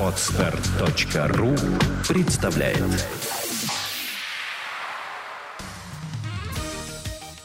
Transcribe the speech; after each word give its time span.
Отстар.ру 0.00 1.54
представляет 2.08 2.82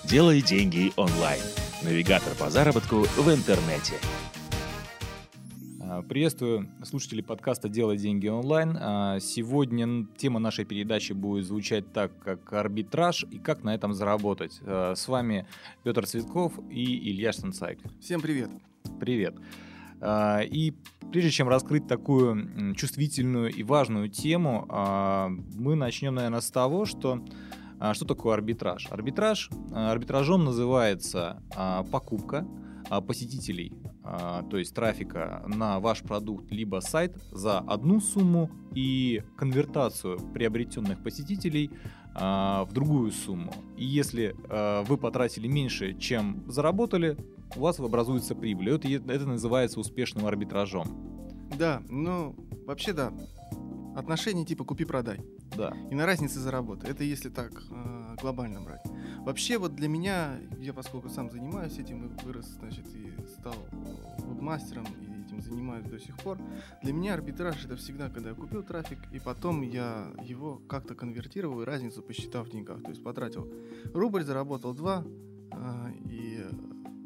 Делай 0.04 0.42
деньги 0.42 0.92
онлайн. 0.96 1.42
Навигатор 1.84 2.34
по 2.36 2.50
заработку 2.50 3.02
в 3.02 3.30
интернете. 3.34 3.96
А, 5.82 6.02
Приветствую 6.02 6.70
слушателей 6.84 7.24
подкаста 7.24 7.68
«Делай 7.70 7.98
деньги 7.98 8.28
онлайн». 8.28 8.78
А, 8.80 9.20
Сегодня 9.20 10.06
тема 10.18 10.40
нашей 10.40 10.66
передачи 10.66 11.14
будет 11.14 11.46
звучать 11.46 11.92
так, 11.92 12.18
как 12.20 12.54
арбитраж 12.54 13.26
и 13.30 13.40
как 13.40 13.64
на 13.64 13.76
этом 13.76 13.94
заработать. 13.94 14.60
А, 14.66 14.94
С 14.96 15.08
вами 15.08 15.48
Петр 15.84 16.06
Цветков 16.06 16.54
и 16.70 17.12
Илья 17.12 17.34
Штанцайк. 17.34 17.80
Всем 18.00 18.22
привет. 18.22 18.50
Привет. 19.00 19.36
А, 19.38 19.71
И 20.04 20.74
прежде 21.12 21.30
чем 21.30 21.48
раскрыть 21.50 21.88
такую 21.88 22.76
чувствительную 22.76 23.52
и 23.52 23.64
важную 23.64 24.10
тему, 24.10 24.66
а, 24.70 25.30
мы 25.56 25.76
начнем, 25.76 26.16
наверное, 26.16 26.42
с 26.42 26.50
того, 26.50 26.86
что 26.86 27.24
а, 27.82 27.96
что 27.96 28.06
такое 28.06 28.36
арбитраж. 28.36 28.88
Арбитраж 28.92 29.50
а, 29.72 29.92
арбитражом 29.92 30.46
называется 30.46 31.42
а, 31.56 31.84
покупка 31.84 32.48
а, 32.90 33.02
посетителей, 33.02 33.74
а, 34.04 34.44
то 34.44 34.58
есть 34.58 34.76
трафика 34.76 35.44
на 35.48 35.80
ваш 35.80 36.02
продукт 36.04 36.52
либо 36.52 36.80
сайт 36.80 37.18
за 37.32 37.58
одну 37.58 38.00
сумму 38.00 38.52
и 38.76 39.24
конвертацию 39.36 40.20
приобретенных 40.34 41.02
посетителей 41.02 41.72
а, 42.14 42.66
в 42.66 42.74
другую 42.74 43.12
сумму. 43.12 43.54
И 43.78 43.86
если 43.86 44.36
а, 44.50 44.84
вы 44.84 44.98
потратили 44.98 45.48
меньше, 45.48 45.94
чем 45.98 46.44
заработали, 46.48 47.18
у 47.56 47.62
вас 47.62 47.80
образуется 47.80 48.36
прибыль. 48.36 48.70
Это, 48.72 48.88
это 48.88 49.26
называется 49.26 49.80
успешным 49.80 50.26
арбитражом. 50.26 50.88
Да, 51.58 51.82
ну, 51.90 52.36
вообще 52.66 52.94
да. 52.94 53.14
Отношения 53.96 54.46
типа 54.46 54.64
купи-продай. 54.64 55.20
Да. 55.56 55.74
И 55.90 55.96
на 55.96 56.06
разнице 56.06 56.40
заработай. 56.40 56.90
Это 56.90 57.04
если 57.04 57.30
так 57.30 57.52
э, 57.70 58.16
глобально 58.22 58.62
брать. 58.62 58.84
Вообще 59.20 59.58
вот 59.58 59.76
для 59.76 59.88
меня, 59.88 60.40
я 60.60 60.74
поскольку 60.74 61.10
сам 61.10 61.30
занимаюсь 61.30 61.78
этим 61.78 62.06
и 62.06 62.24
вырос, 62.24 62.46
значит, 62.60 62.86
и 62.96 63.12
стал 63.28 63.56
веб-мастером 64.20 64.86
и 64.86 65.26
этим 65.26 65.42
занимаюсь 65.42 65.86
до 65.86 66.00
сих 66.00 66.18
пор, 66.18 66.40
для 66.82 66.94
меня 66.94 67.14
арбитраж 67.14 67.66
это 67.66 67.76
всегда, 67.76 68.10
когда 68.10 68.30
я 68.30 68.36
купил 68.36 68.64
трафик, 68.64 69.00
и 69.12 69.20
потом 69.20 69.62
я 69.62 70.08
его 70.24 70.62
как-то 70.68 70.96
конвертировал 70.96 71.62
и 71.62 71.66
разницу 71.66 72.02
посчитал 72.02 72.46
в 72.46 72.50
деньгах. 72.50 72.82
То 72.82 72.90
есть 72.90 73.04
потратил 73.04 73.52
рубль, 73.94 74.24
заработал 74.24 74.74
два, 74.74 75.04
э, 75.52 75.92
и 76.06 76.46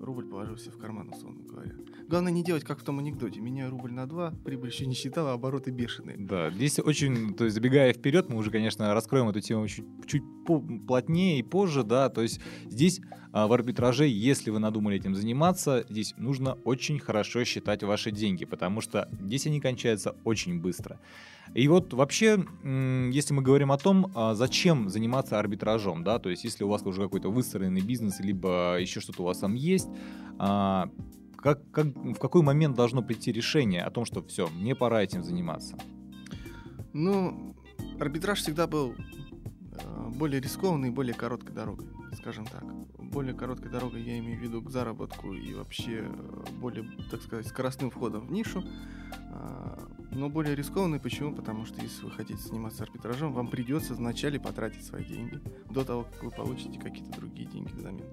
рубль 0.06 0.26
положил 0.26 0.58
себе 0.58 0.72
в 0.72 0.78
карман, 0.78 1.10
условно 1.10 1.44
говоря. 1.44 1.74
Главное 2.08 2.32
не 2.32 2.44
делать, 2.44 2.64
как 2.64 2.80
в 2.80 2.84
том 2.84 3.00
анекдоте. 3.00 3.42
Меня 3.42 3.70
рубль 3.70 3.92
на 3.92 4.08
два, 4.08 4.32
прибыль 4.44 4.70
еще 4.70 4.86
не 4.86 4.94
считала, 4.94 5.32
а 5.32 5.34
обороты 5.34 5.72
бешеные. 5.72 6.18
Да, 6.18 6.52
здесь 6.52 6.80
очень, 6.80 7.34
то 7.34 7.46
есть 7.46 7.56
забегая 7.56 7.94
вперед, 7.94 8.30
мы 8.30 8.38
уже, 8.38 8.52
конечно, 8.52 8.94
раскроем 8.94 9.30
эту 9.30 9.42
тему 9.42 9.68
чуть, 9.68 9.86
чуть 10.06 10.24
плотнее 10.46 11.40
и 11.40 11.44
позже, 11.44 11.84
да, 11.84 12.10
то 12.10 12.22
есть 12.22 12.40
здесь 12.66 13.02
а, 13.36 13.48
в 13.48 13.54
арбитраже, 13.54 14.08
если 14.08 14.50
вы 14.50 14.60
надумали 14.60 14.96
этим 14.96 15.14
заниматься, 15.14 15.86
здесь 15.90 16.14
нужно 16.18 16.54
очень 16.64 17.00
хорошо 17.00 17.44
считать 17.44 17.84
ваши 17.84 18.12
деньги, 18.12 18.46
потому 18.46 18.80
что 18.80 19.10
здесь 19.20 19.46
они 19.46 19.60
кончаются 19.60 20.16
очень 20.24 20.62
быстро. 20.62 21.02
И 21.54 21.68
вот 21.68 21.94
вообще, 21.94 22.46
если 22.64 23.34
мы 23.34 23.42
говорим 23.42 23.74
о 23.74 23.78
том, 23.78 24.10
а, 24.16 24.36
зачем 24.36 24.88
заниматься 24.90 25.38
арбитражом, 25.38 26.06
да, 26.06 26.18
то 26.18 26.30
есть 26.30 26.46
если 26.46 26.64
у 26.64 26.70
вас 26.70 26.84
уже 26.84 27.02
какой-то 27.02 27.30
выстроенный 27.30 27.82
бизнес, 27.82 28.22
либо 28.22 28.78
еще 28.80 29.02
что-то 29.02 29.24
у 29.24 29.26
вас 29.26 29.40
там 29.40 29.54
есть, 29.54 29.90
а, 30.40 30.90
как, 31.36 31.60
как, 31.72 31.88
в 31.88 32.18
какой 32.20 32.42
момент 32.42 32.78
должно 32.78 33.04
прийти 33.04 33.34
решение 33.34 33.84
о 33.84 33.92
том, 33.92 34.06
что 34.06 34.24
все, 34.24 34.48
мне 34.48 34.76
пора 34.76 35.04
этим 35.04 35.24
заниматься? 35.24 35.78
Ну, 36.94 37.54
арбитраж 38.00 38.40
всегда 38.40 38.66
был 38.66 38.96
более 40.16 40.42
рискованной 40.42 40.90
и 40.90 40.92
более 40.92 41.14
короткой 41.14 41.54
дорогой, 41.54 41.88
скажем 42.14 42.46
так. 42.46 42.64
Более 42.98 43.34
короткой 43.34 43.72
дорогой 43.72 44.02
я 44.02 44.18
имею 44.20 44.40
в 44.40 44.42
виду 44.42 44.62
к 44.62 44.70
заработку 44.70 45.34
и 45.34 45.54
вообще 45.54 46.06
э, 46.06 46.46
более, 46.60 46.90
так 47.12 47.22
сказать, 47.22 47.48
скоростным 47.48 47.90
входом 47.90 48.28
в 48.28 48.32
нишу. 48.32 48.64
А, 49.32 49.88
Но 50.12 50.30
более 50.30 50.56
рискованный 50.56 51.00
почему? 51.00 51.36
Потому 51.36 51.66
что 51.66 51.82
если 51.82 52.04
вы 52.06 52.12
хотите 52.12 52.42
заниматься 52.42 52.84
арбитражом, 52.84 53.34
вам 53.34 53.48
придется 53.48 53.94
вначале 53.94 54.40
потратить 54.40 54.84
свои 54.84 55.04
деньги 55.04 55.40
до 55.70 55.84
того, 55.84 56.04
как 56.04 56.24
вы 56.24 56.32
получите 56.32 56.80
какие-то 56.80 57.20
другие 57.20 57.48
деньги 57.48 57.72
взамен. 57.74 58.06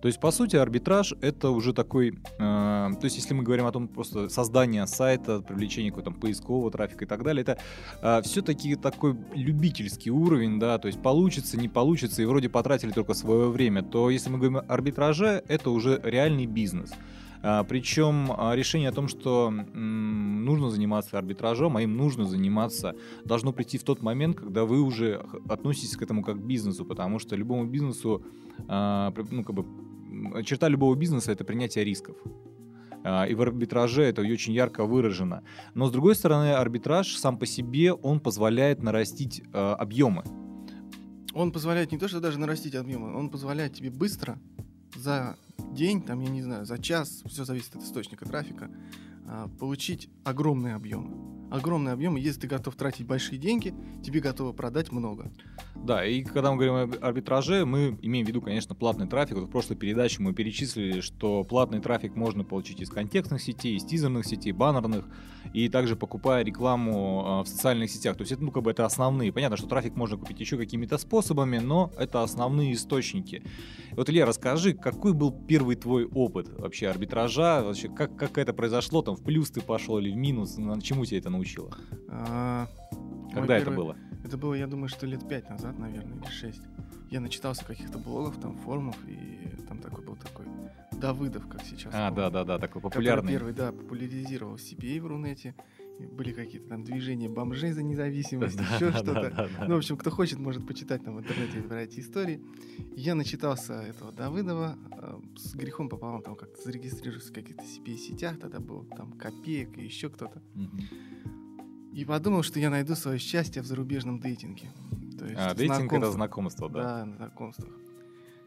То 0.00 0.08
есть, 0.08 0.20
по 0.20 0.30
сути, 0.30 0.56
арбитраж 0.56 1.14
это 1.20 1.50
уже 1.50 1.72
такой, 1.72 2.10
э, 2.10 2.38
то 2.38 3.00
есть, 3.02 3.16
если 3.16 3.34
мы 3.34 3.42
говорим 3.42 3.66
о 3.66 3.72
том 3.72 3.88
просто 3.88 4.28
создание 4.28 4.86
сайта, 4.86 5.40
привлечение 5.40 5.90
какого-то 5.90 6.18
поискового 6.18 6.70
трафика 6.70 7.04
и 7.04 7.08
так 7.08 7.22
далее, 7.22 7.42
это 7.42 8.22
все-таки 8.22 8.76
такой 8.76 9.16
любительский 9.34 10.10
уровень, 10.10 10.58
да, 10.58 10.78
то 10.78 10.88
есть 10.88 11.02
получится, 11.02 11.58
не 11.58 11.68
получится, 11.68 12.22
и 12.22 12.24
вроде 12.24 12.48
потратили 12.48 12.90
только 12.92 13.14
свое 13.14 13.50
время, 13.50 13.82
то 13.82 14.10
если 14.10 14.30
мы 14.30 14.38
говорим 14.38 14.58
о 14.58 14.60
арбитраже, 14.60 15.42
это 15.48 15.70
уже 15.70 16.00
реальный 16.04 16.46
бизнес. 16.46 16.92
А, 17.42 17.64
Причем 17.64 18.32
а, 18.36 18.54
решение 18.54 18.88
о 18.88 18.92
том, 18.92 19.08
что 19.08 19.48
м, 19.48 20.44
нужно 20.44 20.70
заниматься 20.70 21.18
арбитражом, 21.18 21.76
а 21.76 21.82
им 21.82 21.96
нужно 21.96 22.24
заниматься, 22.24 22.94
должно 23.24 23.52
прийти 23.52 23.78
в 23.78 23.84
тот 23.84 24.02
момент, 24.02 24.36
когда 24.36 24.64
вы 24.64 24.80
уже 24.80 25.24
относитесь 25.48 25.96
к 25.96 26.02
этому 26.02 26.22
как 26.22 26.36
к 26.36 26.40
бизнесу, 26.40 26.84
потому 26.84 27.18
что 27.18 27.36
любому 27.36 27.66
бизнесу, 27.66 28.24
а, 28.66 29.12
ну, 29.30 29.44
как 29.44 29.54
бы, 29.54 29.64
черта 30.44 30.68
любого 30.68 30.94
бизнеса— 30.94 31.32
это 31.32 31.44
принятие 31.44 31.84
рисков. 31.84 32.16
А, 33.04 33.24
И 33.24 33.34
в 33.34 33.42
арбитраже 33.42 34.02
это 34.02 34.22
очень 34.22 34.52
ярко 34.52 34.84
выражено. 34.84 35.42
Но 35.74 35.86
с 35.86 35.92
другой 35.92 36.14
стороны, 36.14 36.52
арбитраж 36.52 37.16
сам 37.16 37.38
по 37.38 37.46
себе, 37.46 37.92
он 37.92 38.20
позволяет 38.20 38.82
нарастить 38.82 39.42
а, 39.52 39.74
объемы. 39.74 40.22
Он 41.34 41.52
позволяет 41.52 41.92
не 41.92 41.98
то, 41.98 42.08
что 42.08 42.20
даже 42.20 42.38
нарастить 42.38 42.74
объемы, 42.74 43.16
он 43.16 43.30
позволяет 43.30 43.74
тебе 43.74 43.90
быстро 43.90 44.38
за 44.96 45.36
день, 45.72 46.02
там, 46.02 46.20
я 46.20 46.30
не 46.30 46.42
знаю, 46.42 46.64
за 46.64 46.78
час, 46.78 47.22
все 47.26 47.44
зависит 47.44 47.76
от 47.76 47.82
источника 47.82 48.24
трафика, 48.24 48.70
а, 49.26 49.48
получить 49.58 50.08
огромные 50.24 50.74
объемы. 50.74 51.37
Огромные 51.50 51.92
объемы, 51.94 52.20
если 52.20 52.42
ты 52.42 52.46
готов 52.46 52.76
тратить 52.76 53.06
большие 53.06 53.38
деньги, 53.38 53.74
тебе 54.04 54.20
готово 54.20 54.52
продать 54.52 54.92
много. 54.92 55.32
Да, 55.74 56.04
и 56.04 56.22
когда 56.22 56.50
мы 56.50 56.56
говорим 56.56 56.74
об 56.74 57.04
арбитраже, 57.04 57.64
мы 57.64 57.98
имеем 58.02 58.26
в 58.26 58.28
виду, 58.28 58.42
конечно, 58.42 58.74
платный 58.74 59.06
трафик. 59.06 59.36
Вот 59.36 59.44
в 59.48 59.50
прошлой 59.50 59.76
передаче 59.76 60.20
мы 60.20 60.34
перечислили, 60.34 61.00
что 61.00 61.44
платный 61.44 61.80
трафик 61.80 62.16
можно 62.16 62.44
получить 62.44 62.80
из 62.80 62.90
контекстных 62.90 63.40
сетей, 63.40 63.76
из 63.76 63.84
тизерных 63.84 64.26
сетей, 64.26 64.52
баннерных, 64.52 65.06
и 65.54 65.68
также 65.68 65.96
покупая 65.96 66.44
рекламу 66.44 67.22
а, 67.24 67.44
в 67.44 67.48
социальных 67.48 67.90
сетях. 67.90 68.16
То 68.16 68.22
есть 68.22 68.32
это, 68.32 68.42
ну, 68.42 68.50
как 68.50 68.64
бы 68.64 68.70
это 68.70 68.84
основные. 68.84 69.32
Понятно, 69.32 69.56
что 69.56 69.66
трафик 69.66 69.94
можно 69.96 70.18
купить 70.18 70.40
еще 70.40 70.58
какими-то 70.58 70.98
способами, 70.98 71.58
но 71.58 71.90
это 71.96 72.22
основные 72.22 72.74
источники. 72.74 73.42
Вот, 73.92 74.10
Илья, 74.10 74.26
расскажи, 74.26 74.74
какой 74.74 75.14
был 75.14 75.32
первый 75.32 75.76
твой 75.76 76.04
опыт 76.04 76.48
вообще 76.58 76.88
арбитража? 76.88 77.62
Вообще, 77.62 77.88
как, 77.88 78.16
как 78.16 78.36
это 78.36 78.52
произошло? 78.52 79.00
Там 79.00 79.16
в 79.16 79.22
плюс 79.22 79.50
ты 79.50 79.60
пошел 79.62 79.98
или 79.98 80.10
в 80.10 80.16
минус? 80.16 80.58
На- 80.58 80.80
Чему 80.82 81.06
тебя 81.06 81.18
это 81.18 81.30
научило? 81.30 81.37
А, 82.08 82.66
мой 82.92 83.32
Когда 83.34 83.56
это 83.56 83.66
первый- 83.66 83.76
было? 83.76 83.96
Это 84.24 84.36
было, 84.36 84.54
я 84.54 84.66
думаю, 84.66 84.88
что 84.88 85.06
лет 85.06 85.26
пять 85.28 85.48
назад, 85.48 85.78
наверное, 85.78 86.16
или 86.18 86.26
шесть. 86.30 86.62
Я 87.10 87.20
начитался 87.20 87.64
каких-то 87.64 87.98
блогов, 87.98 88.38
там, 88.40 88.56
форумов, 88.56 88.96
и 89.06 89.48
там 89.68 89.78
такой 89.78 90.04
был 90.04 90.16
такой 90.16 90.44
Давыдов, 90.92 91.46
как 91.48 91.62
сейчас. 91.62 91.92
А, 91.94 92.10
да-да-да, 92.10 92.58
такой 92.58 92.82
популярный. 92.82 93.32
первый, 93.32 93.52
да, 93.54 93.72
популяризировал 93.72 94.56
CPA 94.56 95.00
в 95.00 95.06
Рунете. 95.06 95.54
И 96.00 96.06
были 96.06 96.32
какие-то 96.32 96.68
там 96.68 96.84
движения 96.84 97.28
бомжей 97.28 97.72
за 97.72 97.82
независимость, 97.82 98.56
еще 98.60 98.92
что-то. 98.92 99.14
Да-да-да. 99.14 99.66
Ну, 99.66 99.74
в 99.74 99.78
общем, 99.78 99.96
кто 99.96 100.10
хочет, 100.10 100.38
может 100.38 100.64
почитать 100.66 101.02
там 101.04 101.16
в 101.16 101.20
интернете 101.20 101.60
про 101.60 101.82
эти 101.82 101.98
истории. 102.00 102.40
Я 102.94 103.14
начитался 103.16 103.82
этого 103.82 104.12
Давыдова, 104.12 104.78
э, 104.92 105.18
с 105.36 105.54
грехом 105.56 105.88
пополам 105.88 106.22
там 106.22 106.36
как-то 106.36 106.60
зарегистрировался 106.62 107.30
в 107.30 107.34
каких-то 107.34 107.64
CPA-сетях, 107.64 108.38
тогда 108.38 108.60
был 108.60 108.84
там 108.84 109.12
Копеек 109.12 109.76
и 109.78 109.84
еще 109.84 110.08
кто-то. 110.08 110.40
Мгм. 110.54 110.80
И 111.98 112.04
подумал, 112.04 112.44
что 112.44 112.60
я 112.60 112.70
найду 112.70 112.94
свое 112.94 113.18
счастье 113.18 113.60
в 113.60 113.66
зарубежном 113.66 114.20
дейтинге. 114.20 114.70
То 115.18 115.24
есть 115.24 115.36
А, 115.36 115.52
дейтинг 115.52 115.92
это 115.92 116.12
знакомство. 116.12 116.68
да. 116.70 116.82
Да, 117.00 117.04
на 117.06 117.16
знакомствах. 117.16 117.72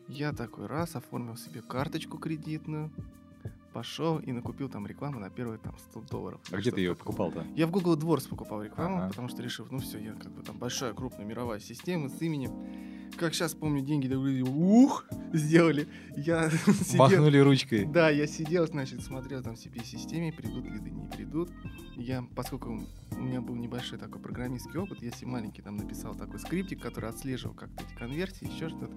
Я 0.07 0.31
такой 0.31 0.67
раз 0.67 0.95
оформил 0.95 1.35
себе 1.35 1.61
карточку 1.61 2.17
кредитную, 2.17 2.89
пошел 3.73 4.19
и 4.19 4.31
накупил 4.31 4.69
там 4.69 4.87
рекламу 4.87 5.19
на 5.19 5.29
первые 5.29 5.59
там 5.59 5.77
100 5.91 6.01
долларов. 6.09 6.39
А 6.49 6.55
где 6.55 6.71
ты 6.71 6.79
ее 6.79 6.95
покупал-то? 6.95 7.45
Я 7.53 7.67
в 7.67 7.71
Google 7.71 7.97
AdWords 7.97 8.29
покупал 8.29 8.63
рекламу, 8.63 8.99
Ага. 8.99 9.09
потому 9.09 9.27
что 9.27 9.43
решил, 9.43 9.67
ну 9.69 9.79
все, 9.79 9.97
я 9.99 10.13
как 10.13 10.31
бы 10.31 10.43
там 10.43 10.57
большая, 10.57 10.93
крупная 10.93 11.25
мировая 11.25 11.59
система 11.59 12.07
с 12.07 12.21
именем. 12.21 12.51
Как 13.17 13.33
сейчас 13.35 13.53
помню, 13.53 13.81
деньги 13.81 14.07
такие, 14.07 14.43
ух, 14.43 15.05
сделали. 15.31 15.87
Я 16.17 16.49
сидел, 16.83 16.97
Махнули 16.99 17.37
ручкой. 17.37 17.85
да, 17.85 18.09
я 18.09 18.25
сидел, 18.25 18.65
значит, 18.65 19.03
смотрел 19.03 19.43
там 19.43 19.55
в 19.55 19.59
CP-системе, 19.59 20.33
придут 20.33 20.65
лиды, 20.65 20.89
не 20.89 21.07
придут. 21.07 21.51
Я, 21.95 22.25
поскольку 22.35 22.81
у 23.11 23.21
меня 23.21 23.41
был 23.41 23.55
небольшой 23.55 23.99
такой 23.99 24.19
программистский 24.21 24.79
опыт, 24.79 25.03
я 25.03 25.11
себе 25.11 25.27
маленький 25.27 25.61
там 25.61 25.77
написал 25.77 26.15
такой 26.15 26.39
скриптик, 26.39 26.81
который 26.81 27.09
отслеживал 27.11 27.53
как-то 27.53 27.83
эти 27.83 27.93
конверсии, 27.95 28.51
еще 28.51 28.69
что-то. 28.69 28.91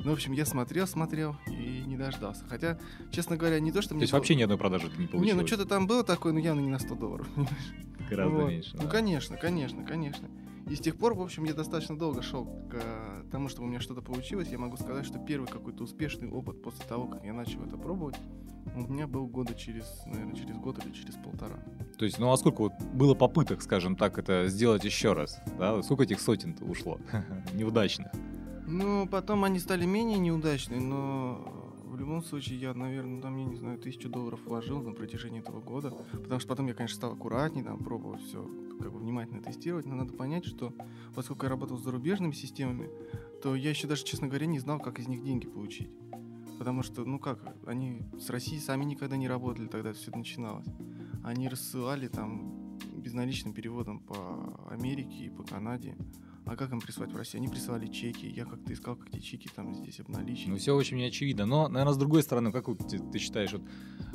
Ну, 0.00 0.10
в 0.10 0.12
общем, 0.12 0.32
я 0.32 0.44
смотрел, 0.44 0.86
смотрел 0.86 1.36
и 1.46 1.82
не 1.86 1.96
дождался. 1.96 2.44
Хотя, 2.46 2.78
честно 3.10 3.38
говоря, 3.38 3.58
не 3.60 3.72
то, 3.72 3.80
что 3.80 3.90
То 3.90 3.94
мне... 3.94 4.02
есть 4.02 4.12
было- 4.12 4.18
вообще 4.18 4.34
ни 4.34 4.42
одной 4.42 4.58
продажи 4.58 4.90
ты 4.90 4.96
не 4.98 5.02
Не, 5.04 5.08
получилось? 5.08 5.40
ну 5.40 5.46
что-то 5.46 5.64
там 5.64 5.86
было 5.86 6.04
такое, 6.04 6.34
но 6.34 6.38
явно 6.40 6.60
не 6.60 6.68
на 6.68 6.78
100 6.78 6.94
долларов. 6.96 7.26
понимаешь? 7.34 8.10
Гораздо 8.10 8.36
Вот. 8.36 8.48
меньше. 8.50 8.70
Ну, 8.76 8.82
да. 8.82 8.88
конечно, 8.90 9.36
конечно, 9.38 9.84
конечно. 9.84 10.28
И 10.68 10.74
с 10.74 10.80
тех 10.80 10.96
пор, 10.96 11.14
в 11.14 11.22
общем, 11.22 11.44
я 11.44 11.54
достаточно 11.54 11.96
долго 11.96 12.22
шел 12.22 12.44
к 12.44 12.74
э, 12.74 13.24
тому, 13.30 13.48
чтобы 13.48 13.66
у 13.66 13.70
меня 13.70 13.80
что-то 13.80 14.02
получилось. 14.02 14.48
Я 14.48 14.58
могу 14.58 14.76
сказать, 14.76 15.06
что 15.06 15.18
первый 15.18 15.46
какой-то 15.46 15.84
успешный 15.84 16.28
опыт 16.28 16.60
после 16.60 16.84
того, 16.84 17.06
как 17.06 17.24
я 17.24 17.32
начал 17.32 17.64
это 17.64 17.76
пробовать, 17.76 18.16
у 18.74 18.80
меня 18.80 19.06
был 19.06 19.28
года 19.28 19.54
через, 19.54 19.86
наверное, 20.06 20.34
через 20.34 20.56
год 20.56 20.84
или 20.84 20.92
через 20.92 21.14
полтора. 21.14 21.56
То 21.98 22.04
есть, 22.04 22.18
ну 22.18 22.32
а 22.32 22.36
сколько 22.36 22.62
вот 22.62 22.72
было 22.92 23.14
попыток, 23.14 23.62
скажем 23.62 23.94
так, 23.94 24.18
это 24.18 24.48
сделать 24.48 24.84
еще 24.84 25.12
раз? 25.12 25.38
Да? 25.56 25.80
Сколько 25.82 26.02
этих 26.02 26.20
сотен 26.20 26.56
ушло 26.60 26.98
неудачных? 27.54 28.08
Ну, 28.66 29.06
потом 29.06 29.44
они 29.44 29.60
стали 29.60 29.84
менее 29.84 30.18
неудачные, 30.18 30.80
но 30.80 31.65
в 31.96 31.98
любом 31.98 32.22
случае 32.22 32.60
я, 32.60 32.74
наверное, 32.74 33.22
там, 33.22 33.36
я 33.38 33.44
не 33.44 33.56
знаю, 33.56 33.78
тысячу 33.78 34.10
долларов 34.10 34.40
вложил 34.44 34.82
на 34.82 34.92
протяжении 34.92 35.40
этого 35.40 35.60
года, 35.62 35.90
потому 36.12 36.38
что 36.38 36.48
потом 36.48 36.66
я, 36.66 36.74
конечно, 36.74 36.96
стал 36.96 37.12
аккуратнее, 37.14 37.64
там, 37.64 37.78
пробовать 37.78 38.20
все, 38.22 38.46
как 38.78 38.92
бы 38.92 38.98
внимательно 38.98 39.42
тестировать, 39.42 39.86
но 39.86 39.94
надо 39.94 40.12
понять, 40.12 40.44
что 40.44 40.74
поскольку 41.14 41.46
я 41.46 41.50
работал 41.50 41.78
с 41.78 41.82
зарубежными 41.82 42.32
системами, 42.32 42.90
то 43.42 43.54
я 43.54 43.70
еще 43.70 43.86
даже, 43.86 44.04
честно 44.04 44.28
говоря, 44.28 44.46
не 44.46 44.58
знал, 44.58 44.78
как 44.78 44.98
из 44.98 45.08
них 45.08 45.24
деньги 45.24 45.46
получить. 45.46 45.90
Потому 46.58 46.82
что, 46.82 47.04
ну 47.04 47.18
как, 47.18 47.56
они 47.66 48.02
с 48.18 48.28
Россией 48.28 48.60
сами 48.60 48.84
никогда 48.84 49.16
не 49.16 49.28
работали, 49.28 49.66
тогда 49.66 49.94
все 49.94 50.10
это 50.10 50.18
начиналось. 50.18 50.66
Они 51.24 51.48
рассылали 51.48 52.08
там 52.08 52.78
безналичным 52.94 53.54
переводом 53.54 54.00
по 54.00 54.68
Америке 54.68 55.24
и 55.24 55.30
по 55.30 55.42
Канаде. 55.44 55.96
А 56.46 56.54
как 56.54 56.70
им 56.70 56.80
прислать 56.80 57.12
в 57.12 57.16
Россию? 57.16 57.42
Они 57.42 57.48
присылали 57.48 57.88
чеки. 57.88 58.26
Я 58.26 58.44
как-то 58.44 58.72
искал, 58.72 58.94
как 58.94 59.08
эти 59.12 59.18
чеки 59.18 59.50
там 59.54 59.74
здесь 59.74 59.98
обналичить. 59.98 60.46
Ну, 60.46 60.56
все 60.56 60.76
очень 60.76 60.96
неочевидно. 60.96 61.44
Но, 61.44 61.68
наверное, 61.68 61.92
с 61.92 61.96
другой 61.96 62.22
стороны, 62.22 62.52
как 62.52 62.66
ты, 62.88 63.00
ты 63.00 63.18
считаешь, 63.18 63.52
вот, 63.52 63.62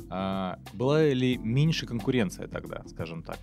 а, 0.08 0.58
была 0.72 1.04
ли 1.04 1.36
меньше 1.36 1.86
конкуренция 1.86 2.48
тогда, 2.48 2.82
скажем 2.88 3.22
так? 3.22 3.38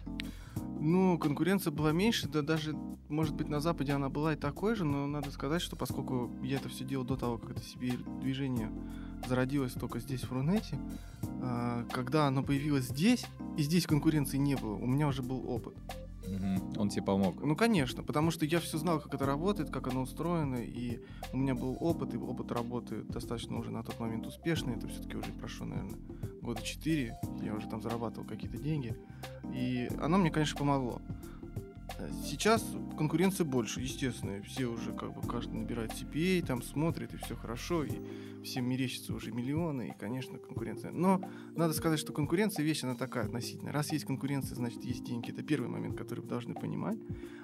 Ну, 0.79 1.19
конкуренция 1.19 1.71
была 1.71 1.91
меньше, 1.91 2.27
да 2.27 2.41
даже, 2.41 2.73
может 3.09 3.35
быть, 3.35 3.47
на 3.47 3.59
Западе 3.59 3.91
она 3.91 4.09
была 4.09 4.33
и 4.33 4.37
такой 4.37 4.75
же, 4.75 4.85
но 4.85 5.05
надо 5.05 5.29
сказать, 5.29 5.61
что 5.61 5.75
поскольку 5.75 6.31
я 6.41 6.57
это 6.57 6.69
все 6.69 6.83
делал 6.83 7.05
до 7.05 7.15
того, 7.15 7.37
как 7.37 7.51
это 7.51 7.61
себе 7.61 7.93
движение 8.21 8.71
зародилось 9.27 9.73
только 9.73 9.99
здесь, 9.99 10.23
в 10.23 10.31
Рунете, 10.31 10.79
а, 11.43 11.85
когда 11.91 12.25
оно 12.25 12.41
появилось 12.41 12.85
здесь, 12.85 13.25
и 13.57 13.61
здесь 13.61 13.85
конкуренции 13.85 14.37
не 14.37 14.55
было, 14.55 14.73
у 14.73 14.87
меня 14.87 15.07
уже 15.07 15.21
был 15.21 15.47
опыт. 15.47 15.75
Он 16.77 16.89
тебе 16.89 17.03
помог. 17.03 17.41
Ну, 17.43 17.55
конечно, 17.55 18.03
потому 18.03 18.31
что 18.31 18.45
я 18.45 18.59
все 18.59 18.77
знал, 18.77 18.99
как 18.99 19.13
это 19.13 19.25
работает, 19.25 19.69
как 19.69 19.87
оно 19.87 20.01
устроено, 20.01 20.57
и 20.57 20.99
у 21.33 21.37
меня 21.37 21.55
был 21.55 21.77
опыт, 21.79 22.13
и 22.13 22.17
опыт 22.17 22.51
работы 22.51 23.03
достаточно 23.03 23.57
уже 23.57 23.71
на 23.71 23.83
тот 23.83 23.99
момент 23.99 24.25
успешный. 24.27 24.75
Это 24.75 24.87
все-таки 24.87 25.17
уже 25.17 25.31
прошло, 25.33 25.65
наверное, 25.65 25.99
года 26.41 26.61
четыре. 26.61 27.17
Я 27.41 27.53
уже 27.53 27.67
там 27.67 27.81
зарабатывал 27.81 28.27
какие-то 28.27 28.57
деньги. 28.57 28.95
И 29.53 29.89
оно 30.01 30.17
мне, 30.17 30.31
конечно, 30.31 30.57
помогло. 30.57 31.01
Э, 31.97 32.09
Сейчас 32.23 32.65
конкуренция 32.97 33.45
больше, 33.45 33.81
естественно. 33.81 34.41
Все 34.43 34.65
уже 34.65 34.93
как 34.93 35.13
бы 35.13 35.27
каждый 35.27 35.55
набирает 35.59 35.91
CPA, 35.91 36.45
там 36.45 36.61
смотрит, 36.61 37.13
и 37.13 37.17
все 37.17 37.35
хорошо, 37.35 37.83
и 37.83 37.91
всем 38.43 38.67
мерещится 38.67 39.13
уже 39.13 39.31
миллионы, 39.31 39.89
и, 39.89 39.99
конечно, 39.99 40.37
конкуренция. 40.37 40.91
Но 40.91 41.21
надо 41.55 41.73
сказать, 41.73 41.99
что 41.99 42.13
конкуренция 42.13 42.63
вещь, 42.63 42.83
она 42.83 42.95
такая 42.95 43.25
относительная. 43.25 43.73
Раз 43.73 43.91
есть 43.91 44.05
конкуренция, 44.05 44.55
значит, 44.55 44.83
есть 44.83 45.03
деньги. 45.03 45.31
Это 45.31 45.43
первый 45.43 45.69
момент, 45.69 45.97
который 45.97 46.21
вы 46.21 46.27
должны 46.27 46.53
понимать. 46.53 46.99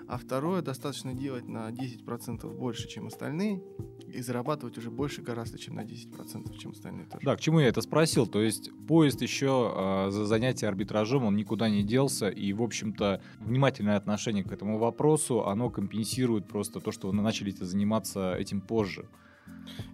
А 0.08 0.18
второе, 0.18 0.62
достаточно 0.62 1.14
делать 1.14 1.48
на 1.48 1.70
10% 1.70 2.52
больше, 2.56 2.88
чем 2.88 3.08
остальные, 3.08 3.62
и 4.08 4.22
зарабатывать 4.22 4.78
уже 4.78 4.92
больше 4.92 5.22
гораздо, 5.22 5.58
чем 5.58 5.76
на 5.76 5.84
10%, 5.84 6.56
чем 6.58 6.72
остальные 6.72 7.06
тоже. 7.06 7.26
Да, 7.26 7.36
к 7.36 7.42
чему 7.42 7.60
я 7.60 7.68
это 7.68 7.82
спросил? 7.82 8.28
То 8.28 8.42
есть 8.42 8.70
поезд 8.88 9.22
еще 9.22 9.72
а, 9.76 10.12
за 10.12 10.26
занятие 10.26 10.68
арбитражом, 10.68 11.26
он 11.26 11.36
никуда 11.36 11.70
не 11.70 11.84
делся, 11.84 12.30
и, 12.30 12.54
в 12.54 12.62
общем-то, 12.62 13.22
внимательное 13.40 13.98
отношение 13.98 14.35
к 14.44 14.52
этому 14.52 14.78
вопросу, 14.78 15.46
оно 15.48 15.70
компенсирует 15.70 16.48
просто 16.48 16.80
то, 16.80 16.92
что 16.92 17.08
вы 17.08 17.14
начали 17.14 17.52
заниматься 17.52 18.36
этим 18.36 18.62
позже. 18.62 19.08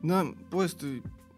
Да, 0.01 0.25
поезд 0.49 0.83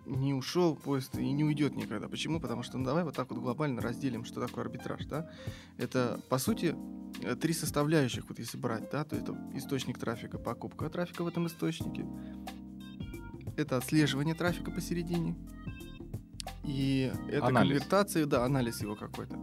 не 0.06 0.34
ушел, 0.34 0.76
поезд 0.76 1.18
и 1.18 1.32
не 1.32 1.44
уйдет 1.44 1.76
никогда. 1.76 2.08
Почему? 2.08 2.40
Потому 2.40 2.64
что, 2.64 2.78
ну, 2.78 2.86
давай 2.86 3.04
вот 3.04 3.16
так 3.16 3.30
вот 3.30 3.40
глобально 3.40 3.82
разделим, 3.82 4.26
что 4.26 4.46
такое 4.46 4.66
арбитраж, 4.66 5.06
да? 5.06 5.30
Это, 5.78 6.20
по 6.30 6.38
сути, 6.38 6.76
э, 7.22 7.36
три 7.36 7.54
составляющих, 7.54 8.26
вот 8.28 8.40
если 8.40 8.58
брать, 8.58 8.90
да, 8.92 9.04
то 9.06 9.16
это 9.16 9.38
источник 9.56 9.98
трафика, 9.98 10.38
покупка 10.38 10.90
трафика 10.90 11.24
в 11.24 11.28
этом 11.28 11.48
источнике, 11.48 12.06
это 13.56 13.78
отслеживание 13.78 14.36
трафика 14.36 14.72
посередине, 14.72 15.36
и 16.64 17.12
это 17.30 17.48
Анализ. 17.48 17.70
конвертация, 17.72 18.26
да, 18.26 18.46
анализ 18.46 18.82
его 18.82 18.96
какой-то. 18.96 19.38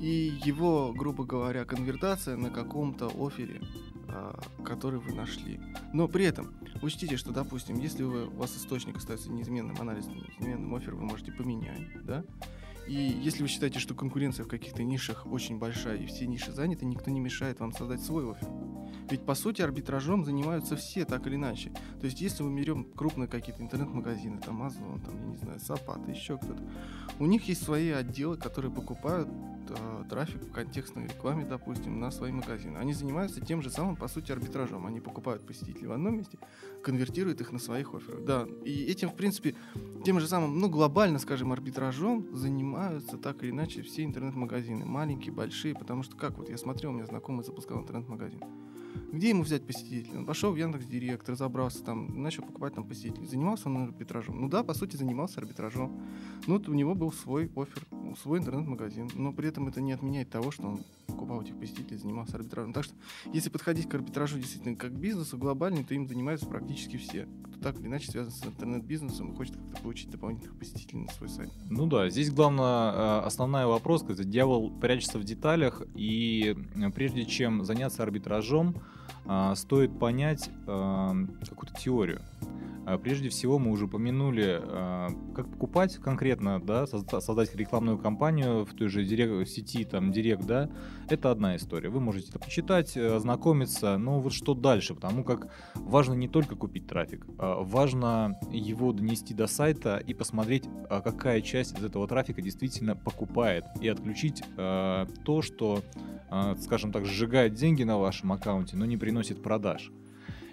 И 0.00 0.38
его, 0.44 0.92
грубо 0.92 1.24
говоря, 1.24 1.64
конвертация 1.64 2.36
на 2.36 2.50
каком-то 2.50 3.10
офере, 3.18 3.60
а, 4.08 4.40
который 4.64 5.00
вы 5.00 5.12
нашли. 5.12 5.60
Но 5.92 6.06
при 6.08 6.24
этом 6.24 6.54
учтите, 6.82 7.16
что, 7.16 7.32
допустим, 7.32 7.78
если 7.80 8.04
вы, 8.04 8.26
у 8.26 8.36
вас 8.36 8.56
источник 8.56 8.96
остается 8.96 9.30
неизменным, 9.30 9.76
анализ 9.80 10.06
неизменным, 10.06 10.74
офер 10.74 10.94
вы 10.94 11.02
можете 11.02 11.32
поменять, 11.32 12.04
да? 12.04 12.24
И 12.88 12.94
если 12.94 13.42
вы 13.42 13.48
считаете, 13.48 13.80
что 13.80 13.94
конкуренция 13.94 14.44
в 14.44 14.48
каких-то 14.48 14.82
нишах 14.82 15.26
очень 15.26 15.58
большая 15.58 15.98
и 15.98 16.06
все 16.06 16.26
ниши 16.26 16.52
заняты, 16.52 16.86
никто 16.86 17.10
не 17.10 17.20
мешает 17.20 17.60
вам 17.60 17.72
создать 17.72 18.00
свой 18.00 18.30
офер. 18.30 18.48
Ведь 19.10 19.26
по 19.26 19.34
сути 19.34 19.60
арбитражом 19.60 20.24
занимаются 20.24 20.74
все 20.74 21.04
так 21.04 21.26
или 21.26 21.34
иначе. 21.34 21.70
То 22.00 22.06
есть 22.06 22.22
если 22.22 22.42
мы 22.42 22.58
берем 22.58 22.84
крупные 22.84 23.28
какие-то 23.28 23.62
интернет-магазины, 23.62 24.40
там 24.40 24.62
Amazon, 24.62 25.04
там, 25.04 25.20
я 25.20 25.26
не 25.26 25.36
знаю, 25.36 25.60
Сапат, 25.60 26.08
еще 26.08 26.38
кто-то, 26.38 26.62
у 27.18 27.26
них 27.26 27.46
есть 27.46 27.62
свои 27.62 27.90
отделы, 27.90 28.38
которые 28.38 28.72
покупают 28.72 29.28
э, 29.70 30.04
трафик 30.08 30.42
в 30.42 30.52
контекстной 30.52 31.04
рекламе, 31.04 31.44
допустим, 31.44 32.00
на 32.00 32.10
свои 32.10 32.32
магазины. 32.32 32.78
Они 32.78 32.92
занимаются 32.92 33.40
тем 33.40 33.62
же 33.62 33.70
самым, 33.70 33.96
по 33.96 34.08
сути, 34.08 34.32
арбитражом. 34.32 34.86
Они 34.86 35.00
покупают 35.00 35.46
посетителей 35.46 35.86
в 35.86 35.92
одном 35.92 36.16
месте, 36.16 36.38
конвертируют 36.82 37.40
их 37.40 37.52
на 37.52 37.58
своих 37.58 37.94
офферах. 37.94 38.24
Да, 38.24 38.46
и 38.64 38.84
этим, 38.84 39.10
в 39.10 39.14
принципе, 39.14 39.54
тем 40.04 40.20
же 40.20 40.28
самым, 40.28 40.58
ну, 40.60 40.68
глобально, 40.68 41.18
скажем, 41.18 41.52
арбитражом 41.52 42.26
занимаются 42.36 43.16
так 43.16 43.42
или 43.42 43.50
иначе 43.50 43.82
все 43.82 44.04
интернет-магазины, 44.04 44.84
маленькие, 44.84 45.32
большие, 45.32 45.74
потому 45.74 46.02
что, 46.02 46.16
как 46.16 46.38
вот 46.38 46.48
я 46.48 46.58
смотрел, 46.58 46.90
у 46.90 46.94
меня 46.94 47.06
знакомый 47.06 47.44
запускал 47.44 47.80
интернет-магазин. 47.80 48.42
Где 49.10 49.30
ему 49.30 49.42
взять 49.42 49.66
посетителей? 49.66 50.18
Он 50.18 50.26
пошел 50.26 50.52
в 50.52 50.56
Яндекс 50.56 50.84
Директ, 50.84 51.28
разобрался 51.28 51.82
там, 51.82 52.22
начал 52.22 52.42
покупать 52.42 52.74
там 52.74 52.84
посетителей. 52.84 53.26
Занимался 53.26 53.68
он 53.68 53.84
арбитражом? 53.84 54.38
Ну 54.38 54.48
да, 54.50 54.62
по 54.62 54.74
сути, 54.74 54.96
занимался 54.96 55.40
арбитражом. 55.40 55.98
Ну, 56.46 56.58
вот 56.58 56.68
у 56.68 56.74
него 56.74 56.94
был 56.94 57.10
свой 57.10 57.50
офер, 57.56 57.86
свой 58.22 58.40
интернет-магазин. 58.40 59.10
Но 59.14 59.32
при 59.32 59.48
этом 59.48 59.66
это 59.68 59.80
не 59.80 59.92
отменяет 59.92 60.28
того, 60.28 60.50
что 60.50 60.68
он 60.68 60.80
покупал 61.06 61.40
этих 61.40 61.58
посетителей, 61.58 61.96
занимался 61.96 62.36
арбитражем. 62.36 62.74
Так 62.74 62.84
что, 62.84 62.94
если 63.32 63.48
подходить 63.48 63.88
к 63.88 63.94
арбитражу 63.94 64.38
действительно 64.38 64.76
как 64.76 64.92
к 64.92 64.96
бизнесу 64.96 65.38
глобально, 65.38 65.84
то 65.84 65.94
им 65.94 66.06
занимаются 66.06 66.46
практически 66.46 66.98
все, 66.98 67.26
кто 67.44 67.58
так 67.60 67.80
или 67.80 67.86
иначе 67.86 68.10
связан 68.10 68.30
с 68.30 68.44
интернет-бизнесом 68.44 69.32
и 69.32 69.36
хочет 69.36 69.56
как-то 69.56 69.82
получить 69.82 70.10
дополнительных 70.10 70.56
посетителей 70.58 71.00
на 71.00 71.12
свой 71.12 71.30
сайт. 71.30 71.50
Ну 71.70 71.86
да, 71.86 72.10
здесь 72.10 72.30
главное, 72.30 72.92
э, 72.92 73.20
основная 73.20 73.66
вопрос, 73.66 74.02
когда 74.02 74.22
дьявол 74.22 74.70
прячется 74.70 75.18
в 75.18 75.24
деталях, 75.24 75.82
и 75.94 76.54
э, 76.74 76.90
прежде 76.90 77.24
чем 77.24 77.64
заняться 77.64 78.02
арбитражом, 78.02 78.76
стоит 79.56 79.98
понять 79.98 80.50
э, 80.66 81.12
какую-то 81.48 81.74
теорию. 81.78 82.20
А 82.86 82.96
Прежде 82.96 83.28
всего, 83.28 83.58
мы 83.58 83.70
уже 83.70 83.84
упомянули, 83.84 84.62
как 85.34 85.50
покупать 85.50 85.96
конкретно, 85.96 86.58
да, 86.58 86.84
созда- 86.84 87.20
создать 87.20 87.54
рекламную 87.54 87.98
кампанию 87.98 88.64
в 88.64 88.72
той 88.72 88.88
же 88.88 89.04
директ, 89.04 89.46
сети, 89.46 89.84
там, 89.84 90.10
Директ, 90.10 90.46
да, 90.46 90.70
это 91.10 91.30
одна 91.30 91.56
история. 91.56 91.90
Вы 91.90 92.00
можете 92.00 92.30
это 92.30 92.38
почитать, 92.38 92.96
э, 92.96 93.16
ознакомиться, 93.16 93.98
но 93.98 94.20
вот 94.20 94.32
что 94.32 94.54
дальше, 94.54 94.94
потому 94.94 95.22
как 95.22 95.52
важно 95.74 96.14
не 96.14 96.28
только 96.28 96.56
купить 96.56 96.86
трафик, 96.86 97.26
а 97.36 97.62
важно 97.62 98.38
его 98.50 98.94
донести 98.94 99.34
до 99.34 99.48
сайта 99.48 99.98
и 99.98 100.14
посмотреть, 100.14 100.64
а 100.88 101.02
какая 101.02 101.42
часть 101.42 101.78
из 101.78 101.84
этого 101.84 102.08
трафика 102.08 102.40
действительно 102.40 102.96
покупает, 102.96 103.66
и 103.82 103.88
отключить 103.88 104.42
то, 104.56 105.42
что, 105.42 105.82
скажем 106.60 106.92
так, 106.92 107.04
сжигает 107.04 107.52
деньги 107.52 107.82
на 107.82 107.98
вашем 107.98 108.32
аккаунте, 108.32 108.76
но 108.76 108.86
не 108.86 108.96
приносит 108.96 109.17
продаж. 109.42 109.92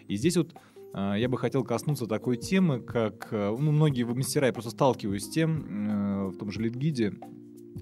И 0.07 0.15
здесь 0.15 0.37
вот 0.37 0.53
э, 0.93 1.15
я 1.17 1.29
бы 1.29 1.37
хотел 1.37 1.63
коснуться 1.63 2.05
такой 2.05 2.37
темы, 2.37 2.79
как 2.79 3.29
э, 3.31 3.55
ну, 3.57 3.71
многие 3.71 4.03
мастера, 4.03 4.47
я 4.47 4.53
просто 4.53 4.71
сталкиваюсь 4.71 5.25
с 5.25 5.29
тем, 5.29 5.65
э, 5.65 6.27
в 6.29 6.37
том 6.37 6.51
же 6.51 6.61
литгиде, 6.61 7.13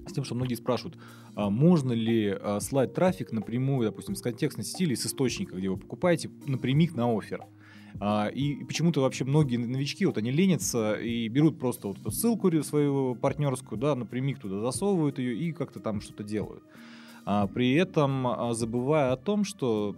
с 0.06 0.12
тем, 0.12 0.24
что 0.24 0.34
многие 0.34 0.54
спрашивают, 0.54 0.98
а 1.34 1.50
можно 1.50 1.92
ли 1.92 2.28
а, 2.28 2.60
слать 2.60 2.94
трафик 2.94 3.32
напрямую, 3.32 3.88
допустим, 3.88 4.14
с 4.14 4.22
контекстной 4.22 4.64
сети 4.64 4.84
или 4.84 4.94
с 4.94 5.06
источника, 5.06 5.56
где 5.56 5.68
вы 5.68 5.76
покупаете, 5.76 6.30
напрямик 6.46 6.94
на 6.94 7.16
офер. 7.16 7.44
А, 8.00 8.26
и 8.26 8.64
почему-то 8.64 9.00
вообще 9.00 9.24
многие 9.24 9.56
новички, 9.56 10.04
вот 10.04 10.18
они 10.18 10.30
ленятся 10.30 10.94
и 10.94 11.28
берут 11.28 11.58
просто 11.58 11.88
вот 11.88 11.98
эту 11.98 12.10
ссылку 12.10 12.50
свою 12.62 13.14
партнерскую, 13.14 13.78
да, 13.78 13.94
напрямик 13.94 14.40
туда 14.40 14.60
засовывают 14.60 15.18
ее 15.18 15.36
и 15.36 15.52
как-то 15.52 15.80
там 15.80 16.00
что-то 16.00 16.24
делают. 16.24 16.62
А, 17.24 17.46
при 17.46 17.74
этом 17.74 18.26
а, 18.26 18.54
забывая 18.54 19.12
о 19.12 19.16
том, 19.16 19.44
что 19.44 19.96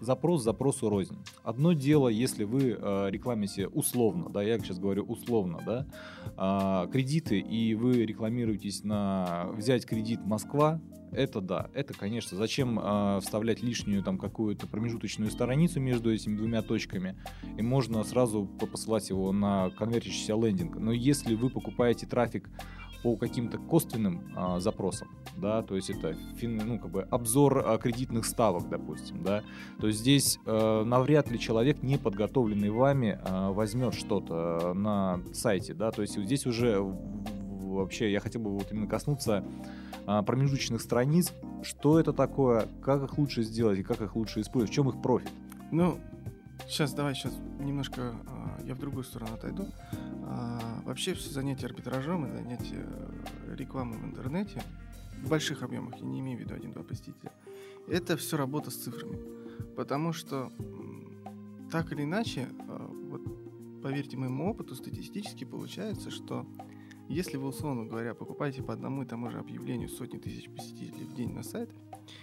запрос 0.00 0.42
запросу 0.42 0.88
рознь. 0.88 1.18
Одно 1.44 1.72
дело, 1.72 2.08
если 2.08 2.44
вы 2.44 2.76
а, 2.78 3.08
рекламите 3.08 3.68
условно, 3.68 4.28
да, 4.28 4.42
я 4.42 4.58
сейчас 4.58 4.78
говорю 4.78 5.04
условно, 5.04 5.58
да, 5.64 6.88
кредиты, 6.92 7.38
и 7.38 7.74
вы 7.74 8.04
рекламируетесь 8.04 8.84
на 8.84 9.48
взять 9.52 9.86
кредит 9.86 10.20
Москва, 10.24 10.80
это 11.12 11.42
да, 11.42 11.70
это, 11.74 11.92
конечно, 11.92 12.38
зачем 12.38 12.80
э, 12.82 13.20
вставлять 13.20 13.62
лишнюю 13.62 14.02
там 14.02 14.16
какую-то 14.16 14.66
промежуточную 14.66 15.30
страницу 15.30 15.78
между 15.78 16.10
этими 16.10 16.36
двумя 16.36 16.62
точками, 16.62 17.16
и 17.58 17.62
можно 17.62 18.02
сразу 18.02 18.46
по- 18.46 18.66
посылать 18.66 19.10
его 19.10 19.30
на 19.30 19.68
конвертящийся 19.70 20.34
лендинг. 20.34 20.76
Но 20.76 20.90
если 20.90 21.34
вы 21.34 21.50
покупаете 21.50 22.06
трафик 22.06 22.48
по 23.02 23.16
каким-то 23.16 23.58
косвенным 23.58 24.32
а, 24.36 24.60
запросам, 24.60 25.08
да, 25.36 25.62
то 25.62 25.76
есть 25.76 25.90
это 25.90 26.16
ну, 26.42 26.78
как 26.78 26.90
бы 26.90 27.02
обзор 27.02 27.64
а, 27.66 27.78
кредитных 27.78 28.24
ставок, 28.24 28.68
допустим, 28.68 29.22
да, 29.22 29.42
то 29.80 29.86
есть 29.88 30.00
здесь 30.00 30.38
э, 30.46 30.84
навряд 30.84 31.30
ли 31.30 31.38
человек, 31.38 31.82
не 31.82 31.98
подготовленный 31.98 32.70
вами, 32.70 33.18
а, 33.24 33.52
возьмет 33.52 33.94
что-то 33.94 34.60
э, 34.62 34.72
на 34.72 35.20
сайте, 35.32 35.74
да, 35.74 35.90
то 35.90 36.02
есть 36.02 36.18
здесь 36.18 36.46
уже 36.46 36.78
вообще 36.80 38.12
я 38.12 38.20
хотел 38.20 38.42
бы 38.42 38.50
вот 38.50 38.70
именно 38.70 38.86
коснуться 38.86 39.44
а, 40.06 40.22
промежуточных 40.22 40.80
страниц, 40.80 41.32
что 41.62 41.98
это 41.98 42.12
такое, 42.12 42.66
как 42.82 43.02
их 43.02 43.18
лучше 43.18 43.42
сделать 43.42 43.78
и 43.78 43.82
как 43.82 44.00
их 44.00 44.16
лучше 44.16 44.40
использовать, 44.40 44.70
в 44.70 44.74
чем 44.74 44.88
их 44.88 45.00
профит. 45.00 45.30
Ну, 45.70 45.98
сейчас 46.68 46.92
давай 46.92 47.14
сейчас 47.14 47.34
немножко 47.60 48.14
а, 48.26 48.60
я 48.64 48.74
в 48.74 48.78
другую 48.78 49.04
сторону 49.04 49.34
отойду. 49.34 49.66
Вообще 50.84 51.14
все 51.14 51.30
занятия 51.30 51.66
арбитражом 51.66 52.26
и 52.26 52.36
занятия 52.36 52.86
э, 52.86 53.54
рекламой 53.56 53.98
в 53.98 54.04
интернете 54.04 54.62
в 55.22 55.28
больших 55.28 55.62
объемах, 55.62 55.96
я 55.98 56.04
не 56.04 56.20
имею 56.20 56.38
в 56.38 56.40
виду 56.40 56.54
один-два 56.54 56.82
посетителя, 56.82 57.32
это 57.88 58.16
все 58.16 58.36
работа 58.36 58.70
с 58.70 58.74
цифрами. 58.74 59.16
Потому 59.76 60.12
что 60.12 60.50
так 61.70 61.92
или 61.92 62.02
иначе, 62.02 62.48
а, 62.68 62.90
вот 63.10 63.22
поверьте 63.82 64.16
моему 64.16 64.50
опыту, 64.50 64.74
статистически 64.74 65.44
получается, 65.44 66.10
что 66.10 66.46
если 67.08 67.36
вы, 67.36 67.48
условно 67.48 67.84
говоря, 67.84 68.14
покупаете 68.14 68.62
по 68.62 68.72
одному 68.72 69.02
и 69.02 69.06
тому 69.06 69.30
же 69.30 69.38
объявлению 69.38 69.88
сотни 69.88 70.18
тысяч 70.18 70.50
посетителей 70.50 71.04
в 71.04 71.14
день 71.14 71.32
на 71.32 71.42
сайт 71.42 71.70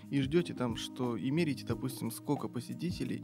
и 0.09 0.21
ждете 0.21 0.53
там, 0.53 0.75
что 0.75 1.15
и 1.15 1.29
мерите, 1.31 1.65
допустим, 1.65 2.11
сколько 2.11 2.47
посетителей 2.47 3.23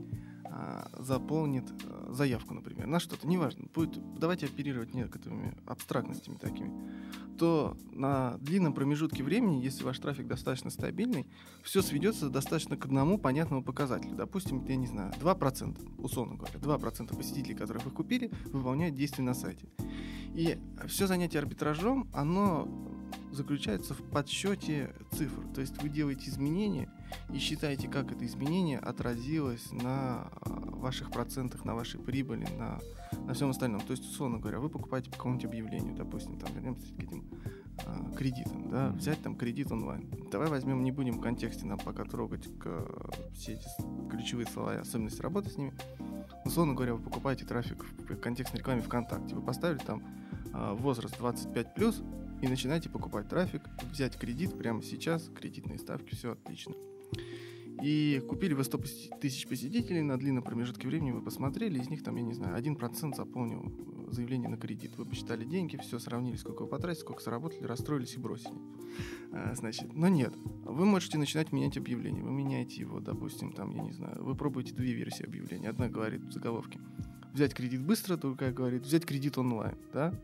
заполнит 0.98 1.66
а, 1.86 2.14
заявку, 2.14 2.54
например, 2.54 2.88
на 2.88 3.00
что-то, 3.00 3.28
неважно, 3.28 3.66
будет, 3.74 4.00
давайте 4.18 4.46
оперировать 4.46 4.94
некоторыми 4.94 5.54
абстрактностями 5.66 6.36
такими, 6.36 6.72
то 7.38 7.78
на 7.92 8.38
длинном 8.38 8.74
промежутке 8.74 9.24
времени, 9.24 9.62
если 9.62 9.84
ваш 9.84 10.00
трафик 10.00 10.28
достаточно 10.28 10.70
стабильный, 10.70 11.28
все 11.64 11.82
сведется 11.82 12.30
достаточно 12.30 12.78
к 12.78 12.86
одному 12.86 13.18
понятному 13.18 13.64
показателю. 13.64 14.16
Допустим, 14.16 14.66
я 14.66 14.78
не 14.78 14.88
знаю, 14.88 15.14
2%, 15.20 16.00
условно 16.00 16.36
говоря, 16.36 16.60
2% 16.60 17.16
посетителей, 17.16 17.56
которых 17.56 17.86
вы 17.86 17.92
купили, 17.92 18.32
выполняют 18.46 18.96
действия 18.96 19.24
на 19.24 19.34
сайте. 19.34 19.68
И 20.34 20.58
все 20.88 21.08
занятие 21.08 21.40
арбитражом, 21.40 22.10
оно 22.14 22.68
заключается 23.32 23.94
в 23.94 24.02
подсчете 24.04 24.94
цифр. 25.12 25.46
То 25.54 25.62
есть 25.62 25.82
вы 25.82 25.90
делаете 25.90 26.30
изменения 26.30 26.85
и 27.36 27.40
считаете, 27.40 27.90
как 27.90 28.14
это 28.14 28.26
изменение 28.26 28.80
отразилось 28.80 29.70
на 29.74 30.30
а, 30.32 30.50
ваших 30.72 31.12
процентах, 31.12 31.66
на 31.66 31.76
вашей 31.76 32.00
прибыли, 32.00 32.48
на, 32.58 32.80
на 33.26 33.34
всем 33.34 33.50
остальном. 33.50 33.82
То 33.82 33.92
есть, 33.92 34.06
условно 34.06 34.40
говоря, 34.40 34.60
вы 34.60 34.70
покупаете 34.70 35.10
по 35.10 35.18
какому-нибудь 35.18 35.46
объявлению, 35.46 35.96
допустим, 35.96 36.40
там 36.40 36.54
вернемся 36.54 36.94
к 36.94 37.04
этим 37.04 37.26
а, 37.86 38.10
кредитам, 38.16 38.70
да, 38.70 38.90
взять 38.92 39.22
там 39.22 39.36
кредит 39.36 39.70
онлайн. 39.70 40.10
Давай 40.32 40.48
возьмем, 40.48 40.82
не 40.82 40.94
будем 40.94 41.18
в 41.18 41.22
контексте 41.22 41.66
нам 41.66 41.78
пока 41.78 42.06
трогать 42.06 42.48
к, 42.58 43.12
все 43.34 43.56
эти 43.56 43.68
ключевые 44.10 44.48
слова 44.48 44.76
и 44.76 44.80
особенности 44.80 45.22
работы 45.22 45.50
с 45.50 45.58
ними. 45.58 45.74
Условно 46.46 46.74
говоря, 46.74 46.96
вы 46.96 47.04
покупаете 47.04 47.46
трафик 47.46 47.84
в 47.84 48.16
контекстной 48.16 48.60
рекламе 48.60 48.82
ВКонтакте. 48.82 49.36
Вы 49.36 49.42
поставили 49.42 49.80
там 49.80 50.02
а, 50.54 50.74
возраст 50.74 51.18
25 51.18 51.68
и 52.42 52.48
начинаете 52.48 52.90
покупать 52.90 53.28
трафик, 53.28 53.64
взять 53.92 54.18
кредит 54.18 54.58
прямо 54.58 54.82
сейчас, 54.82 55.30
кредитные 55.36 55.80
ставки, 55.80 56.16
все 56.16 56.32
отлично. 56.32 56.76
И 57.82 58.24
купили 58.28 58.54
вы 58.54 58.64
100 58.64 58.78
поси- 58.78 59.20
тысяч 59.20 59.48
посетителей, 59.48 60.02
на 60.02 60.18
длинном 60.18 60.44
промежутке 60.44 60.88
времени 60.88 61.12
вы 61.12 61.22
посмотрели, 61.22 61.80
из 61.80 61.90
них 61.90 62.04
там, 62.04 62.16
я 62.16 62.24
не 62.24 62.34
знаю, 62.34 62.56
1% 62.58 63.16
заполнил 63.16 63.64
э, 64.08 64.12
заявление 64.12 64.50
на 64.50 64.58
кредит. 64.58 64.98
Вы 64.98 65.06
посчитали 65.06 65.44
деньги, 65.46 65.78
все 65.78 66.00
сравнили, 66.00 66.36
сколько 66.38 66.64
вы 66.64 66.68
потратили, 66.68 67.02
сколько 67.02 67.22
заработали, 67.22 67.64
расстроились 67.64 68.16
и 68.16 68.20
бросили. 68.20 68.56
А, 69.32 69.54
значит, 69.56 69.94
но 69.94 70.08
нет. 70.08 70.34
Вы 70.64 70.86
можете 70.86 71.18
начинать 71.18 71.52
менять 71.52 71.78
объявление. 71.78 72.24
Вы 72.24 72.32
меняете 72.32 72.82
его, 72.82 73.00
допустим, 73.00 73.52
там, 73.52 73.72
я 73.72 73.82
не 73.82 73.92
знаю, 73.92 74.24
вы 74.24 74.36
пробуете 74.36 74.74
две 74.74 74.94
версии 74.94 75.26
объявления. 75.26 75.70
Одна 75.70 75.90
говорит 75.90 76.22
в 76.22 76.32
заголовке 76.32 76.80
взять 77.36 77.54
кредит 77.54 77.82
быстро, 77.82 78.16
другая 78.16 78.54
говорит 78.54 78.84
взять 78.84 79.06
кредит 79.06 79.38
онлайн, 79.38 79.78
да? 79.94 80.18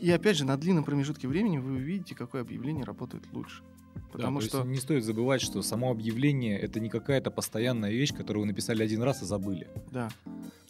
И 0.00 0.10
опять 0.10 0.36
же, 0.36 0.44
на 0.44 0.56
длинном 0.56 0.82
промежутке 0.82 1.28
времени 1.28 1.58
вы 1.58 1.74
увидите, 1.74 2.14
какое 2.14 2.40
объявление 2.40 2.84
работает 2.84 3.24
лучше. 3.32 3.62
Потому 4.12 4.40
Да, 4.40 4.46
то 4.46 4.58
что... 4.58 4.68
не 4.68 4.78
стоит 4.78 5.04
забывать, 5.04 5.40
что 5.40 5.62
само 5.62 5.90
объявление 5.90 6.58
это 6.58 6.80
не 6.80 6.88
какая-то 6.88 7.30
постоянная 7.30 7.90
вещь, 7.90 8.14
которую 8.14 8.42
вы 8.42 8.46
написали 8.48 8.82
один 8.82 9.02
раз 9.02 9.22
и 9.22 9.24
забыли. 9.24 9.68
Да, 9.90 10.10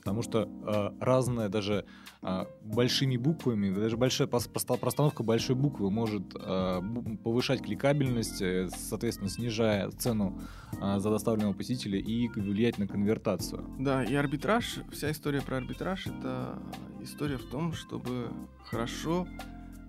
Потому 0.02 0.23
что 0.23 0.49
э, 0.67 0.91
разное 1.00 1.49
даже 1.49 1.85
э, 2.23 2.45
большими 2.64 3.17
буквами, 3.17 3.73
даже 3.73 3.97
большая 3.97 4.26
простановка 4.26 5.23
большой 5.23 5.55
буквы 5.55 5.93
может 5.93 6.23
э, 6.35 6.83
повышать 7.23 7.62
кликабельность, 7.62 8.43
э, 8.43 8.69
соответственно, 8.76 9.31
снижая 9.31 9.91
цену 9.93 10.41
э, 10.73 10.99
за 10.99 11.09
доставленного 11.09 11.52
посетителя 11.52 12.00
и 12.00 12.26
влиять 12.29 12.79
на 12.79 12.88
конвертацию. 12.88 13.64
да, 13.79 14.02
и 14.02 14.12
арбитраж, 14.17 14.81
вся 14.91 15.12
история 15.12 15.41
про 15.41 15.59
арбитраж, 15.59 16.09
это 16.09 16.59
история 17.00 17.37
в 17.38 17.45
том, 17.45 17.73
чтобы 17.73 18.29
хорошо 18.64 19.29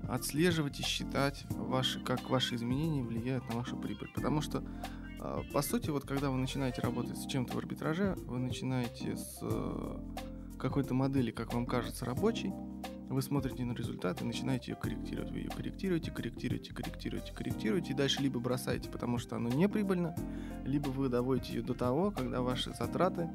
отслеживать 0.08 0.80
и 0.80 0.84
считать, 0.84 1.46
ваши, 1.50 2.00
как 2.00 2.30
ваши 2.30 2.56
изменения 2.56 3.04
влияют 3.04 3.48
на 3.50 3.56
вашу 3.56 3.78
прибыль. 3.78 4.10
Потому 4.14 4.42
что, 4.42 4.64
а, 5.20 5.42
по 5.54 5.62
сути, 5.62 5.90
вот 5.90 6.06
когда 6.06 6.30
вы 6.30 6.38
начинаете 6.38 6.82
работать 6.82 7.18
с 7.18 7.26
чем-то 7.26 7.54
в 7.54 7.58
арбитраже, 7.58 8.16
вы 8.26 8.40
начинаете 8.40 9.16
с 9.16 9.40
э, 9.42 9.98
какой-то 10.60 10.94
модели, 10.94 11.32
как 11.32 11.54
вам 11.54 11.66
кажется, 11.66 12.06
рабочей, 12.06 12.52
вы 13.10 13.22
смотрите 13.22 13.64
на 13.64 13.74
результат 13.74 14.22
и 14.22 14.26
начинаете 14.26 14.72
ее 14.72 14.78
корректировать. 14.78 15.32
Вы 15.32 15.40
ее 15.40 15.50
корректируете, 15.50 16.12
корректируете, 16.12 16.74
корректируете, 16.74 17.34
корректируете, 17.34 17.92
и 17.92 17.96
дальше 17.96 18.22
либо 18.22 18.40
бросаете, 18.40 18.90
потому 18.90 19.20
что 19.20 19.36
оно 19.36 19.50
не 19.50 19.70
прибыльно, 19.70 20.16
либо 20.66 20.90
вы 20.90 21.10
доводите 21.10 21.54
ее 21.54 21.62
до 21.62 21.74
того, 21.74 22.12
когда 22.12 22.42
ваши 22.42 22.74
затраты 22.74 23.30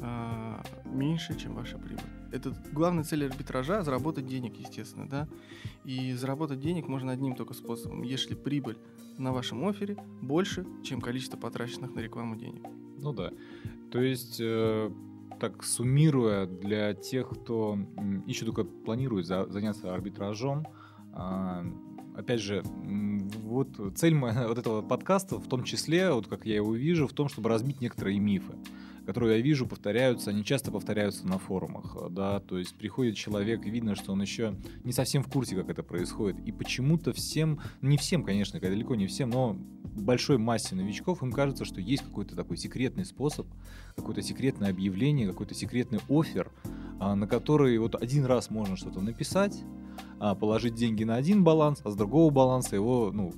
а, 0.00 0.62
меньше, 0.84 1.38
чем 1.38 1.54
ваша 1.54 1.78
прибыль. 1.78 2.23
Это 2.34 2.52
главная 2.72 3.04
цель 3.04 3.24
арбитража– 3.26 3.82
заработать 3.84 4.26
денег, 4.26 4.56
естественно, 4.56 5.08
да. 5.08 5.28
И 5.84 6.12
заработать 6.14 6.58
денег 6.58 6.88
можно 6.88 7.12
одним 7.12 7.36
только 7.36 7.54
способом, 7.54 8.02
если 8.02 8.34
прибыль 8.34 8.76
на 9.18 9.32
вашем 9.32 9.64
офере 9.68 9.96
больше, 10.20 10.66
чем 10.82 11.00
количество 11.00 11.36
потраченных 11.36 11.94
на 11.94 12.00
рекламу 12.00 12.34
денег. 12.34 12.66
Ну 12.98 13.12
да. 13.12 13.30
То 13.92 14.00
есть, 14.00 14.38
э, 14.40 14.90
так 15.38 15.62
суммируя, 15.62 16.46
для 16.46 16.94
тех, 16.94 17.28
кто 17.30 17.78
еще 18.26 18.44
только 18.46 18.64
планирует 18.64 19.26
за- 19.26 19.46
заняться 19.48 19.94
арбитражом, 19.94 20.66
а, 21.12 21.64
опять 22.16 22.40
же, 22.40 22.64
вот 23.44 23.68
цель 23.94 24.16
мо- 24.16 24.32
вот 24.48 24.58
этого 24.58 24.82
подкаста 24.82 25.38
в 25.38 25.46
том 25.46 25.62
числе, 25.62 26.10
вот 26.10 26.26
как 26.26 26.46
я 26.46 26.56
его 26.56 26.74
вижу, 26.74 27.06
в 27.06 27.12
том, 27.12 27.28
чтобы 27.28 27.48
разбить 27.48 27.80
некоторые 27.80 28.18
мифы 28.18 28.54
которые 29.06 29.36
я 29.36 29.42
вижу, 29.42 29.66
повторяются, 29.66 30.30
они 30.30 30.44
часто 30.44 30.70
повторяются 30.72 31.26
на 31.26 31.38
форумах, 31.38 31.96
э, 32.00 32.08
да, 32.10 32.40
то 32.40 32.58
есть 32.58 32.74
приходит 32.74 33.16
человек, 33.16 33.64
видно, 33.64 33.94
что 33.94 34.12
он 34.12 34.22
еще 34.22 34.56
не 34.82 34.92
совсем 34.92 35.22
в 35.22 35.28
курсе, 35.28 35.56
как 35.56 35.68
это 35.68 35.82
происходит, 35.82 36.40
и 36.46 36.52
почему-то 36.52 37.12
всем, 37.12 37.60
ну, 37.80 37.90
не 37.90 37.96
всем, 37.96 38.24
конечно, 38.24 38.60
далеко 38.60 38.94
не 38.94 39.06
всем, 39.06 39.30
но 39.30 39.56
большой 39.94 40.38
массе 40.38 40.74
новичков 40.74 41.22
им 41.22 41.32
кажется, 41.32 41.64
что 41.64 41.80
есть 41.80 42.02
какой-то 42.02 42.34
такой 42.34 42.56
секретный 42.56 43.04
способ, 43.04 43.46
какое-то 43.96 44.22
секретное 44.22 44.70
объявление, 44.70 45.28
какой-то 45.28 45.54
секретный 45.54 46.00
офер, 46.08 46.50
а, 46.98 47.14
на 47.14 47.26
который 47.26 47.76
вот 47.78 47.94
один 48.00 48.24
раз 48.24 48.50
можно 48.50 48.76
что-то 48.76 49.00
написать, 49.00 49.62
а, 50.18 50.34
положить 50.34 50.74
деньги 50.74 51.04
на 51.04 51.16
один 51.16 51.44
баланс, 51.44 51.80
а 51.84 51.90
с 51.90 51.96
другого 51.96 52.30
баланса 52.30 52.74
его, 52.76 53.10
ну, 53.12 53.32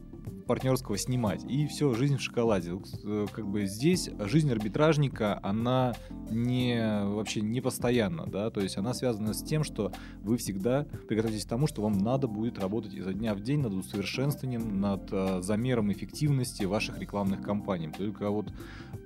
партнерского 0.47 0.97
снимать. 0.97 1.45
И 1.45 1.67
все, 1.67 1.93
жизнь 1.95 2.17
в 2.17 2.21
шоколаде. 2.23 2.79
Э, 3.05 3.27
Как 3.33 3.47
бы 3.47 3.67
здесь 3.67 4.11
жизнь 4.21 4.51
арбитражника, 4.51 5.41
она 5.43 5.95
не 6.31 7.05
вообще 7.05 7.41
не 7.41 7.61
постоянна, 7.61 8.27
да, 8.27 8.51
то 8.51 8.61
есть 8.61 8.77
она 8.77 8.95
связана 8.95 9.35
с 9.35 9.43
тем, 9.43 9.65
что 9.65 9.93
вы 10.23 10.37
всегда 10.37 10.87
приготовитесь 11.09 11.45
к 11.45 11.49
тому, 11.49 11.67
что 11.67 11.83
вам 11.83 11.99
надо 11.99 12.29
будет 12.29 12.59
работать 12.59 12.95
изо 12.95 13.13
дня 13.13 13.35
в 13.35 13.41
день 13.41 13.61
над 13.61 13.73
усовершенствованием, 13.73 14.81
над 14.81 15.13
э, 15.13 15.43
замером 15.43 15.93
эффективности 15.93 16.65
ваших 16.65 16.99
рекламных 16.99 17.43
кампаний. 17.43 17.91
Только 17.91 18.31
вот 18.31 18.53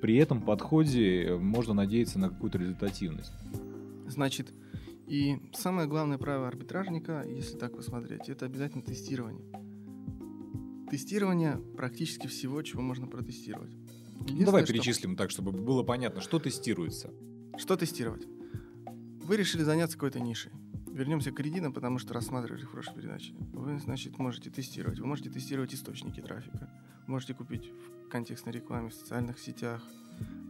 при 0.00 0.16
этом 0.16 0.42
подходе 0.42 1.25
э, 1.25 1.37
можно 1.37 1.75
надеяться 1.75 2.18
на 2.18 2.28
какую-то 2.28 2.59
результативность. 2.59 3.32
Значит, 4.06 4.52
и 5.06 5.38
самое 5.52 5.88
главное 5.88 6.18
правило 6.18 6.49
арбитражника, 6.49 7.25
если 7.26 7.59
так 7.59 7.76
посмотреть, 7.76 8.28
это 8.28 8.47
обязательно 8.47 8.82
тестирование. 8.82 9.44
Тестирование 10.90 11.56
практически 11.76 12.26
всего, 12.26 12.61
чего 12.62 12.82
можно 12.82 13.06
протестировать. 13.06 13.73
Ну, 14.28 14.44
давай 14.44 14.64
что- 14.64 14.73
перечислим 14.73 15.16
так, 15.16 15.30
чтобы 15.30 15.52
было 15.52 15.82
понятно, 15.82 16.20
что 16.20 16.38
тестируется. 16.38 17.11
Что 17.56 17.76
тестировать? 17.76 18.26
Вы 19.25 19.37
решили 19.37 19.62
заняться 19.62 19.97
какой-то 19.97 20.20
нишей. 20.20 20.52
Вернемся 20.88 21.30
к 21.30 21.37
кредитам, 21.37 21.73
потому 21.73 21.99
что 21.99 22.12
рассматривали 22.14 22.64
в 22.64 22.70
прошлой 22.73 22.97
передаче. 22.97 23.32
Вы, 23.52 23.78
значит, 23.78 24.18
можете 24.18 24.50
тестировать. 24.50 24.99
Вы 24.99 25.06
можете 25.06 25.30
тестировать 25.30 25.73
источники 25.73 26.20
трафика. 26.20 26.68
Можете 27.06 27.32
купить 27.35 27.70
в 28.04 28.09
контекстной 28.09 28.52
рекламе 28.52 28.90
в 28.90 28.94
социальных 28.94 29.38
сетях, 29.38 29.82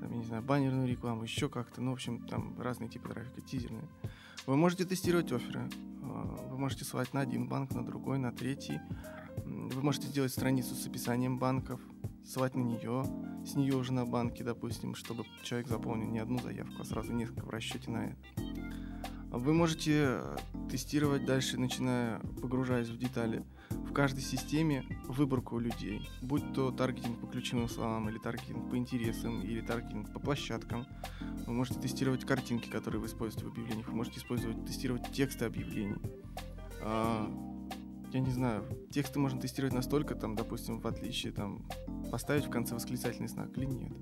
там, 0.00 0.10
я 0.10 0.16
не 0.16 0.24
знаю, 0.24 0.42
баннерную 0.42 0.88
рекламу, 0.88 1.22
еще 1.24 1.48
как-то. 1.48 1.80
Ну, 1.82 1.90
в 1.90 1.94
общем, 1.94 2.26
там 2.26 2.58
разные 2.58 2.88
типы 2.88 3.08
трафика, 3.10 3.40
тизерные. 3.42 3.86
Вы 4.46 4.56
можете 4.56 4.84
тестировать 4.84 5.30
офферы. 5.30 5.68
А, 6.02 6.48
Вы 6.50 6.58
можете 6.58 6.84
ссылать 6.84 7.12
на 7.12 7.20
один 7.20 7.46
банк, 7.46 7.72
на 7.72 7.84
другой, 7.84 8.18
на 8.18 8.32
третий. 8.32 8.80
Вы 9.44 9.82
можете 9.82 10.08
сделать 10.08 10.32
страницу 10.32 10.74
с 10.74 10.86
описанием 10.86 11.38
банков, 11.38 11.80
ссылать 12.24 12.54
на 12.54 12.62
нее, 12.62 13.04
с 13.44 13.54
нее 13.54 13.74
уже 13.74 13.92
на 13.92 14.04
банки, 14.04 14.42
допустим, 14.42 14.94
чтобы 14.94 15.24
человек 15.42 15.68
заполнил 15.68 16.08
не 16.08 16.18
одну 16.18 16.38
заявку, 16.38 16.82
а 16.82 16.84
сразу 16.84 17.12
несколько 17.12 17.46
в 17.46 17.50
расчете 17.50 17.90
на 17.90 18.06
это. 18.06 18.16
Вы 19.30 19.54
можете 19.54 19.92
э, 19.94 20.36
тестировать 20.68 21.24
дальше, 21.24 21.56
начиная, 21.56 22.18
погружаясь 22.42 22.88
в 22.88 22.98
детали, 22.98 23.44
в 23.70 23.92
каждой 23.92 24.22
системе 24.22 24.84
выборку 25.06 25.60
людей, 25.60 26.08
будь 26.20 26.52
то 26.52 26.72
таргетинг 26.72 27.20
по 27.20 27.28
ключевым 27.28 27.68
словам, 27.68 28.08
или 28.08 28.18
таргетинг 28.18 28.68
по 28.68 28.76
интересам, 28.76 29.40
или 29.42 29.60
таргетинг 29.60 30.12
по 30.12 30.18
площадкам. 30.18 30.84
Вы 31.46 31.52
можете 31.52 31.78
тестировать 31.78 32.24
картинки, 32.24 32.68
которые 32.68 33.00
вы 33.00 33.06
используете 33.06 33.46
в 33.46 33.52
объявлениях, 33.52 33.88
вы 33.88 33.94
можете 33.94 34.18
использовать, 34.18 34.64
тестировать 34.66 35.12
тексты 35.12 35.44
объявлений. 35.44 35.96
Я 38.12 38.20
не 38.20 38.30
знаю, 38.30 38.64
тексты 38.90 39.18
можно 39.18 39.40
тестировать 39.40 39.74
настолько, 39.74 40.14
там, 40.14 40.34
допустим, 40.34 40.80
в 40.80 40.86
отличие, 40.86 41.32
там, 41.32 41.64
поставить 42.10 42.44
в 42.46 42.50
конце 42.50 42.74
восклицательный 42.74 43.28
знак 43.28 43.56
или 43.56 43.66
нет. 43.66 43.92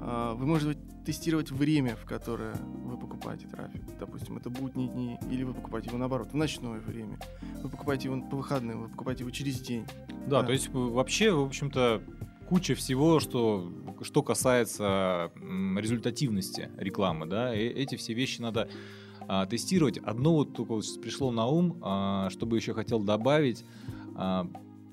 А, 0.00 0.34
Вы 0.34 0.46
можете 0.46 0.78
тестировать 1.04 1.50
время, 1.50 1.96
в 1.96 2.04
которое 2.04 2.54
вы 2.84 2.96
покупаете 2.96 3.46
трафик. 3.48 3.82
Допустим, 3.98 4.36
это 4.36 4.48
будние 4.48 4.88
дни, 4.88 5.18
или 5.30 5.42
вы 5.42 5.54
покупаете 5.54 5.88
его 5.88 5.98
наоборот, 5.98 6.30
в 6.32 6.36
ночное 6.36 6.80
время. 6.80 7.18
Вы 7.62 7.68
покупаете 7.68 8.08
его 8.08 8.20
по 8.22 8.36
выходным, 8.36 8.82
вы 8.82 8.88
покупаете 8.88 9.22
его 9.24 9.30
через 9.30 9.60
день. 9.60 9.86
Да, 10.26 10.40
Да. 10.40 10.44
то 10.44 10.52
есть 10.52 10.68
вообще, 10.68 11.32
в 11.32 11.40
общем-то, 11.42 12.02
куча 12.48 12.74
всего, 12.74 13.18
что, 13.20 13.70
что 14.02 14.22
касается 14.22 15.30
результативности 15.76 16.70
рекламы, 16.76 17.26
да, 17.26 17.54
и 17.54 17.66
эти 17.66 17.96
все 17.96 18.14
вещи 18.14 18.40
надо 18.40 18.68
а, 19.28 19.46
тестировать. 19.46 19.98
Одно 19.98 20.34
вот 20.34 20.54
только 20.54 20.72
вот 20.72 20.84
пришло 21.00 21.30
на 21.30 21.46
ум, 21.46 21.78
а, 21.82 22.28
чтобы 22.30 22.56
еще 22.56 22.74
хотел 22.74 23.00
добавить, 23.00 23.64
а, 24.14 24.48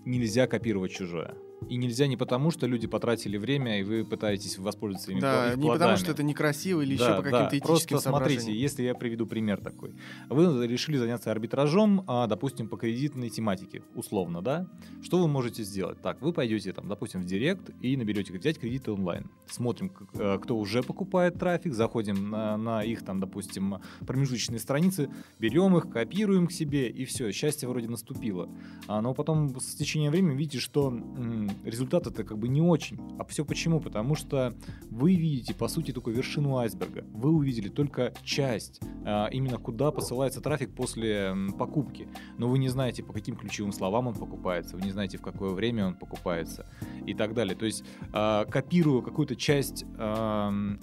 нельзя 0.06 0.48
копировать 0.48 0.92
чужое. 0.92 1.36
И 1.70 1.78
нельзя 1.78 2.08
не 2.08 2.18
потому, 2.18 2.52
что 2.52 2.68
люди 2.68 2.88
потратили 2.88 3.38
время, 3.38 3.80
и 3.80 3.84
вы 3.84 4.04
пытаетесь 4.04 4.58
воспользоваться 4.58 5.12
ими 5.12 5.20
да, 5.20 5.56
не 5.56 5.68
потому 5.70 5.96
что 5.96 6.12
это 6.12 6.24
некрасиво 6.24 6.82
или 6.82 6.98
Да, 6.98 7.06
еще 7.06 7.16
по 7.18 7.24
каким-то 7.24 7.50
да. 7.52 7.58
этическим 7.58 7.96
Просто 7.96 8.10
смотрите, 8.10 8.54
если 8.54 8.84
я 8.84 8.96
приведу 8.96 9.26
пример 9.26 9.60
такой. 9.60 9.96
Вы 10.30 10.68
решили 10.68 10.98
заняться 10.98 11.32
арбитражом, 11.32 12.04
а, 12.08 12.28
допустим, 12.28 12.68
по 12.68 12.78
кредитной 12.78 13.30
тематике, 13.30 13.84
условно, 13.96 14.42
да? 14.42 14.68
Что 15.04 15.20
вы 15.20 15.28
можете 15.28 15.64
сделать? 15.64 16.02
Так, 16.02 16.22
вы 16.22 16.34
пойдете, 16.34 16.74
там, 16.74 16.88
допустим, 16.88 17.22
в 17.22 17.26
Директ 17.26 17.70
и 17.82 17.96
наберете 17.96 18.34
взять 18.34 18.60
кредиты 18.60 18.92
онлайн. 18.92 19.30
Смотрим, 19.48 19.92
э, 20.14 20.40
кто 20.42 20.58
уже 20.58 20.84
покупает 20.84 21.38
трафик, 21.40 21.74
заходим 21.74 22.32
на, 22.32 22.58
на 22.58 22.84
их, 22.84 23.04
там, 23.04 23.20
допустим, 23.20 23.78
промежуточные 24.06 24.60
страницы, 24.60 25.10
берем 25.40 25.78
их, 25.78 25.90
копируем 25.90 26.48
к 26.48 26.52
себе, 26.52 26.90
и 26.90 27.06
все, 27.06 27.32
счастье 27.32 27.70
вроде 27.70 27.88
наступило. 27.88 28.50
А, 28.88 29.02
но 29.02 29.14
потом 29.14 29.60
с 29.60 29.76
течением 29.76 30.12
времени 30.12 30.36
видите, 30.36 30.60
что 30.60 30.92
результат 31.64 32.08
это 32.08 32.24
как 32.24 32.38
бы 32.38 32.48
не 32.48 32.62
очень. 32.62 33.00
А 33.20 33.26
все 33.26 33.46
почему? 33.46 33.80
Потому 33.80 34.16
что 34.16 34.56
вы 34.90 35.16
видите, 35.16 35.54
по 35.54 35.68
сути, 35.68 35.92
только 35.92 36.12
вершину 36.12 36.58
айсберга. 36.58 37.06
Вы 37.14 37.32
увидели 37.32 37.70
только 37.70 38.14
часть, 38.24 38.82
а, 39.06 39.28
именно 39.28 39.58
куда 39.58 39.92
посылается 39.92 40.42
трафик 40.42 40.74
после 40.74 41.36
покупки. 41.58 42.08
Но 42.38 42.50
вы 42.50 42.60
не 42.60 42.70
знаете, 42.70 43.04
по 43.04 43.14
каким 43.14 43.36
ключевым 43.36 43.72
словам 43.72 44.08
он 44.08 44.16
покупается, 44.16 44.76
вы 44.76 44.84
не 44.84 44.92
знаете, 44.92 45.18
в 45.18 45.22
какое 45.22 45.52
время 45.52 45.88
он 45.88 45.96
покупается 45.96 46.68
и 47.06 47.14
так 47.14 47.34
далее. 47.34 47.56
То 47.56 47.66
есть, 47.66 47.84
а, 48.14 48.46
копируя 48.46 49.02
какую-то 49.02 49.36
часть 49.36 49.86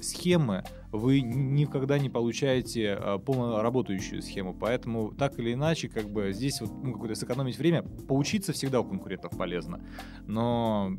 схемы, 0.00 0.64
вы 0.92 1.20
никогда 1.20 1.98
не 1.98 2.09
получаете 2.09 2.94
а, 2.94 3.18
полно 3.18 3.62
работающую 3.62 4.22
схему. 4.22 4.55
Поэтому 4.55 5.12
так 5.12 5.38
или 5.38 5.53
иначе, 5.53 5.88
как 5.88 6.09
бы 6.09 6.33
здесь 6.33 6.61
вот 6.61 6.70
ну, 6.83 6.92
какое-то 6.92 7.14
сэкономить 7.14 7.59
время, 7.59 7.83
поучиться 7.83 8.53
всегда 8.53 8.81
у 8.81 8.85
конкурентов 8.85 9.37
полезно. 9.37 9.81
Но 10.27 10.96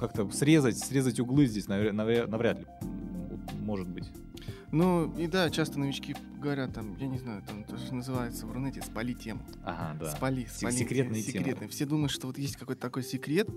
как-то 0.00 0.28
срезать, 0.30 0.78
срезать 0.78 1.20
углы 1.20 1.46
здесь 1.46 1.66
навря- 1.66 1.92
навря- 1.92 2.26
навряд 2.26 2.60
ли 2.60 2.66
может 3.64 3.88
быть. 3.88 4.10
Ну, 4.70 5.12
и 5.16 5.26
да, 5.26 5.50
часто 5.50 5.78
новички 5.78 6.16
говорят, 6.40 6.74
там, 6.74 6.96
я 6.98 7.06
не 7.06 7.18
знаю, 7.18 7.42
там, 7.46 7.64
то, 7.64 7.78
что 7.78 7.94
называется 7.94 8.46
в 8.46 8.52
Рунете, 8.52 8.82
спали 8.82 9.12
тему. 9.12 9.40
Ага, 9.64 9.98
да. 10.00 10.10
Спали, 10.10 10.46
спали. 10.50 10.72
секретные 10.72 11.22
темы. 11.22 11.38
секретные. 11.38 11.68
Все 11.68 11.86
думают, 11.86 12.10
что 12.10 12.26
вот 12.26 12.38
есть 12.38 12.56
какой-то 12.56 12.80
такой 12.80 13.02
секрет, 13.02 13.48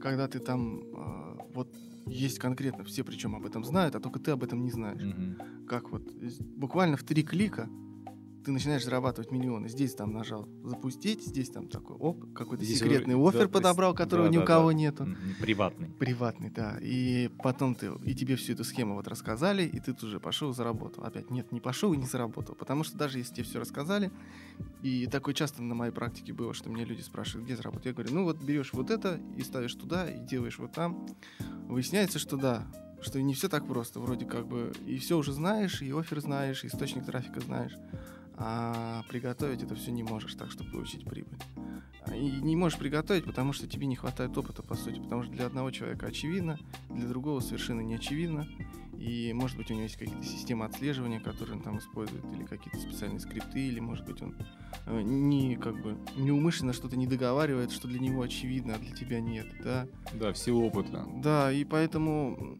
когда 0.00 0.28
ты 0.28 0.40
там, 0.40 0.82
а, 0.94 1.38
вот 1.54 1.72
есть 2.06 2.38
конкретно, 2.38 2.84
все 2.84 3.04
причем 3.04 3.34
об 3.34 3.44
этом 3.46 3.64
знают, 3.64 3.94
а 3.94 4.00
только 4.00 4.18
ты 4.18 4.30
об 4.30 4.42
этом 4.42 4.62
не 4.62 4.70
знаешь. 4.70 5.02
Мгм. 5.02 5.66
Как 5.66 5.90
вот, 5.90 6.02
буквально 6.56 6.96
в 6.96 7.02
три 7.02 7.22
клика 7.22 7.68
ты 8.46 8.52
начинаешь 8.52 8.84
зарабатывать 8.84 9.32
миллионы. 9.32 9.68
Здесь 9.68 9.94
там 9.94 10.12
нажал 10.12 10.48
запустить, 10.62 11.20
здесь 11.26 11.50
там 11.50 11.66
такой, 11.66 11.96
оп, 11.96 12.32
какой-то 12.32 12.64
Здесь 12.64 12.78
секретный 12.78 13.16
офер 13.16 13.46
да, 13.46 13.48
подобрал, 13.48 13.92
которого 13.92 14.28
да, 14.28 14.32
ни 14.32 14.36
у 14.36 14.42
да, 14.42 14.46
кого 14.46 14.68
да. 14.68 14.74
нету. 14.74 15.08
Приватный. 15.40 15.88
Приватный, 15.88 16.50
да. 16.50 16.78
И 16.80 17.28
потом 17.42 17.74
ты, 17.74 17.90
и 18.04 18.14
тебе 18.14 18.36
всю 18.36 18.52
эту 18.52 18.62
схему 18.62 18.94
вот 18.94 19.08
рассказали, 19.08 19.64
и 19.64 19.80
ты 19.80 19.92
тут 19.92 20.10
же 20.10 20.20
пошел 20.20 20.52
и 20.52 20.54
заработал. 20.54 21.02
Опять, 21.02 21.28
нет, 21.32 21.50
не 21.50 21.60
пошел 21.60 21.92
и 21.92 21.96
не 21.96 22.06
заработал. 22.06 22.54
Потому 22.54 22.84
что 22.84 22.96
даже 22.96 23.18
если 23.18 23.34
тебе 23.34 23.44
все 23.44 23.58
рассказали, 23.58 24.12
и 24.80 25.08
такое 25.08 25.34
часто 25.34 25.60
на 25.60 25.74
моей 25.74 25.92
практике 25.92 26.32
было, 26.32 26.54
что 26.54 26.70
мне 26.70 26.84
люди 26.84 27.00
спрашивают, 27.00 27.46
где 27.46 27.56
заработать. 27.56 27.86
Я 27.86 27.92
говорю, 27.94 28.14
ну 28.14 28.22
вот 28.22 28.40
берешь 28.40 28.72
вот 28.72 28.92
это 28.92 29.20
и 29.36 29.42
ставишь 29.42 29.74
туда, 29.74 30.08
и 30.08 30.20
делаешь 30.20 30.60
вот 30.60 30.70
там. 30.70 31.04
Выясняется, 31.66 32.20
что 32.20 32.36
да, 32.36 32.64
что 33.00 33.20
не 33.20 33.34
все 33.34 33.48
так 33.48 33.66
просто. 33.66 33.98
Вроде 33.98 34.24
как 34.24 34.46
бы 34.46 34.72
и 34.86 34.98
все 34.98 35.18
уже 35.18 35.32
знаешь, 35.32 35.82
и 35.82 35.90
офер 35.90 36.20
знаешь, 36.20 36.62
и 36.62 36.68
источник 36.68 37.04
трафика 37.04 37.40
знаешь. 37.40 37.76
А 38.38 39.02
приготовить 39.08 39.62
это 39.62 39.74
все 39.74 39.90
не 39.90 40.02
можешь 40.02 40.34
так, 40.34 40.50
чтобы 40.50 40.70
получить 40.70 41.04
прибыль. 41.04 41.38
А 42.06 42.14
И 42.14 42.30
не 42.42 42.54
можешь 42.54 42.78
приготовить, 42.78 43.24
потому 43.24 43.52
что 43.52 43.66
тебе 43.66 43.86
не 43.86 43.96
хватает 43.96 44.36
опыта, 44.36 44.62
по 44.62 44.74
сути. 44.74 45.00
Потому 45.00 45.22
что 45.22 45.32
для 45.32 45.46
одного 45.46 45.70
человека 45.70 46.06
очевидно, 46.06 46.58
для 46.90 47.08
другого 47.08 47.40
совершенно 47.40 47.80
не 47.80 47.94
очевидно. 47.94 48.46
И, 48.98 49.32
может 49.34 49.56
быть, 49.56 49.70
у 49.70 49.74
него 49.74 49.84
есть 49.84 49.96
какие-то 49.96 50.24
системы 50.24 50.64
отслеживания, 50.64 51.20
которые 51.20 51.56
он 51.56 51.62
там 51.62 51.78
использует, 51.78 52.24
или 52.34 52.44
какие-то 52.44 52.78
специальные 52.78 53.20
скрипты, 53.20 53.60
или, 53.60 53.78
может 53.78 54.06
быть, 54.06 54.22
он 54.22 54.34
э, 54.86 55.02
не, 55.02 55.56
как 55.56 55.80
бы, 55.82 55.98
неумышленно 56.16 56.72
что-то 56.72 56.96
не 56.96 57.06
договаривает, 57.06 57.72
что 57.72 57.88
для 57.88 58.00
него 58.00 58.22
очевидно, 58.22 58.74
а 58.74 58.78
для 58.78 58.94
тебя 58.94 59.20
нет, 59.20 59.46
да. 59.62 59.86
Да, 60.14 60.32
в 60.32 60.38
силу 60.38 60.64
опыта. 60.64 61.06
Да, 61.16 61.52
и 61.52 61.64
поэтому 61.64 62.58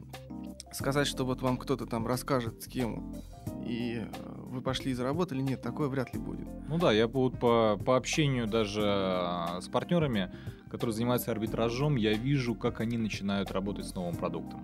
сказать, 0.73 1.07
что 1.07 1.25
вот 1.25 1.41
вам 1.41 1.57
кто-то 1.57 1.87
там 1.87 2.07
расскажет 2.07 2.63
схему, 2.63 3.15
и 3.67 4.01
э, 4.01 4.07
вы 4.47 4.61
пошли 4.61 4.93
и 4.93 4.95
заработали, 4.95 5.41
нет, 5.41 5.61
такое 5.61 5.89
вряд 5.89 6.15
ли 6.15 6.21
будет. 6.21 6.47
Ну 6.69 6.79
да, 6.79 6.93
я 6.93 7.09
вот 7.09 7.39
по, 7.39 7.79
по 7.85 7.97
общению 7.97 8.47
даже 8.47 8.83
а, 8.85 9.61
с 9.61 9.69
партнерами, 9.69 10.31
которые 10.71 10.95
занимаются 10.95 11.31
арбитражом, 11.31 11.97
я 11.97 12.13
вижу, 12.15 12.55
как 12.55 12.81
они 12.81 12.97
начинают 12.97 13.51
работать 13.51 13.87
с 13.87 13.95
новым 13.95 14.15
продуктом. 14.15 14.61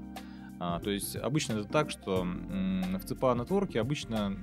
А, 0.60 0.78
то 0.80 0.90
есть 0.90 1.16
обычно 1.16 1.54
это 1.54 1.64
так, 1.64 1.90
что 1.90 2.24
в 2.24 3.04
ЦПА 3.04 3.34
нетворке 3.34 3.80
обычно 3.80 4.36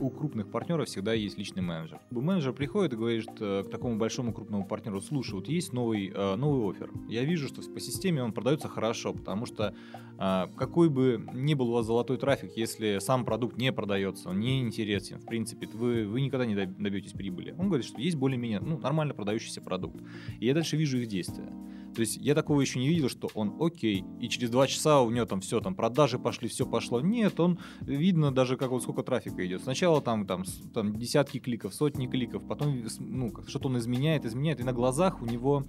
у 0.00 0.10
крупных 0.10 0.50
партнеров 0.50 0.88
всегда 0.88 1.12
есть 1.12 1.38
личный 1.38 1.62
менеджер. 1.62 2.00
Менеджер 2.10 2.52
приходит 2.52 2.92
и 2.92 2.96
говорит 2.96 3.30
э, 3.40 3.64
к 3.64 3.70
такому 3.70 3.96
большому 3.96 4.32
крупному 4.32 4.66
партнеру, 4.66 5.00
слушай, 5.00 5.34
вот 5.34 5.48
есть 5.48 5.72
новый, 5.72 6.12
э, 6.14 6.36
новый 6.36 6.70
офер. 6.70 6.90
Я 7.08 7.24
вижу, 7.24 7.48
что 7.48 7.62
по 7.62 7.80
системе 7.80 8.22
он 8.22 8.32
продается 8.32 8.68
хорошо, 8.68 9.12
потому 9.12 9.46
что 9.46 9.74
а, 10.16 10.48
какой 10.56 10.88
бы 10.88 11.26
ни 11.32 11.54
был 11.54 11.70
у 11.70 11.72
вас 11.72 11.86
золотой 11.86 12.16
трафик, 12.18 12.52
если 12.56 12.98
сам 13.00 13.24
продукт 13.24 13.56
не 13.56 13.72
продается, 13.72 14.30
он 14.30 14.40
не 14.40 14.60
интересен, 14.60 15.18
в 15.18 15.26
принципе, 15.26 15.66
вы, 15.66 16.06
вы 16.06 16.20
никогда 16.20 16.46
не 16.46 16.54
доб- 16.54 16.80
добьетесь 16.80 17.12
прибыли. 17.12 17.54
Он 17.58 17.66
говорит, 17.66 17.86
что 17.86 18.00
есть 18.00 18.16
более-менее 18.16 18.60
ну, 18.60 18.78
нормально 18.78 19.14
продающийся 19.14 19.60
продукт. 19.60 20.00
И 20.38 20.46
я 20.46 20.54
дальше 20.54 20.76
вижу 20.76 20.98
их 20.98 21.08
действия. 21.08 21.52
То 21.94 22.00
есть 22.00 22.16
я 22.16 22.34
такого 22.34 22.60
еще 22.60 22.80
не 22.80 22.88
видел, 22.88 23.08
что 23.08 23.30
он 23.34 23.54
окей, 23.60 24.04
и 24.20 24.28
через 24.28 24.50
два 24.50 24.66
часа 24.66 25.00
у 25.00 25.10
него 25.10 25.26
там 25.26 25.40
все, 25.40 25.60
там 25.60 25.74
продажи 25.74 26.18
пошли, 26.18 26.48
все 26.48 26.66
пошло. 26.66 27.00
Нет, 27.00 27.38
он 27.38 27.58
видно 27.80 28.32
даже, 28.32 28.56
как 28.56 28.70
вот 28.70 28.82
сколько 28.82 29.02
трафика 29.02 29.46
идет. 29.46 29.62
Сначала 29.62 29.83
там, 30.00 30.26
там, 30.26 30.44
с- 30.44 30.60
там 30.72 30.96
десятки 30.96 31.38
кликов, 31.38 31.74
сотни 31.74 32.06
кликов, 32.06 32.46
потом 32.46 32.84
ну, 33.00 33.32
что-то 33.46 33.68
он 33.68 33.78
изменяет, 33.78 34.24
изменяет, 34.24 34.60
и 34.60 34.64
на 34.64 34.72
глазах 34.72 35.22
у 35.22 35.26
него 35.26 35.64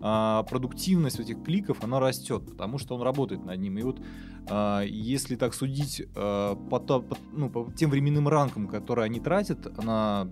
а, 0.00 0.42
продуктивность 0.44 1.20
этих 1.20 1.42
кликов, 1.42 1.82
она 1.84 2.00
растет, 2.00 2.46
потому 2.50 2.78
что 2.78 2.94
он 2.94 3.02
работает 3.02 3.44
над 3.44 3.58
ним. 3.58 3.78
И 3.78 3.82
вот 3.82 4.00
а, 4.48 4.82
если 4.82 5.36
так 5.36 5.54
судить 5.54 6.02
а, 6.14 6.54
по, 6.54 6.78
по- 6.80 7.18
ну, 7.32 7.50
по 7.50 7.70
тем 7.76 7.90
временным 7.90 8.28
рамкам, 8.28 8.66
которые 8.66 9.04
они 9.06 9.20
тратят 9.20 9.82
на 9.84 10.28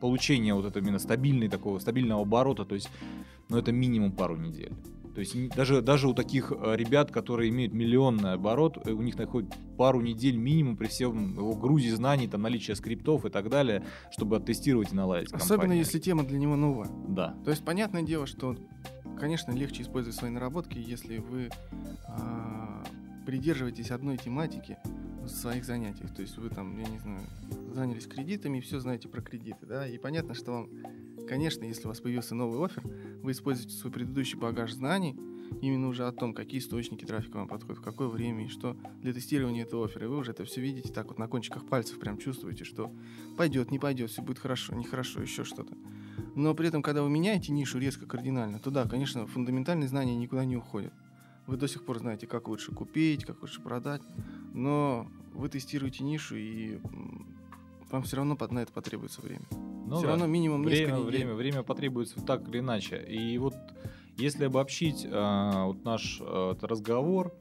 получение 0.00 0.54
вот 0.54 0.64
этого 0.66 0.82
именно 0.82 0.98
стабильной 0.98 1.48
такого 1.48 1.78
стабильного 1.78 2.22
оборота, 2.22 2.64
то 2.64 2.74
есть 2.74 2.88
но 3.48 3.58
это 3.58 3.72
минимум 3.72 4.12
пару 4.12 4.36
недель. 4.36 4.72
То 5.14 5.20
есть 5.20 5.48
даже, 5.50 5.80
даже 5.80 6.08
у 6.08 6.14
таких 6.14 6.52
э, 6.52 6.76
ребят, 6.76 7.12
которые 7.12 7.50
имеют 7.50 7.72
миллионный 7.72 8.32
оборот, 8.32 8.78
э, 8.84 8.90
у 8.90 9.02
них 9.02 9.16
находит 9.16 9.52
пару 9.76 10.00
недель 10.00 10.36
минимум 10.36 10.76
при 10.76 10.88
всем 10.88 11.34
его 11.34 11.54
грузе 11.54 11.94
знаний, 11.94 12.26
там 12.26 12.42
наличие 12.42 12.74
скриптов 12.74 13.24
и 13.24 13.30
так 13.30 13.48
далее, 13.48 13.84
чтобы 14.10 14.36
оттестировать 14.36 14.92
и 14.92 14.96
наладить 14.96 15.32
Особенно 15.32 15.62
компанию. 15.62 15.78
если 15.78 15.98
тема 15.98 16.24
для 16.24 16.38
него 16.38 16.56
новая. 16.56 16.88
Да. 17.08 17.34
То 17.44 17.50
есть, 17.50 17.64
понятное 17.64 18.02
дело, 18.02 18.26
что, 18.26 18.56
конечно, 19.18 19.52
легче 19.52 19.82
использовать 19.82 20.16
свои 20.16 20.30
наработки, 20.30 20.78
если 20.78 21.18
вы 21.18 21.50
а, 22.08 22.82
придерживаетесь 23.24 23.90
одной 23.90 24.16
тематики 24.16 24.78
в 25.22 25.28
своих 25.28 25.64
занятиях. 25.64 26.14
То 26.14 26.22
есть 26.22 26.36
вы 26.38 26.50
там, 26.50 26.78
я 26.78 26.88
не 26.88 26.98
знаю, 26.98 27.20
занялись 27.72 28.06
кредитами 28.06 28.58
и 28.58 28.60
все 28.60 28.78
знаете 28.78 29.08
про 29.08 29.22
кредиты, 29.22 29.66
да, 29.66 29.86
и 29.86 29.98
понятно, 29.98 30.34
что 30.34 30.52
вам, 30.52 30.68
конечно, 31.26 31.64
если 31.64 31.84
у 31.84 31.88
вас 31.88 32.00
появился 32.00 32.34
новый 32.34 32.64
офер, 32.64 32.82
вы 33.22 33.32
используете 33.32 33.74
свой 33.74 33.92
предыдущий 33.92 34.38
багаж 34.38 34.72
знаний 34.72 35.16
именно 35.60 35.88
уже 35.88 36.06
о 36.06 36.12
том, 36.12 36.34
какие 36.34 36.60
источники 36.60 37.04
трафика 37.04 37.36
вам 37.36 37.48
подходят, 37.48 37.78
в 37.78 37.84
какое 37.84 38.08
время 38.08 38.46
и 38.46 38.48
что 38.48 38.76
для 39.02 39.12
тестирования 39.12 39.62
этого 39.62 39.84
оффера. 39.84 40.04
И 40.04 40.08
вы 40.08 40.18
уже 40.18 40.32
это 40.32 40.44
все 40.44 40.60
видите 40.60 40.92
так 40.92 41.08
вот 41.08 41.18
на 41.18 41.28
кончиках 41.28 41.66
пальцев, 41.66 41.98
прям 41.98 42.18
чувствуете, 42.18 42.64
что 42.64 42.92
пойдет, 43.36 43.70
не 43.70 43.78
пойдет, 43.78 44.10
все 44.10 44.22
будет 44.22 44.38
хорошо, 44.38 44.74
нехорошо, 44.74 45.22
еще 45.22 45.44
что-то. 45.44 45.74
Но 46.34 46.54
при 46.54 46.68
этом, 46.68 46.82
когда 46.82 47.02
вы 47.02 47.10
меняете 47.10 47.52
нишу 47.52 47.78
резко 47.78 48.06
кардинально, 48.06 48.58
то 48.58 48.70
да, 48.70 48.86
конечно, 48.88 49.26
фундаментальные 49.26 49.88
знания 49.88 50.16
никуда 50.16 50.44
не 50.44 50.56
уходят. 50.56 50.92
Вы 51.46 51.56
до 51.56 51.68
сих 51.68 51.84
пор 51.84 51.98
знаете, 51.98 52.26
как 52.26 52.48
лучше 52.48 52.72
купить, 52.72 53.24
как 53.24 53.42
лучше 53.42 53.60
продать, 53.60 54.02
но 54.54 55.06
вы 55.34 55.48
тестируете 55.48 56.02
нишу, 56.02 56.36
и 56.36 56.78
вам 57.90 58.02
все 58.02 58.16
равно 58.16 58.36
на 58.50 58.58
это 58.60 58.72
потребуется 58.72 59.20
время. 59.20 59.44
Ну 59.86 59.96
все 59.96 60.06
да. 60.06 60.10
равно 60.12 60.26
минимум 60.26 60.62
несколько 60.62 60.94
время, 60.94 60.98
недель. 60.98 61.18
время, 61.18 61.34
время 61.34 61.62
потребуется 61.62 62.20
так 62.24 62.48
или 62.48 62.58
иначе. 62.60 63.02
И 63.08 63.36
вот 63.38 63.54
если 64.16 64.44
обобщить 64.44 65.06
а, 65.10 65.66
вот 65.66 65.84
наш 65.84 66.20
этот 66.20 66.64
разговор, 66.64 67.34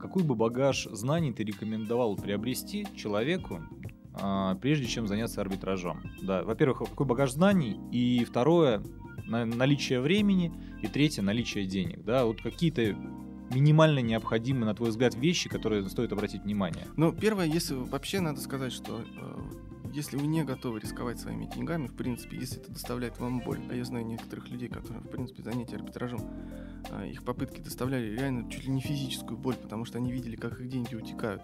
какой 0.00 0.22
бы 0.22 0.34
багаж 0.34 0.86
знаний 0.92 1.32
ты 1.32 1.44
рекомендовал 1.44 2.16
приобрести 2.16 2.86
человеку, 2.96 3.60
а, 4.14 4.54
прежде 4.56 4.86
чем 4.86 5.06
заняться 5.06 5.40
арбитражом? 5.40 6.02
Да, 6.22 6.42
во-первых, 6.42 6.78
какой 6.78 7.06
багаж 7.06 7.32
знаний, 7.32 7.80
и 7.90 8.24
второе 8.24 8.82
на- 9.26 9.46
наличие 9.46 10.00
времени, 10.00 10.52
и 10.82 10.86
третье 10.86 11.22
наличие 11.22 11.66
денег. 11.66 12.04
Да, 12.04 12.24
вот 12.24 12.40
какие-то 12.40 12.94
минимально 13.50 14.00
необходимые, 14.00 14.66
на 14.66 14.74
твой 14.74 14.90
взгляд, 14.90 15.14
вещи, 15.14 15.48
которые 15.48 15.88
стоит 15.88 16.12
обратить 16.12 16.42
внимание. 16.44 16.86
Ну, 16.96 17.12
первое, 17.12 17.46
если 17.46 17.74
вообще 17.74 18.20
надо 18.20 18.40
сказать, 18.40 18.72
что 18.72 19.00
э, 19.00 19.73
если 19.94 20.16
вы 20.16 20.26
не 20.26 20.42
готовы 20.42 20.80
рисковать 20.80 21.20
своими 21.20 21.46
деньгами, 21.46 21.86
в 21.86 21.94
принципе, 21.94 22.36
если 22.36 22.60
это 22.60 22.72
доставляет 22.72 23.20
вам 23.20 23.38
боль, 23.38 23.60
а 23.70 23.74
я 23.74 23.84
знаю 23.84 24.04
некоторых 24.04 24.48
людей, 24.48 24.68
которые, 24.68 25.00
в 25.00 25.08
принципе, 25.08 25.42
занятия 25.42 25.76
арбитражом, 25.76 26.20
э, 26.90 27.10
их 27.10 27.22
попытки 27.22 27.60
доставляли 27.60 28.16
реально 28.16 28.50
чуть 28.50 28.64
ли 28.64 28.72
не 28.72 28.80
физическую 28.80 29.38
боль, 29.38 29.54
потому 29.54 29.84
что 29.84 29.98
они 29.98 30.10
видели, 30.10 30.34
как 30.34 30.60
их 30.60 30.68
деньги 30.68 30.96
утекают. 30.96 31.42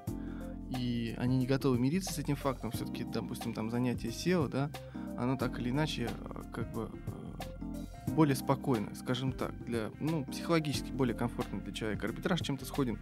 И 0.76 1.14
они 1.16 1.36
не 1.36 1.46
готовы 1.46 1.78
мириться 1.78 2.12
с 2.12 2.18
этим 2.18 2.34
фактом. 2.34 2.72
Все-таки, 2.72 3.04
допустим, 3.04 3.54
там 3.54 3.70
занятие 3.70 4.08
SEO, 4.08 4.48
да, 4.48 4.70
оно 5.16 5.36
так 5.36 5.58
или 5.60 5.70
иначе 5.70 6.10
э, 6.10 6.42
как 6.52 6.72
бы 6.72 6.90
э, 7.06 8.12
более 8.12 8.34
спокойно, 8.34 8.96
скажем 8.96 9.32
так, 9.32 9.52
для, 9.64 9.92
ну, 10.00 10.24
психологически 10.24 10.90
более 10.90 11.14
комфортно 11.14 11.60
для 11.60 11.72
человека. 11.72 12.08
Арбитраж 12.08 12.40
чем-то 12.40 12.64
сходен 12.64 12.98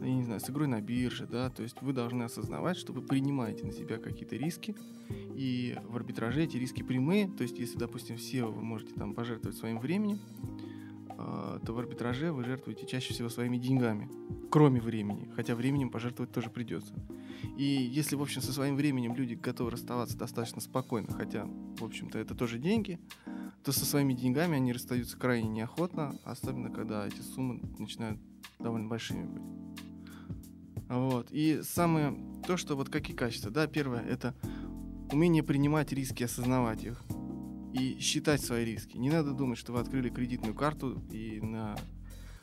я 0.00 0.14
не 0.14 0.22
знаю, 0.24 0.40
с 0.40 0.48
игрой 0.50 0.68
на 0.68 0.80
бирже, 0.80 1.26
да, 1.26 1.50
то 1.50 1.62
есть 1.62 1.80
вы 1.82 1.92
должны 1.92 2.22
осознавать, 2.22 2.76
что 2.76 2.92
вы 2.92 3.02
принимаете 3.02 3.64
на 3.64 3.72
себя 3.72 3.98
какие-то 3.98 4.36
риски, 4.36 4.74
и 5.34 5.76
в 5.84 5.96
арбитраже 5.96 6.44
эти 6.44 6.56
риски 6.56 6.82
прямые, 6.82 7.28
то 7.28 7.42
есть 7.42 7.58
если, 7.58 7.78
допустим, 7.78 8.16
в 8.16 8.20
SEO 8.20 8.50
вы 8.50 8.62
можете 8.62 8.94
там 8.94 9.14
пожертвовать 9.14 9.56
своим 9.56 9.78
временем, 9.78 10.18
а, 11.18 11.58
то 11.64 11.72
в 11.72 11.78
арбитраже 11.78 12.32
вы 12.32 12.44
жертвуете 12.44 12.86
чаще 12.86 13.14
всего 13.14 13.28
своими 13.28 13.56
деньгами, 13.56 14.08
кроме 14.50 14.80
времени, 14.80 15.30
хотя 15.34 15.54
временем 15.54 15.90
пожертвовать 15.90 16.32
тоже 16.32 16.50
придется. 16.50 16.94
И 17.56 17.64
если, 17.64 18.16
в 18.16 18.22
общем, 18.22 18.42
со 18.42 18.52
своим 18.52 18.76
временем 18.76 19.14
люди 19.14 19.34
готовы 19.34 19.70
расставаться 19.70 20.16
достаточно 20.16 20.60
спокойно, 20.60 21.12
хотя, 21.12 21.46
в 21.78 21.84
общем-то, 21.84 22.18
это 22.18 22.34
тоже 22.34 22.58
деньги, 22.58 22.98
то 23.64 23.72
со 23.72 23.84
своими 23.84 24.12
деньгами 24.12 24.56
они 24.56 24.72
расстаются 24.72 25.16
крайне 25.16 25.48
неохотно, 25.48 26.14
особенно 26.24 26.70
когда 26.70 27.06
эти 27.06 27.20
суммы 27.20 27.60
начинают 27.78 28.20
довольно 28.58 28.88
большими 28.88 29.24
быть. 29.24 29.65
Вот. 30.88 31.28
И 31.30 31.60
самое 31.62 32.16
то, 32.46 32.56
что 32.56 32.76
вот 32.76 32.88
какие 32.88 33.16
качества, 33.16 33.50
да, 33.50 33.66
первое 33.66 34.00
это 34.00 34.34
умение 35.12 35.42
принимать 35.42 35.92
риски, 35.92 36.24
осознавать 36.24 36.84
их 36.84 37.02
и 37.72 37.98
считать 38.00 38.40
свои 38.40 38.64
риски. 38.64 38.96
Не 38.96 39.10
надо 39.10 39.32
думать, 39.32 39.58
что 39.58 39.72
вы 39.72 39.80
открыли 39.80 40.08
кредитную 40.08 40.54
карту 40.54 41.02
и 41.10 41.40
на, 41.40 41.76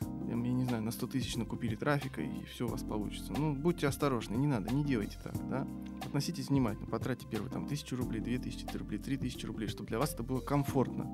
я 0.00 0.34
не 0.34 0.64
знаю, 0.64 0.82
на 0.82 0.90
100 0.90 1.06
тысяч 1.08 1.36
накупили 1.36 1.74
трафика 1.74 2.20
и 2.20 2.44
все 2.44 2.66
у 2.66 2.68
вас 2.68 2.82
получится. 2.82 3.32
Ну, 3.36 3.54
будьте 3.54 3.86
осторожны, 3.86 4.36
не 4.36 4.46
надо, 4.46 4.72
не 4.72 4.84
делайте 4.84 5.18
так, 5.22 5.34
да. 5.48 5.66
Относитесь 6.04 6.48
внимательно, 6.48 6.86
потратьте 6.86 7.26
первые 7.26 7.50
там 7.50 7.66
тысячу 7.66 7.96
рублей, 7.96 8.20
две 8.20 8.38
тысячи 8.38 8.64
рублей, 8.76 8.98
три 8.98 9.16
тысячи 9.16 9.44
рублей, 9.44 9.68
чтобы 9.68 9.88
для 9.88 9.98
вас 9.98 10.14
это 10.14 10.22
было 10.22 10.40
комфортно. 10.40 11.10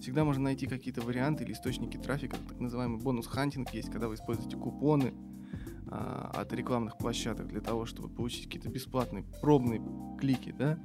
Всегда 0.00 0.24
можно 0.24 0.44
найти 0.44 0.66
какие-то 0.66 1.00
варианты 1.00 1.44
или 1.44 1.52
источники 1.52 1.96
трафика, 1.96 2.36
так 2.48 2.60
называемый 2.60 3.00
бонус-хантинг 3.00 3.72
есть, 3.74 3.90
когда 3.90 4.08
вы 4.08 4.14
используете 4.14 4.56
купоны 4.56 5.14
а, 5.88 6.30
от 6.34 6.52
рекламных 6.52 6.98
площадок 6.98 7.48
для 7.48 7.60
того, 7.60 7.86
чтобы 7.86 8.08
получить 8.08 8.44
какие-то 8.44 8.68
бесплатные 8.68 9.24
пробные 9.40 9.80
клики, 10.18 10.54
да. 10.56 10.78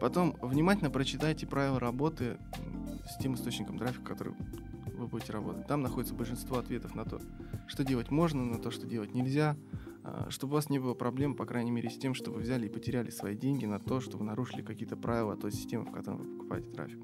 Потом 0.00 0.36
внимательно 0.42 0.90
прочитайте 0.90 1.46
правила 1.46 1.80
работы 1.80 2.38
с 3.08 3.16
тем 3.22 3.34
источником 3.34 3.78
трафика, 3.78 4.04
который 4.04 4.34
вы 4.96 5.06
будете 5.06 5.32
работать. 5.32 5.66
Там 5.66 5.82
находится 5.82 6.14
большинство 6.14 6.58
ответов 6.58 6.94
на 6.94 7.04
то, 7.04 7.20
что 7.66 7.84
делать 7.84 8.10
можно, 8.10 8.44
на 8.44 8.58
то, 8.58 8.70
что 8.70 8.86
делать 8.86 9.14
нельзя, 9.14 9.56
а, 10.04 10.30
чтобы 10.30 10.52
у 10.52 10.54
вас 10.56 10.70
не 10.70 10.78
было 10.78 10.94
проблем, 10.94 11.34
по 11.34 11.44
крайней 11.44 11.70
мере, 11.70 11.90
с 11.90 11.98
тем, 11.98 12.14
что 12.14 12.30
вы 12.30 12.40
взяли 12.40 12.66
и 12.66 12.70
потеряли 12.70 13.10
свои 13.10 13.36
деньги 13.36 13.66
на 13.66 13.80
то, 13.80 14.00
что 14.00 14.18
вы 14.18 14.24
нарушили 14.24 14.62
какие-то 14.62 14.96
правила 14.96 15.36
той 15.36 15.52
системы, 15.52 15.86
в 15.86 15.92
которой 15.92 16.22
вы 16.22 16.36
покупаете 16.36 16.70
трафик. 16.70 17.00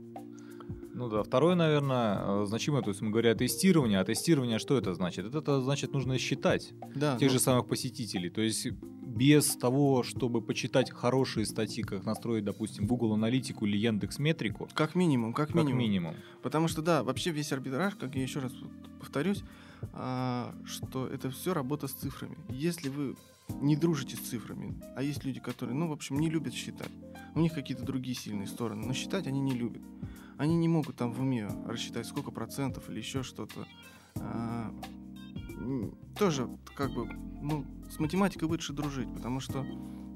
Ну 0.94 1.08
да, 1.08 1.22
второе, 1.22 1.54
наверное, 1.54 2.44
значимое, 2.44 2.82
то 2.82 2.90
есть 2.90 3.00
мы 3.00 3.10
говорим 3.10 3.32
о 3.32 3.34
тестировании, 3.34 3.96
а 3.96 4.04
тестирование 4.04 4.58
что 4.58 4.76
это 4.76 4.94
значит? 4.94 5.26
Это, 5.26 5.38
это 5.38 5.60
значит 5.62 5.92
нужно 5.92 6.18
считать 6.18 6.72
Да, 6.94 7.16
тех 7.18 7.30
ну, 7.30 7.32
же 7.34 7.40
самых 7.40 7.66
посетителей, 7.66 8.28
то 8.28 8.42
есть 8.42 8.68
без 8.70 9.56
того, 9.56 10.02
чтобы 10.02 10.42
почитать 10.42 10.90
хорошие 10.90 11.46
статьи, 11.46 11.82
как 11.82 12.04
настроить, 12.04 12.44
допустим, 12.44 12.86
Google 12.86 13.14
аналитику 13.14 13.66
или 13.66 13.76
Яндекс 13.76 14.18
Метрику, 14.18 14.68
как 14.74 14.94
минимум, 14.94 15.32
как 15.32 15.48
как 15.48 15.56
минимум. 15.56 15.78
минимум. 15.78 16.14
Потому 16.42 16.68
что, 16.68 16.82
да, 16.82 17.02
вообще 17.02 17.30
весь 17.30 17.52
арбитраж, 17.52 17.94
как 17.94 18.14
я 18.14 18.22
еще 18.22 18.40
раз 18.40 18.52
повторюсь, 19.00 19.42
а, 19.92 20.54
что 20.64 21.06
это 21.06 21.30
все 21.30 21.52
работа 21.52 21.88
с 21.88 21.92
цифрами. 21.92 22.36
Если 22.48 22.88
вы 22.88 23.16
не 23.60 23.76
дружите 23.76 24.16
с 24.16 24.20
цифрами, 24.20 24.74
а 24.96 25.02
есть 25.02 25.24
люди, 25.24 25.40
которые, 25.40 25.76
ну, 25.76 25.88
в 25.88 25.92
общем, 25.92 26.18
не 26.18 26.30
любят 26.30 26.54
считать, 26.54 26.90
у 27.34 27.40
них 27.40 27.52
какие-то 27.52 27.84
другие 27.84 28.16
сильные 28.16 28.46
стороны, 28.46 28.86
но 28.86 28.92
считать 28.92 29.26
они 29.26 29.40
не 29.40 29.52
любят. 29.52 29.82
Они 30.38 30.56
не 30.56 30.68
могут 30.68 30.96
там 30.96 31.12
в 31.12 31.20
уме 31.20 31.48
рассчитать 31.66 32.06
сколько 32.06 32.30
процентов 32.30 32.88
или 32.90 32.98
еще 32.98 33.22
что-то. 33.22 33.66
А, 34.16 34.74
тоже, 36.18 36.48
как 36.74 36.92
бы, 36.92 37.06
ну, 37.40 37.64
с 37.90 37.98
математикой 37.98 38.48
лучше 38.48 38.72
дружить, 38.72 39.12
потому 39.14 39.40
что, 39.40 39.64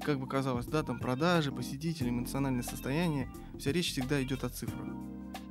как 0.03 0.19
бы 0.19 0.27
казалось, 0.27 0.65
да, 0.65 0.83
там 0.83 0.99
продажи, 0.99 1.51
посетители, 1.51 2.09
эмоциональное 2.09 2.63
состояние, 2.63 3.31
вся 3.57 3.71
речь 3.71 3.91
всегда 3.91 4.21
идет 4.21 4.43
о 4.43 4.49
цифрах. 4.49 4.87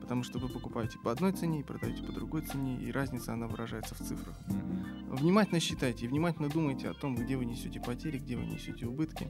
Потому 0.07 0.23
что 0.23 0.39
вы 0.39 0.49
покупаете 0.49 1.01
по 1.01 1.11
одной 1.11 1.33
цене 1.33 1.59
и 1.59 1.63
продаете 1.65 2.05
по 2.05 2.13
другой 2.13 2.43
цене, 2.43 2.81
и 2.81 2.93
разница, 2.93 3.33
она 3.33 3.49
выражается 3.49 3.97
в 3.97 3.99
цифрах. 3.99 4.37
Мгм. 4.47 5.17
Внимательно 5.17 5.59
считайте 5.59 6.05
и 6.05 6.09
внимательно 6.09 6.49
думайте 6.49 6.89
о 6.89 6.95
том, 6.95 7.17
где 7.17 7.37
вы 7.37 7.45
несете 7.45 7.81
потери, 7.81 8.19
где 8.19 8.37
вы 8.37 8.47
несете 8.47 8.87
убытки. 8.87 9.29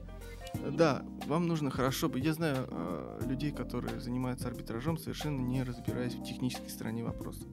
Да, 0.69 1.03
вам 1.25 1.47
нужно 1.47 1.71
хорошо. 1.71 2.11
Я 2.15 2.31
знаю 2.33 2.67
э, 2.69 3.21
людей, 3.27 3.51
которые 3.51 3.99
занимаются 3.99 4.49
арбитражом, 4.49 4.99
совершенно 4.99 5.41
не 5.41 5.63
разбираясь 5.63 6.13
в 6.13 6.23
технической 6.23 6.69
стороне 6.69 7.03
вопроса. 7.03 7.47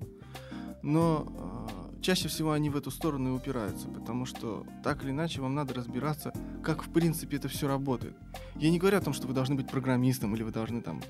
Но 0.82 1.96
э, 1.96 2.02
чаще 2.02 2.28
всего 2.28 2.52
они 2.52 2.68
в 2.68 2.76
эту 2.76 2.90
сторону 2.90 3.30
и 3.30 3.36
упираются, 3.38 3.88
потому 3.88 4.26
что 4.26 4.66
так 4.82 5.02
или 5.02 5.12
иначе 5.12 5.40
вам 5.40 5.54
надо 5.54 5.72
разбираться, 5.72 6.30
как 6.62 6.84
в 6.84 6.92
принципе 6.92 7.38
это 7.38 7.48
все 7.48 7.66
работает. 7.68 8.14
Я 8.56 8.70
не 8.70 8.78
говорю 8.78 8.98
о 8.98 9.00
том, 9.00 9.14
что 9.14 9.26
вы 9.26 9.32
должны 9.32 9.54
быть 9.54 9.70
программистом 9.70 10.34
или 10.36 10.42
вы 10.42 10.52
должны 10.52 10.82
там 10.82 11.00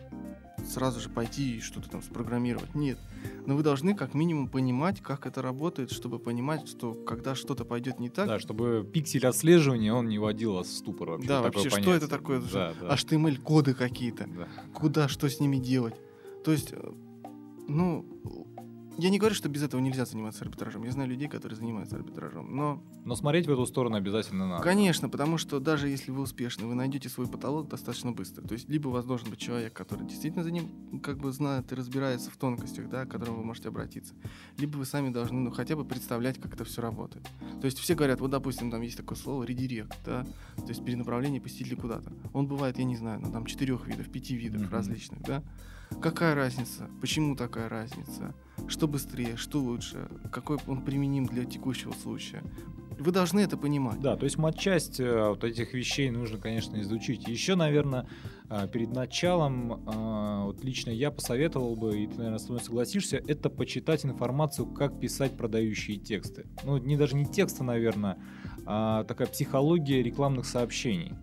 сразу 0.64 1.00
же 1.00 1.09
пойти 1.09 1.57
и 1.57 1.61
что-то 1.61 1.88
там 1.90 2.03
спрограммировать. 2.03 2.74
Нет. 2.74 2.98
Но 3.46 3.57
вы 3.57 3.62
должны 3.62 3.94
как 3.94 4.14
минимум 4.14 4.48
понимать, 4.48 5.00
как 5.00 5.27
это 5.27 5.42
работает, 5.42 5.90
чтобы 5.90 6.18
понимать, 6.18 6.68
что 6.68 6.94
когда 6.94 7.35
что-то 7.35 7.64
пойдет 7.64 7.98
не 7.98 8.09
так, 8.09 8.27
Да, 8.27 8.38
чтобы 8.38 8.88
пиксель 8.90 9.27
отслеживания, 9.27 9.92
он 9.92 10.09
не 10.09 10.18
вводил 10.18 10.55
вас 10.55 10.66
в 10.68 10.77
ступор 10.77 11.11
вообще. 11.11 11.29
Да, 11.29 11.42
вообще, 11.42 11.68
что 11.68 11.70
понятие. 11.70 11.96
это 11.96 12.09
такое? 12.09 12.40
Да, 12.53 12.74
да. 12.81 12.94
HTML-коды 12.94 13.74
какие-то, 13.74 14.27
да. 14.27 14.48
куда, 14.72 15.09
что 15.09 15.29
с 15.29 15.40
ними 15.40 15.57
делать. 15.57 15.94
То 16.44 16.53
есть, 16.53 16.72
э, 16.72 16.92
ну, 17.68 18.07
Я 18.96 19.11
не 19.11 19.18
говорю, 19.18 19.35
что 19.35 19.48
без 19.48 19.62
этого 19.62 19.80
нельзя 19.80 20.04
заниматься 20.04 20.44
арбитражом. 20.44 20.85
Я 20.85 20.92
знаю 20.92 21.09
людей, 21.11 21.26
которые 21.28 21.57
занимаются 21.57 21.96
арбитражом. 21.96 22.54
Но, 22.54 22.80
Но 23.04 23.16
смотреть 23.16 23.46
в 23.48 23.50
эту 23.50 23.66
сторону 23.66 23.96
обязательно 23.96 24.46
надо. 24.46 24.62
конечно, 24.62 25.09
потому 25.09 25.37
что 25.37 25.59
даже 25.59 25.88
если 25.88 26.12
вы 26.12 26.22
успешны, 26.22 26.66
вы 26.66 26.74
найдете 26.76 27.09
свой 27.09 27.26
потолок 27.26 27.68
достаточно 27.68 28.12
быстро. 28.12 28.42
То 28.46 28.54
есть, 28.54 28.68
либо 28.68 28.88
у 28.88 28.90
вас 28.92 29.04
должен 29.04 29.28
быть 29.30 29.40
человек, 29.40 29.72
который 29.72 30.07
действительно 30.07 30.44
за 30.44 30.52
ним 30.52 31.00
как 31.02 31.18
бы 31.18 31.33
знает 31.33 31.72
и 31.72 31.74
разбирается 31.74 32.30
в 32.30 32.37
тонкостях, 32.37 32.88
да, 32.88 33.04
к 33.04 33.11
которому 33.11 33.38
вы 33.38 33.44
можете 33.44 33.68
обратиться. 33.68 34.14
Либо 34.59 34.76
вы 34.76 34.87
сами 34.87 35.11
должны, 35.11 35.40
ну, 35.40 35.50
хотя 35.50 35.74
бы 35.74 35.85
представлять, 35.85 36.40
как 36.40 36.54
это 36.54 36.64
все 36.64 36.80
работает. 36.80 37.26
То 37.61 37.64
есть, 37.64 37.78
все 37.80 37.96
говорят, 37.96 38.20
вот, 38.20 38.30
допустим, 38.30 38.70
там 38.70 38.80
есть 38.83 38.96
такое 38.96 39.18
слово 39.18 39.42
редирект, 39.42 39.96
да, 40.07 40.24
то 40.57 40.68
есть 40.68 40.85
перенаправление 40.85 41.40
посетителя 41.40 41.76
куда-то. 41.76 42.12
Он 42.33 42.46
бывает, 42.46 42.78
я 42.78 42.85
не 42.85 42.96
знаю, 42.96 43.20
ну, 43.20 43.33
там, 43.33 43.44
четырех 43.44 43.88
видов, 43.88 44.09
пяти 44.11 44.37
видов 44.37 44.62
Мгм. 44.62 44.70
различных, 44.70 45.20
да. 45.22 45.42
Какая 46.00 46.35
разница? 46.35 46.88
Почему 47.00 47.37
такая 47.37 47.68
разница? 47.68 48.35
Что 48.68 48.87
быстрее, 48.88 49.37
что 49.37 49.61
лучше? 49.61 50.09
Какой 50.33 50.59
он 50.66 50.83
применим 50.83 51.26
для 51.26 51.44
текущего 51.44 51.92
случая? 51.92 52.42
Вы 52.98 53.11
должны 53.11 53.40
это 53.40 53.57
понимать. 53.57 54.00
Да, 54.00 54.16
то 54.16 54.24
есть 54.24 54.38
матчасть 54.38 55.00
э, 55.00 55.28
вот 55.28 55.42
этих 55.42 55.74
вещей 55.74 56.11
нужно, 56.11 56.38
конечно, 56.38 56.80
изучить. 56.80 57.26
Еще, 57.26 57.57
наверное, 57.57 58.07
э, 58.48 58.68
перед 58.72 58.92
началом, 58.92 59.72
э, 59.72 60.44
вот 60.44 60.62
лично 60.62 60.90
я 60.90 61.11
посоветовал 61.11 61.74
бы, 61.74 61.98
и 61.98 62.07
ты, 62.07 62.16
наверное, 62.16 62.38
со 62.38 62.52
мной 62.52 62.62
согласишься, 62.62 63.16
это 63.16 63.50
почитать 63.50 64.04
информацию, 64.04 64.66
как 64.66 65.00
писать 65.00 65.37
продающие 65.37 65.96
тексты. 65.96 66.46
Ну, 66.62 66.78
не 66.78 66.96
даже 66.96 67.16
не 67.16 67.26
тексты, 67.26 67.64
наверное, 67.64 68.18
а 68.64 69.04
такая 69.04 69.26
психология 69.26 70.02
рекламных 70.02 70.46
сообщений. 70.46 71.14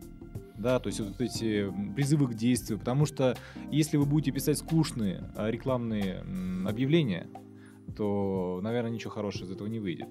Да, 0.62 0.80
то 0.80 0.88
есть 0.88 1.00
вот 1.00 1.19
эти 1.19 1.71
призывы 1.95 2.28
к 2.28 2.34
действию. 2.36 2.80
Потому 2.80 3.06
что 3.06 3.36
если 3.71 3.97
вы 3.97 4.06
будете 4.06 4.32
писать 4.32 4.58
скучные 4.58 5.32
а, 5.36 5.50
рекламные 5.50 6.19
объявления, 6.67 7.28
то, 7.95 8.60
наверное, 8.63 8.91
ничего 8.91 9.12
хорошего 9.12 9.45
из 9.47 9.52
этого 9.52 9.67
не 9.67 9.80
выйдет. 9.80 10.08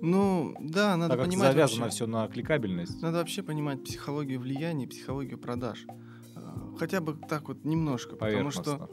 Ну, 0.00 0.54
да, 0.60 0.96
надо 0.96 1.16
так 1.16 1.26
понимать 1.26 1.52
завязано 1.52 1.82
вообще- 1.82 1.96
все 1.96 2.06
на 2.06 2.26
кликабельность. 2.28 3.00
Надо 3.02 3.18
вообще 3.18 3.42
понимать 3.42 3.84
психологию 3.84 4.40
влияния, 4.40 4.86
психологию 4.88 5.38
продаж. 5.38 5.86
А, 6.34 6.74
Хотя 6.78 7.00
бы 7.00 7.16
так 7.28 7.48
вот 7.48 7.64
немножко, 7.64 8.16
потому 8.16 8.50
что 8.50 8.88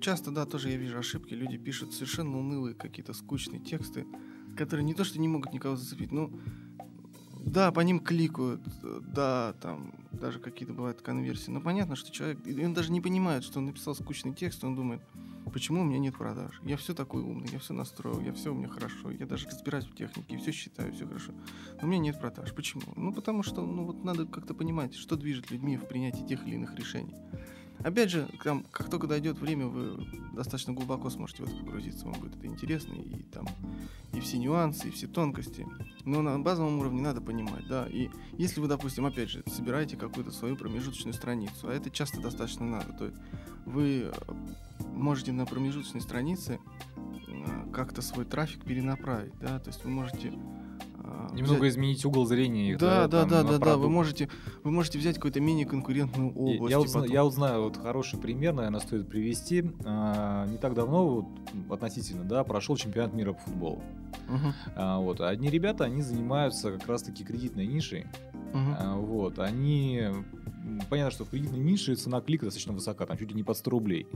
часто, 0.00 0.30
да, 0.30 0.46
тоже 0.46 0.70
я 0.70 0.76
вижу 0.76 0.98
ошибки. 0.98 1.34
Люди 1.34 1.56
пишут 1.58 1.92
совершенно 1.92 2.38
унылые 2.38 2.74
какие-то 2.74 3.12
скучные 3.12 3.60
тексты, 3.60 4.06
которые 4.56 4.84
не 4.84 4.94
то 4.94 5.04
что 5.04 5.20
не 5.20 5.28
могут 5.28 5.52
никого 5.52 5.76
зацепить, 5.76 6.10
ну, 6.12 6.32
да, 7.46 7.70
по 7.70 7.80
ним 7.80 8.00
кликают, 8.00 8.60
да, 9.14 9.54
там 9.60 9.94
даже 10.10 10.40
какие-то 10.40 10.74
бывают 10.74 11.00
конверсии. 11.00 11.50
Но 11.50 11.60
понятно, 11.60 11.94
что 11.94 12.10
человек, 12.10 12.44
и 12.44 12.64
он 12.64 12.74
даже 12.74 12.90
не 12.90 13.00
понимает, 13.00 13.44
что 13.44 13.60
он 13.60 13.66
написал 13.66 13.94
скучный 13.94 14.34
текст, 14.34 14.64
он 14.64 14.74
думает, 14.74 15.00
почему 15.52 15.82
у 15.82 15.84
меня 15.84 16.00
нет 16.00 16.16
продаж? 16.16 16.60
Я 16.64 16.76
все 16.76 16.92
такой 16.92 17.22
умный, 17.22 17.48
я 17.52 17.60
все 17.60 17.72
настроил, 17.72 18.20
я 18.20 18.32
все 18.32 18.52
у 18.52 18.56
меня 18.56 18.68
хорошо, 18.68 19.12
я 19.12 19.26
даже 19.26 19.48
разбираюсь 19.48 19.86
в 19.86 19.94
технике, 19.94 20.36
все 20.38 20.50
считаю, 20.50 20.92
все 20.92 21.06
хорошо. 21.06 21.32
Но 21.80 21.86
у 21.86 21.90
меня 21.90 22.00
нет 22.00 22.20
продаж. 22.20 22.52
Почему? 22.52 22.82
Ну, 22.96 23.12
потому 23.12 23.44
что, 23.44 23.62
ну, 23.64 23.84
вот 23.84 24.02
надо 24.02 24.26
как-то 24.26 24.52
понимать, 24.52 24.96
что 24.96 25.16
движет 25.16 25.52
людьми 25.52 25.76
в 25.76 25.86
принятии 25.86 26.26
тех 26.26 26.44
или 26.48 26.56
иных 26.56 26.74
решений. 26.74 27.14
Опять 27.84 28.10
же, 28.10 28.28
там, 28.42 28.64
как 28.70 28.90
только 28.90 29.06
дойдет 29.06 29.38
время, 29.38 29.66
вы 29.66 30.04
достаточно 30.34 30.72
глубоко 30.72 31.10
сможете 31.10 31.44
в 31.44 31.46
это 31.46 31.56
погрузиться, 31.56 32.06
вам 32.06 32.20
будет 32.20 32.36
это 32.36 32.46
интересно, 32.46 32.94
и 32.94 33.22
там, 33.24 33.46
и 34.12 34.20
все 34.20 34.38
нюансы, 34.38 34.88
и 34.88 34.90
все 34.90 35.06
тонкости. 35.06 35.66
Но 36.04 36.22
на 36.22 36.38
базовом 36.38 36.78
уровне 36.78 37.00
надо 37.00 37.20
понимать, 37.20 37.66
да. 37.68 37.86
И 37.86 38.10
если 38.38 38.60
вы, 38.60 38.68
допустим, 38.68 39.06
опять 39.06 39.30
же, 39.30 39.42
собираете 39.46 39.96
какую-то 39.96 40.32
свою 40.32 40.56
промежуточную 40.56 41.14
страницу, 41.14 41.68
а 41.68 41.72
это 41.72 41.90
часто 41.90 42.20
достаточно 42.20 42.66
надо, 42.66 42.92
то 42.92 43.12
вы 43.66 44.12
можете 44.94 45.32
на 45.32 45.46
промежуточной 45.46 46.00
странице 46.00 46.58
э, 46.96 47.70
как-то 47.72 48.02
свой 48.02 48.24
трафик 48.24 48.64
перенаправить, 48.64 49.32
да, 49.40 49.58
то 49.58 49.68
есть 49.68 49.84
вы 49.84 49.90
можете 49.90 50.32
Немного 51.32 51.58
взять- 51.60 51.72
изменить 51.74 52.04
угол 52.04 52.24
зрения. 52.26 52.70
их, 52.72 52.78
да, 52.78 53.06
да, 53.08 53.20
там, 53.22 53.28
да, 53.30 53.42
на 53.42 53.50
да, 53.52 53.58
да. 53.58 53.76
Вы 53.76 53.88
можете, 53.90 54.28
вы 54.64 54.70
можете 54.70 54.98
взять 54.98 55.16
какую-то 55.16 55.40
менее 55.40 55.66
конкурентную 55.66 56.30
область. 56.34 56.70
Я, 56.70 56.76
и 56.76 56.80
вот, 56.80 56.88
зна- 56.88 57.00
потом- 57.02 57.14
я 57.14 57.24
вот 57.24 57.34
знаю 57.34 57.62
вот 57.62 57.76
хороший 57.76 58.18
пример, 58.18 58.54
наверное, 58.54 58.80
стоит 58.80 59.08
привести. 59.08 59.70
А, 59.84 60.46
не 60.46 60.56
так 60.58 60.74
давно, 60.74 61.06
вот, 61.06 61.26
относительно, 61.70 62.24
да, 62.24 62.42
прошел 62.44 62.76
чемпионат 62.76 63.12
мира 63.14 63.32
по 63.34 63.40
футболу. 63.40 63.82
Мгм, 64.28 64.52
А, 64.74 64.98
вот, 64.98 65.20
одни 65.20 65.48
ребята, 65.50 65.84
они 65.84 66.02
занимаются 66.02 66.72
как 66.72 66.86
раз-таки 66.88 67.24
кредитной 67.24 67.66
нишей. 67.66 68.06
мгм. 68.52 68.76
А, 68.78 68.96
вот, 68.96 69.38
они... 69.38 70.02
Понятно, 70.90 71.12
что 71.12 71.24
в 71.24 71.30
кредитной 71.30 71.60
нише 71.60 71.94
цена 71.94 72.20
клика 72.20 72.46
достаточно 72.46 72.72
высока, 72.72 73.06
там 73.06 73.16
чуть 73.16 73.28
ли 73.30 73.36
не 73.36 73.44
под 73.44 73.56
100 73.56 73.70
рублей. 73.70 74.06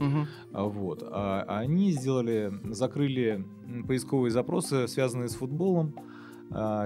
А, 0.53 0.65
Вот. 0.65 1.03
А 1.07 1.45
они 1.47 1.93
сделали, 1.93 2.53
закрыли 2.73 3.45
поисковые 3.87 4.33
запросы, 4.33 4.89
связанные 4.89 5.29
с 5.29 5.35
футболом, 5.37 5.95
а, 5.97 6.03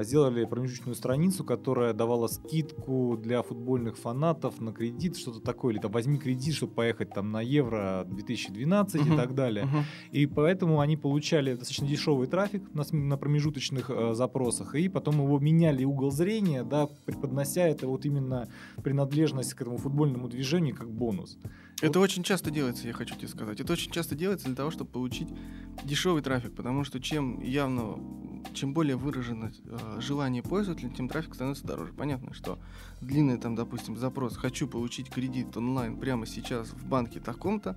сделали 0.02 0.44
промежуточную 0.44 0.94
страницу, 0.94 1.42
которая 1.44 1.92
давала 1.94 2.26
скидку 2.26 3.16
для 3.16 3.42
футбольных 3.42 3.96
фанатов 3.96 4.60
на 4.60 4.72
кредит, 4.72 5.16
что-то 5.16 5.40
такое, 5.40 5.72
или 5.74 5.80
там 5.80 5.90
возьми 5.90 6.18
кредит, 6.18 6.54
чтобы 6.54 6.74
поехать 6.74 7.10
там 7.10 7.32
на 7.32 7.40
Евро 7.40 8.04
2012 8.06 9.00
и 9.06 9.08
Мгм. 9.08 9.16
так 9.16 9.34
далее. 9.34 9.64
Мгм. 9.64 9.84
И 10.12 10.26
поэтому 10.26 10.80
они 10.80 10.96
получали 10.96 11.52
достаточно 11.52 11.86
дешевый 11.86 12.26
трафик 12.26 12.62
на, 12.74 12.84
на 12.92 13.16
промежуточных 13.16 13.88
э, 13.90 14.12
запросах, 14.14 14.74
и 14.74 14.88
потом 14.88 15.16
его 15.22 15.38
меняли 15.38 15.84
угол 15.84 16.10
зрения, 16.10 16.62
да, 16.62 16.86
преподнося 17.06 17.62
это 17.66 17.88
вот 17.88 18.04
именно 18.04 18.48
принадлежность 18.82 19.54
к 19.54 19.60
этому 19.62 19.78
футбольному 19.78 20.28
движению 20.28 20.76
как 20.76 20.90
бонус. 20.90 21.38
Это 21.80 22.00
очень 22.00 22.22
часто 22.22 22.50
делается, 22.50 22.86
я 22.86 22.92
хочу 22.92 23.14
тебе 23.16 23.28
сказать. 23.28 23.60
Это 23.60 23.72
очень 23.72 23.90
часто 23.90 24.14
делается 24.14 24.46
для 24.46 24.56
того, 24.56 24.70
чтобы 24.70 24.90
получить 24.90 25.28
дешевый 25.84 26.22
трафик, 26.22 26.54
потому 26.54 26.84
что 26.84 27.00
чем 27.00 27.40
явно, 27.40 27.96
чем 28.52 28.74
более 28.74 28.96
выражено 28.96 29.50
э, 29.66 30.00
желание 30.00 30.42
пользователя, 30.42 30.90
тем 30.90 31.08
трафик 31.08 31.34
становится 31.34 31.66
дороже. 31.66 31.92
Понятно, 31.92 32.34
что 32.34 32.58
длинный 33.00 33.36
там, 33.38 33.54
допустим, 33.54 33.96
запрос 33.96 34.36
«хочу 34.36 34.66
получить 34.66 35.10
кредит 35.10 35.56
онлайн 35.56 35.96
прямо 35.96 36.26
сейчас 36.26 36.68
в 36.68 36.86
банке 36.86 37.20
таком-то», 37.20 37.76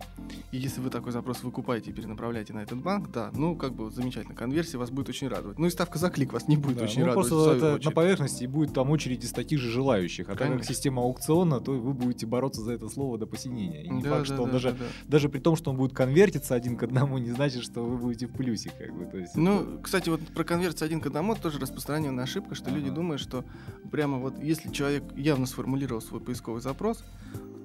и 0.51 0.57
если 0.57 0.81
вы 0.81 0.89
такой 0.89 1.11
запрос 1.11 1.43
выкупаете 1.43 1.91
и 1.91 1.93
перенаправляете 1.93 2.53
на 2.53 2.59
этот 2.59 2.81
банк, 2.81 3.11
да, 3.11 3.31
ну, 3.33 3.55
как 3.55 3.73
бы 3.73 3.89
замечательно, 3.91 4.35
конверсия 4.35 4.77
вас 4.77 4.89
будет 4.89 5.09
очень 5.09 5.27
радовать. 5.27 5.57
Ну 5.59 5.67
и 5.67 5.69
ставка 5.69 5.97
за 5.99 6.09
клик 6.09 6.33
вас 6.33 6.47
не 6.47 6.57
будет 6.57 6.77
Да, 6.77 6.83
очень 6.85 7.01
ну, 7.01 7.07
радовать. 7.07 7.29
просто 7.29 7.51
это 7.75 7.85
на 7.85 7.91
поверхности 7.91 8.43
и 8.43 8.47
будет 8.47 8.73
там 8.73 8.89
очередь 8.89 9.23
из 9.23 9.31
таких 9.31 9.59
же 9.59 9.69
желающих. 9.71 10.25
А 10.27 10.31
так 10.31 10.39
как 10.39 10.47
Конечно. 10.49 10.73
система 10.73 11.01
аукциона, 11.03 11.59
то 11.59 11.71
вы 11.73 11.93
будете 11.93 12.25
бороться 12.25 12.61
за 12.61 12.73
это 12.73 12.87
слово 12.89 13.17
до 13.17 13.25
посинения. 13.27 13.83
И 13.83 13.89
не 13.89 14.01
Да, 14.03 14.09
факт, 14.09 14.27
да, 14.29 14.33
что 14.33 14.43
он 14.43 14.49
да, 14.49 14.53
даже, 14.53 14.71
да, 14.71 14.77
да. 14.79 14.85
даже 15.07 15.29
при 15.29 15.39
том, 15.39 15.55
что 15.55 15.71
он 15.71 15.77
будет 15.77 15.93
конвертиться 15.93 16.55
один 16.55 16.77
к 16.77 16.83
одному, 16.83 17.17
не 17.17 17.31
значит, 17.31 17.63
что 17.63 17.83
вы 17.83 17.97
будете 17.97 18.27
в 18.27 18.31
плюсе. 18.31 18.71
Как 18.77 18.95
бы. 18.97 19.05
то 19.05 19.17
есть 19.17 19.31
это- 19.33 19.39
Ну, 19.41 19.79
кстати, 19.81 20.09
вот 20.09 20.21
про 20.27 20.43
конверсию 20.57 20.85
один 20.87 21.01
к 21.01 21.05
одному 21.05 21.33
это 21.33 21.43
тоже 21.43 21.59
распространенная 21.59 22.23
ошибка, 22.23 22.55
что 22.55 22.71
люди 22.71 22.87
Ага. 22.87 22.95
думают, 22.95 23.21
что 23.21 23.45
прямо 23.91 24.17
вот 24.17 24.41
если 24.41 24.71
человек 24.71 25.03
явно 25.15 25.45
сформулировал 25.45 26.01
свой 26.01 26.19
поисковый 26.19 26.61
запрос, 26.61 27.03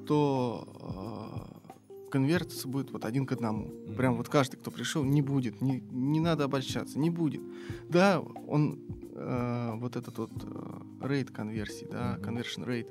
то 0.07 0.68
э, 2.05 2.11
конвертиться 2.11 2.68
будет 2.68 2.90
вот 2.90 3.05
один 3.07 3.24
к 3.24 3.33
одному. 3.33 3.66
Мгм. 3.66 3.94
Прям 3.96 4.16
вот 4.16 4.28
каждый, 4.28 4.57
кто 4.57 4.70
пришел, 4.70 5.05
не 5.05 5.22
будет, 5.22 5.62
не, 5.62 5.81
не 5.90 6.20
надо 6.20 6.44
обольщаться, 6.44 6.98
не 6.98 7.09
будет. 7.09 7.40
Да, 7.88 8.20
он 8.20 8.78
э, 9.14 9.72
вот 9.76 9.96
этот 9.96 10.18
вот 10.18 10.31
рейд 11.00 11.31
конверсии, 11.31 11.88
да, 11.90 12.18
conversion 12.20 12.66
rate, 12.66 12.90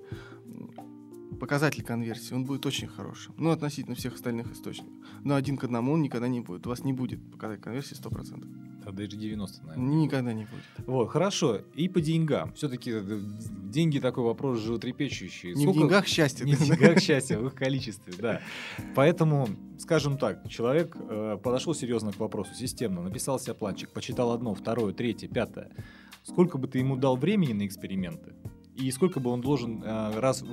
показатель 1.40 1.84
конверсии, 1.84 2.34
он 2.34 2.46
будет 2.46 2.66
очень 2.66 2.88
хорошим, 2.88 3.36
ну, 3.38 3.52
относительно 3.52 3.96
всех 3.96 4.16
остальных 4.16 4.52
источников. 4.52 4.94
Но 5.24 5.36
один 5.36 5.58
к 5.58 5.64
одному 5.64 5.94
он 5.94 6.02
никогда 6.02 6.28
не 6.28 6.40
будет. 6.40 6.66
У 6.66 6.70
вас 6.70 6.84
не 6.84 6.94
будет 6.94 7.20
показатель 7.32 7.62
конверсии 7.62 7.96
100%. 7.96 8.71
Да, 8.84 8.92
даже 8.92 9.16
90, 9.16 9.66
наверное. 9.66 9.96
Никогда 9.96 10.34
не 10.34 10.46
будет. 10.46 10.88
Вот, 10.88 11.10
хорошо. 11.10 11.58
И 11.76 11.88
по 11.88 12.02
деньгам. 12.02 12.54
Все-таки 12.54 12.94
деньги 13.70 14.00
такой 14.00 14.24
вопрос 14.24 14.60
животрепещущий. 14.60 15.54
Не 15.54 15.68
в 15.68 15.74
деньгах 15.74 16.08
счастье. 16.08 16.46
Не 16.46 16.56
в 16.56 16.64
деньгах 16.64 17.00
счастье, 17.00 17.38
в 17.38 17.48
их 17.48 17.56
количестве, 17.56 18.14
да. 18.18 18.42
Поэтому, 18.96 19.48
скажем 19.78 20.18
так, 20.18 20.48
человек 20.50 20.96
э, 21.00 21.38
подошел 21.42 21.76
серьезно 21.76 22.12
к 22.12 22.20
вопросу, 22.20 22.54
системно, 22.56 23.02
написал 23.02 23.40
себе 23.40 23.54
планчик, 23.54 23.90
почитал 23.90 24.32
одно, 24.32 24.54
второе, 24.56 24.94
третье, 24.94 25.28
пятое. 25.28 25.72
Сколько 26.24 26.58
бы 26.58 26.68
ты 26.68 26.80
ему 26.80 26.96
дал 26.96 27.18
времени 27.18 27.54
на 27.54 27.66
эксперименты? 27.66 28.34
И 28.76 28.90
сколько 28.92 29.20
бы 29.20 29.30
он 29.30 29.42
должен 29.42 29.84
э, 29.84 30.20
раз 30.20 30.44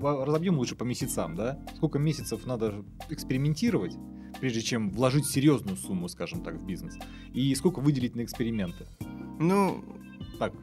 разобьем 0.00 0.58
лучше 0.58 0.74
по 0.76 0.84
месяцам, 0.84 1.36
да? 1.36 1.58
Сколько 1.76 1.98
месяцев 1.98 2.46
надо 2.46 2.84
экспериментировать, 3.10 3.96
прежде 4.40 4.62
чем 4.62 4.90
вложить 4.90 5.26
серьезную 5.26 5.76
сумму, 5.76 6.08
скажем 6.08 6.42
так, 6.42 6.54
в 6.54 6.66
бизнес? 6.66 6.96
И 7.32 7.54
сколько 7.54 7.80
выделить 7.80 8.16
на 8.16 8.22
эксперименты? 8.22 8.86
Ну, 9.38 9.84
Так, 10.38 10.54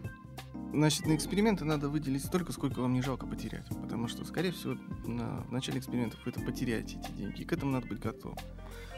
значит, 0.74 1.06
на 1.06 1.16
эксперименты 1.16 1.66
надо 1.66 1.90
выделить 1.90 2.26
столько, 2.26 2.52
сколько 2.52 2.80
вам 2.82 2.94
не 2.94 3.02
жалко 3.02 3.26
потерять. 3.28 3.68
Потому 3.70 4.08
что, 4.08 4.26
скорее 4.26 4.52
всего, 4.52 4.76
на 5.06 5.44
в 5.48 5.52
начале 5.52 5.80
экспериментов 5.80 6.20
вы 6.26 6.32
это 6.32 6.42
потеряете, 6.42 7.00
эти 7.00 7.12
деньги. 7.12 7.42
И 7.42 7.46
к 7.46 7.54
этому 7.54 7.72
надо 7.72 7.88
быть 7.88 8.00
готовым. 8.00 8.38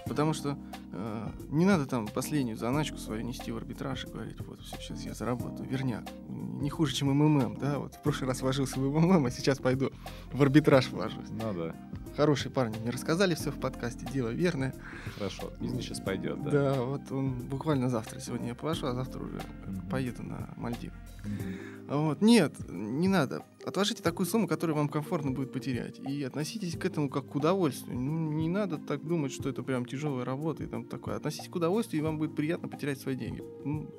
Потому 0.10 0.34
что 0.34 0.58
э, 0.92 1.30
не 1.50 1.66
надо 1.66 1.86
там 1.86 2.08
последнюю 2.08 2.58
заначку 2.58 2.98
свою 2.98 3.22
нести 3.22 3.52
в 3.52 3.58
арбитраж 3.58 4.06
и 4.06 4.08
говорить, 4.10 4.42
вот, 4.42 4.60
все, 4.62 4.76
сейчас 4.78 5.02
я 5.04 5.14
заработаю, 5.14 5.70
верняк. 5.70 6.04
Не 6.28 6.70
хуже, 6.70 6.94
чем 6.96 7.10
МММ, 7.14 7.58
да, 7.58 7.78
вот 7.78 7.94
в 7.96 8.02
прошлый 8.02 8.28
раз 8.28 8.42
вложился 8.42 8.80
в 8.80 8.84
МММ, 9.00 9.28
а 9.28 9.32
сейчас 9.32 9.60
пойду 9.60 9.92
в 10.34 10.42
арбитраж 10.42 10.90
вложусь. 10.90 11.30
надо. 11.30 11.76
хорошие 12.18 12.52
парни 12.52 12.78
мне 12.80 12.90
рассказали 12.90 13.36
все 13.36 13.52
в 13.52 13.60
подкасте, 13.60 14.06
дело 14.12 14.30
верное. 14.30 14.74
Хорошо, 15.16 15.52
бизнес 15.62 15.84
сейчас 15.86 16.00
пойдет, 16.02 16.44
да? 16.44 16.50
Да, 16.52 16.82
вот 16.82 17.12
он 17.12 17.34
буквально 17.48 17.88
завтра, 17.90 18.20
сегодня 18.20 18.48
я 18.50 18.56
повожу, 18.56 18.88
а 18.88 18.94
завтра 18.94 19.24
уже 19.24 19.40
Мгм. 19.68 19.90
поеду 19.90 20.24
на 20.24 20.50
Мальдив. 20.58 20.92
Мгм. 21.24 21.79
Вот. 21.90 22.22
Нет, 22.22 22.54
не 22.70 23.08
надо. 23.08 23.44
Отложите 23.66 24.04
такую 24.04 24.28
сумму, 24.28 24.48
которую 24.48 24.76
вам 24.76 24.90
комфортно 24.90 25.32
будет 25.32 25.52
потерять. 25.52 26.00
И 26.00 26.24
относитесь 26.24 26.78
к 26.78 26.86
этому 26.86 27.10
как 27.10 27.28
к 27.28 27.36
удовольствию. 27.36 28.00
Ну, 28.00 28.32
не 28.32 28.48
надо 28.48 28.78
так 28.78 29.04
думать, 29.04 29.32
что 29.32 29.50
это 29.50 29.64
прям 29.64 29.86
тяжелая 29.86 30.24
работа 30.24 30.64
и 30.64 30.68
там 30.68 30.86
такое. 30.86 31.16
Относитесь 31.16 31.50
к 31.50 31.56
удовольствию, 31.56 32.02
и 32.02 32.06
вам 32.06 32.20
будет 32.20 32.36
приятно 32.36 32.68
потерять 32.68 33.00
свои 33.00 33.16
деньги. 33.16 33.44
Ну, 33.66 33.90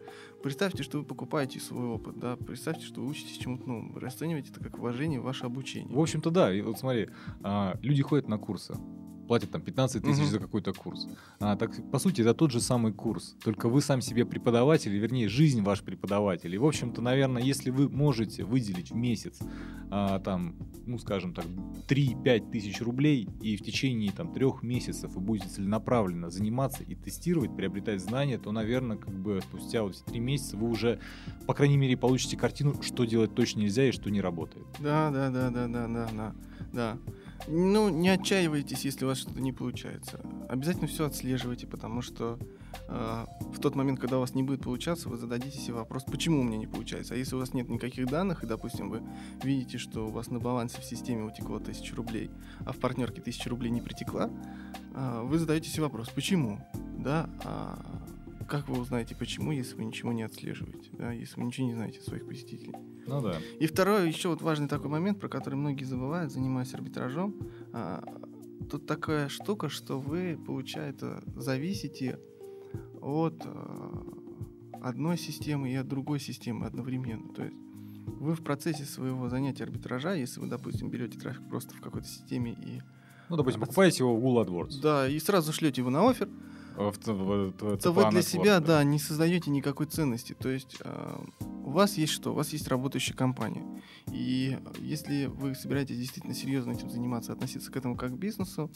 представьте, 0.43 0.85
что 0.85 0.99
вы 0.99 1.05
покупаете 1.05 1.59
свой 1.59 1.87
опыт, 1.87 2.19
да. 2.19 2.37
Представьте, 2.37 2.87
что 2.87 3.01
вы 3.01 3.09
учитесь 3.09 3.37
чему-то 3.39 3.69
новому. 3.69 3.99
Расценивайте 3.99 4.51
это 4.51 4.63
как 4.63 4.79
уважение 4.79 5.21
в 5.21 5.25
ваше 5.25 5.47
обучение. 5.47 5.95
В 5.95 6.01
общем-то, 6.01 6.31
да. 6.31 6.55
И 6.55 6.61
вот 6.63 6.79
смотри, 6.79 7.09
а, 7.43 7.77
люди 7.83 8.03
ходят 8.03 8.29
на 8.29 8.39
курсы, 8.39 8.77
платят 9.31 9.53
там 9.53 9.63
15 9.63 10.03
тысяч 10.03 10.23
Мгм. 10.23 10.27
за 10.31 10.39
какой-то 10.41 10.73
курс. 10.73 11.07
А, 11.39 11.55
так, 11.55 11.71
по 11.93 12.01
сути, 12.01 12.21
это 12.23 12.35
тот 12.35 12.51
же 12.51 12.61
самый 12.61 12.93
курс. 12.93 13.37
Только 13.45 13.69
вы 13.69 13.81
сам 13.81 14.01
себе 14.01 14.25
преподаватель, 14.25 14.91
вернее, 14.91 15.29
жизнь 15.29 15.63
ваш 15.63 15.83
преподаватель. 15.83 16.53
И, 16.53 16.59
в 16.59 16.65
общем-то, 16.67 17.01
наверное, 17.01 17.41
если 17.41 17.71
вы 17.71 17.89
можете 17.89 18.43
выделить 18.43 18.91
в 18.91 18.97
месяц, 18.97 19.39
а, 19.89 20.19
там, 20.19 20.57
ну, 20.85 20.99
скажем 20.99 21.33
так, 21.33 21.45
3-5 21.87 22.51
тысяч 22.51 22.81
рублей, 22.81 23.29
и 23.41 23.57
в 23.57 23.63
течение 23.63 24.11
там 24.11 24.33
трех 24.33 24.65
месяцев 24.65 25.13
вы 25.15 25.21
будете 25.21 25.49
целенаправленно 25.49 26.29
заниматься 26.29 26.83
и 26.83 26.97
тестировать, 26.97 27.55
приобретать 27.55 28.01
знания, 28.01 28.37
то, 28.37 28.51
наверное, 28.51 28.97
как 28.97 29.15
бы 29.15 29.41
спустя 29.49 29.85
вот 29.85 29.93
эти 29.93 30.03
три 30.11 30.19
месяца 30.19 30.57
вы 30.57 30.69
уже, 30.69 30.99
по 31.47 31.55
крайней 31.55 31.77
мере, 31.77 31.97
получите 31.97 32.37
картину, 32.37 32.83
что 32.83 33.05
делать 33.05 33.33
точно 33.33 33.61
нельзя 33.61 33.85
и 33.85 33.93
что 33.93 34.11
не 34.11 34.21
работает. 34.21 34.67
Да, 34.81 35.13
да, 35.13 35.31
да, 35.31 35.51
да, 35.51 35.69
да, 35.69 35.87
да, 35.87 36.09
да, 36.13 36.35
да. 36.73 36.99
Ну, 37.49 37.89
не 37.89 38.09
отчаивайтесь, 38.09 38.85
если 38.85 39.05
у 39.05 39.09
вас 39.09 39.19
что-то 39.19 39.41
не 39.41 39.53
получается. 39.53 40.21
Обязательно 40.49 40.87
все 40.87 41.07
отслеживайте, 41.07 41.67
потому 41.67 42.03
что 42.03 42.39
э, 42.89 43.27
в 43.53 43.61
тот 43.61 43.75
момент, 43.75 44.01
когда 44.01 44.19
у 44.19 44.21
вас 44.21 44.35
не 44.35 44.43
будет 44.43 44.63
получаться, 44.63 45.09
вы 45.09 45.17
зададите 45.17 45.59
себе 45.59 45.75
вопрос, 45.75 46.05
почему 46.05 46.41
у 46.41 46.45
меня 46.45 46.59
не 46.59 46.67
получается. 46.67 47.15
А 47.15 47.17
если 47.17 47.35
у 47.37 47.39
вас 47.39 47.55
нет 47.55 47.69
никаких 47.69 48.07
данных, 48.07 48.45
и, 48.45 48.47
допустим, 48.47 48.91
вы 48.91 49.03
видите, 49.43 49.79
что 49.79 50.07
у 50.07 50.11
вас 50.11 50.29
на 50.29 50.39
балансе 50.39 50.81
в 50.81 50.85
системе 50.85 51.25
утекло 51.25 51.57
1000 51.57 51.97
рублей, 51.97 52.31
а 52.65 52.73
в 52.73 52.79
партнерке 52.79 53.21
1000 53.21 53.49
рублей 53.51 53.71
не 53.71 53.81
притекла, 53.81 54.31
э, 54.95 55.23
вы 55.25 55.39
задаете 55.39 55.71
себе 55.71 55.85
вопрос, 55.85 56.09
почему? 56.09 56.61
Да, 56.99 57.31
а 57.45 57.79
как 58.51 58.69
вы 58.69 58.81
узнаете, 58.81 59.15
почему, 59.15 59.53
если 59.53 59.77
вы 59.77 59.85
ничего 59.85 60.13
не 60.13 60.25
отслеживаете, 60.25 60.91
да, 60.93 61.13
если 61.13 61.41
вы 61.41 61.47
ничего 61.47 61.69
не 61.69 61.75
знаете 61.75 62.01
о 62.01 62.03
своих 62.03 62.27
посетителей? 62.27 62.75
Ну 63.07 63.23
да. 63.23 63.37
И 63.61 63.67
второй, 63.67 64.09
еще 64.09 64.29
вот 64.29 64.43
важный 64.43 64.67
такой 64.67 64.91
момент, 64.91 65.21
про 65.21 65.29
который 65.29 65.55
многие 65.55 65.85
забывают, 65.85 66.33
занимаясь 66.33 66.75
арбитражом. 66.75 67.35
а, 67.73 68.03
тут 68.69 68.87
такая 68.87 69.29
штука, 69.29 69.69
что 69.69 70.01
вы, 70.01 70.37
получается, 70.45 71.23
зависите 71.37 72.19
от 73.01 73.41
а, 73.45 74.05
одной 74.83 75.17
системы 75.17 75.71
и 75.71 75.77
от 75.77 75.87
другой 75.87 76.19
системы 76.19 76.67
одновременно. 76.67 77.33
То 77.33 77.45
есть 77.45 77.57
вы 78.07 78.35
в 78.35 78.43
процессе 78.43 78.85
своего 78.85 79.29
занятия 79.29 79.63
арбитража, 79.63 80.15
если 80.15 80.41
вы, 80.41 80.49
допустим, 80.49 80.91
берете 80.91 81.19
трафик 81.19 81.49
просто 81.49 81.75
в 81.75 81.81
какой-то 81.81 82.09
системе 82.09 82.53
и 82.53 82.83
Ну, 83.29 83.37
допустим, 83.37 83.61
покупаете 83.61 84.03
его 84.03 84.17
в 84.17 84.21
Google 84.21 84.45
AdWords. 84.45 84.81
да, 84.83 85.09
и 85.09 85.21
сразу 85.21 85.53
шлете 85.53 85.83
его 85.83 85.91
на 85.91 86.09
офер, 86.09 86.29
В, 86.77 86.93
в- 87.07 87.53
в- 87.53 87.77
то 87.79 87.93
вы 87.93 88.11
для 88.11 88.23
себя, 88.23 88.61
да, 88.61 88.83
не 88.85 88.99
создаете 88.99 89.51
никакой 89.51 89.87
ценности. 89.87 90.35
То 90.39 90.49
есть 90.49 90.77
а, 90.83 91.23
у 91.65 91.71
вас 91.71 91.97
есть 91.99 92.13
что? 92.13 92.33
У 92.33 92.35
вас 92.35 92.51
есть 92.51 92.69
работающая 92.69 93.15
компания. 93.15 93.65
И 94.13 94.59
если 94.79 95.27
вы 95.27 95.55
собираетесь 95.55 95.97
действительно 95.99 96.35
серьезно 96.35 96.73
этим 96.73 96.91
заниматься, 96.91 97.33
относиться 97.33 97.71
к 97.71 97.77
этому 97.77 97.97
как 97.97 98.13
к 98.13 98.17
бизнесу, 98.17 98.71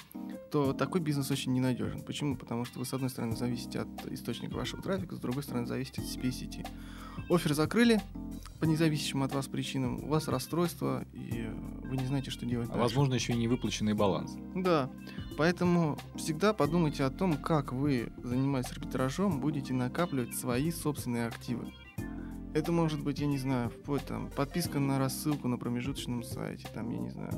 то 0.50 0.72
такой 0.72 1.00
бизнес 1.00 1.30
очень 1.30 1.52
ненадежен. 1.52 2.02
Почему? 2.02 2.36
Потому 2.36 2.64
что 2.64 2.78
вы, 2.78 2.84
с 2.84 2.92
одной 2.92 3.10
стороны, 3.10 3.36
зависите 3.36 3.80
от 3.80 3.88
источника 4.10 4.54
вашего 4.54 4.82
трафика, 4.82 5.16
с 5.16 5.18
другой 5.18 5.42
стороны, 5.42 5.66
зависите 5.66 6.02
от 6.02 6.06
CPA 6.08 6.30
сети. 6.30 6.66
Офер 7.28 7.54
закрыли 7.54 8.00
по 8.60 8.64
независимым 8.64 9.24
от 9.24 9.34
вас 9.34 9.46
причинам, 9.46 10.04
у 10.04 10.08
вас 10.08 10.28
расстройство, 10.28 11.04
и 11.12 11.48
вы 11.94 12.02
не 12.02 12.06
знаете, 12.08 12.30
что 12.30 12.46
делать 12.46 12.66
А 12.68 12.72
дальше. 12.72 12.82
возможно, 12.82 13.14
еще 13.14 13.32
и 13.32 13.36
невыплаченный 13.36 13.94
баланс. 13.94 14.36
Да, 14.54 14.90
поэтому 15.38 15.98
всегда 16.16 16.52
подумайте 16.52 17.04
о 17.04 17.10
том, 17.10 17.36
как 17.36 17.72
вы, 17.72 18.12
занимаясь 18.22 18.70
арбитражом, 18.70 19.40
будете 19.40 19.72
накапливать 19.74 20.34
свои 20.34 20.70
собственные 20.70 21.26
активы. 21.26 21.72
Это 22.54 22.70
может 22.70 23.02
быть, 23.02 23.18
я 23.18 23.26
не 23.26 23.38
знаю, 23.38 23.68
вплоть 23.70 24.04
там 24.04 24.28
подписка 24.30 24.78
на 24.78 24.98
рассылку 24.98 25.48
на 25.48 25.56
промежуточном 25.58 26.22
сайте, 26.22 26.68
там, 26.72 26.88
я 26.90 26.98
не 27.00 27.10
знаю, 27.10 27.32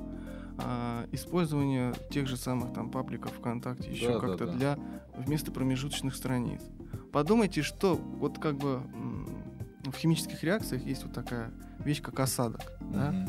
а, 0.58 1.06
использование 1.12 1.94
тех 2.10 2.26
же 2.28 2.36
самых 2.36 2.72
там 2.74 2.90
пабликов 2.90 3.32
ВКонтакте, 3.32 3.90
еще 3.90 4.08
Да, 4.08 4.20
да, 4.20 4.26
как-то 4.26 4.46
да. 4.46 4.52
для 4.52 4.78
вместо 5.16 5.50
промежуточных 5.52 6.14
страниц. 6.14 6.60
Подумайте, 7.12 7.62
что 7.62 7.94
вот 7.94 8.38
как 8.38 8.58
бы 8.58 8.82
в 9.84 9.94
химических 9.96 10.42
реакциях 10.44 10.82
есть 10.84 11.02
вот 11.04 11.14
такая 11.14 11.50
вещь, 11.78 12.02
как 12.02 12.20
осадок. 12.20 12.72
Да? 12.80 13.26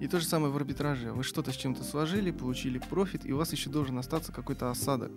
И 0.00 0.06
то 0.06 0.20
же 0.20 0.26
самое 0.26 0.52
в 0.52 0.56
арбитраже. 0.56 1.12
Вы 1.12 1.24
что-то 1.24 1.52
с 1.52 1.56
чем-то 1.56 1.82
сложили, 1.82 2.30
получили 2.30 2.78
профит, 2.78 3.26
и 3.26 3.32
у 3.32 3.36
вас 3.36 3.52
еще 3.52 3.70
должен 3.70 3.98
остаться 3.98 4.32
какой-то 4.32 4.70
осадок, 4.70 5.10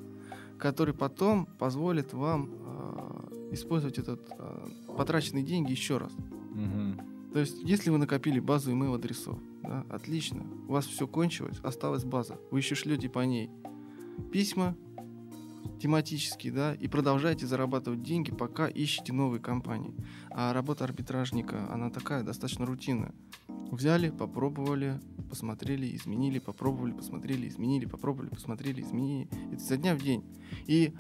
который 0.58 0.94
потом 0.94 1.46
позволит 1.46 2.14
вам 2.14 2.50
э, 2.52 3.52
использовать 3.54 4.00
этот 4.00 4.28
э, 4.38 4.68
потраченные 4.98 5.44
деньги 5.44 5.72
еще 5.72 5.98
раз. 5.98 6.12
Мгм. 6.52 7.00
То 7.34 7.40
есть, 7.40 7.62
если 7.64 7.90
вы 7.92 7.98
накопили 7.98 8.40
базу 8.40 8.72
email 8.72 8.96
адресов, 8.96 9.40
да, 9.64 9.86
отлично, 9.90 10.44
у 10.68 10.74
вас 10.74 10.86
все 10.86 11.08
кончилось, 11.08 11.60
осталась 11.64 12.04
база, 12.04 12.38
вы 12.50 12.60
еще 12.60 12.76
шлете 12.76 13.08
по 13.08 13.20
ней 13.20 13.50
письма 14.34 14.76
тематические, 15.80 16.54
да, 16.54 16.74
и 16.76 16.88
продолжаете 16.88 17.48
зарабатывать 17.48 18.04
деньги, 18.04 18.32
пока 18.32 18.68
ищете 18.68 19.14
новые 19.14 19.42
компании. 19.42 19.96
А 20.30 20.54
работа 20.54 20.84
арбитражника, 20.84 21.72
она 21.72 21.90
такая, 21.90 22.24
достаточно 22.24 22.66
рутинная. 22.66 23.14
Взяли, 23.72 24.10
попробовали, 24.10 25.00
посмотрели, 25.30 25.96
изменили, 25.96 26.40
попробовали, 26.40 26.92
посмотрели, 26.92 27.48
изменили, 27.48 27.86
попробовали, 27.86 28.30
посмотрели, 28.30 28.82
изменили. 28.82 29.30
Это 29.54 29.64
за 29.64 29.78
дня 29.78 29.96
в 29.96 30.02
день. 30.02 30.26
И 30.68 30.94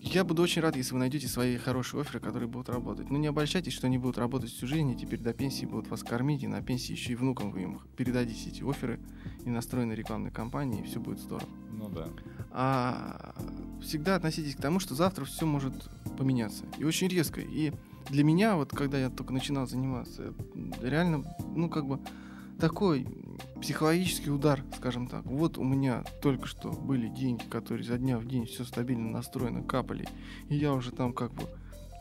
я 0.00 0.24
буду 0.24 0.42
очень 0.42 0.62
рад, 0.62 0.76
если 0.76 0.92
вы 0.92 1.00
найдете 1.00 1.28
свои 1.28 1.56
хорошие 1.56 2.00
оферы, 2.00 2.20
которые 2.20 2.48
будут 2.48 2.68
работать. 2.68 3.10
Но 3.10 3.18
не 3.18 3.26
обольщайтесь, 3.26 3.72
что 3.72 3.88
они 3.88 3.98
будут 3.98 4.18
работать 4.18 4.50
всю 4.50 4.66
жизнь, 4.66 4.90
и 4.90 4.96
теперь 4.96 5.20
до 5.20 5.32
пенсии 5.32 5.66
будут 5.66 5.88
вас 5.88 6.02
кормить, 6.02 6.42
и 6.42 6.46
на 6.46 6.62
пенсии 6.62 6.92
еще 6.92 7.12
и 7.12 7.16
внукам 7.16 7.50
вы 7.50 7.62
им 7.62 7.80
передадите 7.96 8.50
эти 8.50 8.62
оферы 8.62 9.00
и 9.44 9.50
настроенные 9.50 9.96
рекламные 9.96 10.30
кампании, 10.30 10.80
и 10.80 10.84
все 10.84 11.00
будет 11.00 11.18
здорово. 11.18 11.48
Ну 11.72 11.88
да. 11.88 12.08
А 12.50 13.34
всегда 13.80 14.16
относитесь 14.16 14.54
к 14.54 14.60
тому, 14.60 14.78
что 14.80 14.94
завтра 14.94 15.24
все 15.24 15.46
может 15.46 15.74
поменяться. 16.16 16.64
И 16.78 16.84
очень 16.84 17.08
резко. 17.08 17.40
И 17.40 17.72
для 18.08 18.24
меня, 18.24 18.56
вот 18.56 18.70
когда 18.70 18.98
я 18.98 19.10
только 19.10 19.32
начинал 19.32 19.66
заниматься, 19.66 20.34
реально, 20.82 21.24
ну, 21.54 21.68
как 21.68 21.86
бы 21.86 22.00
такой 22.58 23.06
психологический 23.60 24.30
удар, 24.30 24.62
скажем 24.76 25.06
так. 25.06 25.24
Вот 25.24 25.58
у 25.58 25.64
меня 25.64 26.04
только 26.22 26.46
что 26.46 26.70
были 26.70 27.08
деньги, 27.08 27.44
которые 27.48 27.86
за 27.86 27.98
дня 27.98 28.18
в 28.18 28.26
день 28.26 28.46
все 28.46 28.64
стабильно 28.64 29.10
настроено, 29.10 29.62
капали. 29.62 30.08
И 30.48 30.56
я 30.56 30.72
уже 30.72 30.90
там 30.90 31.12
как 31.12 31.32
бы 31.32 31.44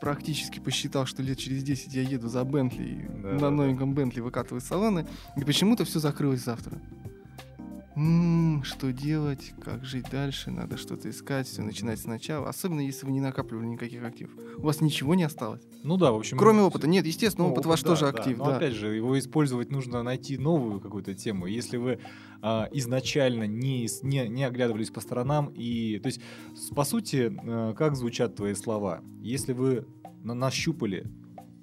практически 0.02 0.60
посчитал, 0.60 1.06
что 1.06 1.24
лет 1.24 1.38
через 1.38 1.64
10 1.64 1.94
я 1.94 2.02
еду 2.02 2.30
за 2.30 2.44
Бентли, 2.44 3.10
Да, 3.22 3.30
на 3.30 3.40
да, 3.40 3.52
новеньком 3.52 3.94
Бентли 3.94 4.22
выкатываю 4.22 4.62
салоны, 4.62 5.08
и 5.36 5.44
почему-то 5.44 5.86
все 5.86 6.00
закрылось 6.00 6.44
завтра. 6.44 6.80
М, 7.98 8.62
что 8.64 8.94
делать, 8.94 9.54
как 9.60 9.84
жить 9.84 10.06
дальше, 10.12 10.52
надо 10.52 10.78
что-то 10.78 11.10
искать, 11.10 11.48
все 11.48 11.64
начинать 11.64 12.00
сначала, 12.00 12.48
особенно 12.48 12.82
если 12.82 13.08
вы 13.08 13.12
не 13.12 13.22
накапливали 13.22 13.66
никаких 13.66 14.04
активов. 14.04 14.34
У 14.58 14.62
вас 14.62 14.82
ничего 14.82 15.16
не 15.16 15.24
осталось. 15.24 15.64
Ну 15.84 15.98
да, 15.98 16.12
в 16.12 16.18
общем. 16.18 16.38
Кроме 16.38 16.60
ну, 16.60 16.68
опыта. 16.68 16.88
Нет, 16.88 17.08
естественно, 17.08 17.48
ну, 17.48 17.54
опыт 17.54 17.66
ваш 17.66 17.82
да, 17.82 17.90
тоже 17.90 18.02
да. 18.02 18.10
актив, 18.10 18.38
Но 18.38 18.46
да. 18.46 18.58
опять 18.58 18.74
же, 18.74 18.96
его 18.96 19.18
использовать 19.18 19.72
нужно 19.72 20.04
найти 20.04 20.38
новую 20.38 20.80
какую-то 20.80 21.16
тему. 21.16 21.48
Если 21.48 21.78
вы 21.78 22.00
а, 22.44 22.70
изначально 22.72 23.48
не, 23.48 23.88
не, 24.04 24.28
не 24.28 24.44
оглядывались 24.44 24.92
по 24.92 25.02
сторонам, 25.02 25.48
и. 25.56 25.98
То 25.98 26.08
есть, 26.08 26.22
по 26.76 26.84
сути, 26.84 27.36
э, 27.36 27.74
как 27.76 27.96
звучат 27.96 28.36
твои 28.36 28.54
слова? 28.54 29.02
Если 29.24 29.54
вы 29.54 29.88
на- 30.24 30.36
нащупали 30.36 31.08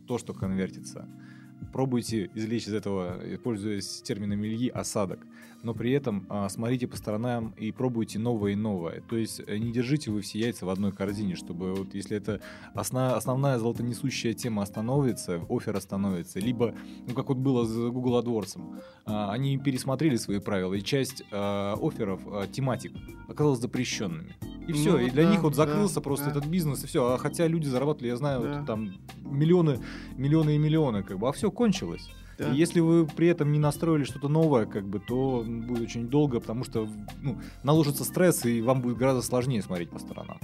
то, 0.09 0.19
что 0.19 0.35
конвертится, 0.35 1.09
пробуйте 1.73 2.31
извлечь 2.35 2.67
из 2.67 2.75
этого, 2.75 3.21
э, 3.23 3.39
пользуясь 3.39 4.03
термином 4.03 4.45
Ильи, 4.45 4.69
осадок. 4.69 5.21
Но 5.65 5.73
при 5.75 5.93
этом 5.93 6.27
а, 6.29 6.49
смотрите 6.51 6.87
по 6.87 6.97
сторонам 6.97 7.55
и 7.57 7.73
пробуйте 7.73 8.19
новое 8.19 8.53
и 8.53 8.55
новое. 8.55 9.01
То 9.01 9.17
есть 9.17 9.41
э, 9.47 9.57
не 9.57 9.73
держите 9.73 10.11
вы 10.11 10.21
все 10.21 10.39
яйца 10.39 10.67
в 10.67 10.69
одной 10.69 10.93
корзине, 10.93 11.37
чтобы 11.37 11.75
вот 11.75 11.95
если 11.95 12.17
это 12.19 12.41
осна- 12.75 13.15
основная 13.15 13.59
золотонесущая 13.59 14.35
тема 14.35 14.63
остановится, 14.63 15.41
офер 15.49 15.75
остановится, 15.75 16.39
либо, 16.39 16.75
ну 17.09 17.15
как 17.15 17.29
вот 17.31 17.39
было 17.39 17.65
с 17.65 17.75
Google 17.75 18.21
AdWords, 18.23 18.59
а, 19.07 19.33
они 19.33 19.57
пересмотрели 19.57 20.17
свои 20.17 20.39
правила, 20.39 20.75
и 20.75 20.83
часть 20.83 21.25
а, 21.33 21.75
офферов, 21.81 22.21
а, 22.27 22.47
тематик, 22.47 22.93
оказалась 23.29 23.61
запрещенными. 23.61 24.37
И 24.69 24.73
все, 24.73 24.93
Ну 24.93 24.99
и 24.99 25.11
для 25.11 25.25
да, 25.25 25.31
них 25.31 25.43
вот 25.43 25.55
да, 25.57 25.65
закрылся 25.67 26.01
просто 26.03 26.27
да. 26.27 26.31
этот 26.33 26.47
бизнес, 26.47 26.85
и 26.85 26.87
все. 26.87 27.13
А 27.13 27.19
хотя 27.19 27.47
люди 27.47 27.67
зарабатывали, 27.69 28.09
я 28.09 28.17
знаю, 28.17 28.43
Да. 28.43 28.59
вот 28.59 28.67
там 28.67 28.95
миллионы, 29.23 29.81
миллионы 30.17 30.57
и 30.57 30.59
миллионы, 30.59 31.03
как 31.03 31.19
бы, 31.19 31.29
а 31.29 31.33
все 31.33 31.51
кончилось. 31.51 32.09
Да. 32.39 32.51
И 32.51 32.57
если 32.57 32.81
вы 32.81 33.07
при 33.07 33.29
этом 33.29 33.53
не 33.53 33.59
настроили 33.59 34.05
что-то 34.05 34.29
новое, 34.29 34.67
как 34.67 34.87
бы, 34.87 34.99
то 34.99 35.45
будет 35.47 35.83
очень 35.83 36.09
долго, 36.09 36.41
потому 36.41 36.65
что 36.65 36.89
ну, 37.23 37.41
наложится 37.63 38.05
стресс, 38.05 38.45
и 38.45 38.61
вам 38.61 38.81
будет 38.81 38.97
гораздо 38.97 39.23
сложнее 39.23 39.63
смотреть 39.63 39.91
по 39.91 39.99
сторонам. 39.99 40.39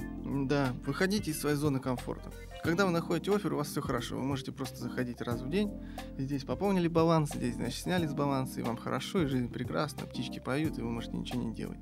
Да, 0.48 0.72
выходите 0.86 1.30
из 1.30 1.40
своей 1.40 1.56
зоны 1.56 1.80
комфорта. 1.80 2.30
Когда 2.62 2.84
вы 2.84 2.92
находите 2.92 3.34
офер, 3.34 3.54
у 3.54 3.56
вас 3.56 3.68
все 3.68 3.80
хорошо. 3.80 4.16
Вы 4.16 4.22
можете 4.22 4.52
просто 4.52 4.78
заходить 4.78 5.20
раз 5.22 5.40
в 5.40 5.48
день. 5.48 5.72
Здесь 6.18 6.44
пополнили 6.44 6.88
баланс, 6.88 7.32
здесь, 7.34 7.54
значит, 7.54 7.80
сняли 7.80 8.06
с 8.06 8.12
баланса, 8.12 8.60
и 8.60 8.62
вам 8.62 8.76
хорошо, 8.76 9.22
и 9.22 9.26
жизнь 9.26 9.48
прекрасна, 9.48 10.06
птички 10.06 10.38
поют, 10.38 10.78
и 10.78 10.82
вы 10.82 10.90
можете 10.90 11.16
ничего 11.16 11.42
не 11.42 11.54
делать. 11.54 11.78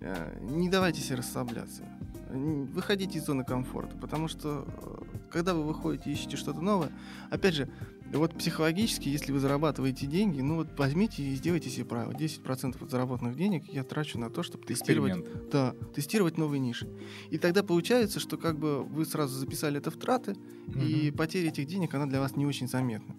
Э, 0.00 0.38
Не 0.42 0.68
давайте 0.68 1.00
себе 1.00 1.16
расслабляться. 1.16 1.84
Выходите 2.28 3.18
из 3.18 3.24
зоны 3.24 3.44
комфорта, 3.44 3.96
потому 3.96 4.28
что 4.28 4.64
э, 4.82 5.02
когда 5.30 5.54
вы 5.54 5.64
выходите 5.64 6.10
и 6.10 6.12
ищете 6.12 6.36
что-то 6.36 6.60
новое, 6.60 6.90
опять 7.30 7.54
же, 7.54 7.68
вот 8.18 8.36
психологически, 8.36 9.08
если 9.08 9.32
вы 9.32 9.38
зарабатываете 9.38 10.06
деньги, 10.06 10.40
ну 10.40 10.56
вот 10.56 10.76
возьмите 10.78 11.22
и 11.22 11.34
сделайте 11.34 11.70
себе 11.70 11.84
правило. 11.84 12.12
10% 12.12 12.82
от 12.82 12.90
заработанных 12.90 13.36
денег 13.36 13.64
я 13.72 13.84
трачу 13.84 14.18
на 14.18 14.30
то, 14.30 14.42
чтобы 14.42 14.66
тестировать 14.66 15.14
да, 15.50 15.74
тестировать 15.94 16.36
новые 16.38 16.60
ниши. 16.60 16.88
И 17.30 17.38
тогда 17.38 17.62
получается, 17.62 18.18
что 18.20 18.36
как 18.36 18.58
бы 18.58 18.82
вы 18.82 19.04
сразу 19.04 19.38
записали 19.38 19.78
это 19.78 19.90
в 19.90 19.96
траты, 19.96 20.36
и 20.74 21.08
Мгм. 21.08 21.16
потеря 21.16 21.48
этих 21.48 21.66
денег, 21.66 21.94
она 21.94 22.06
для 22.06 22.20
вас 22.20 22.36
не 22.36 22.46
очень 22.46 22.68
заметна. 22.68 23.14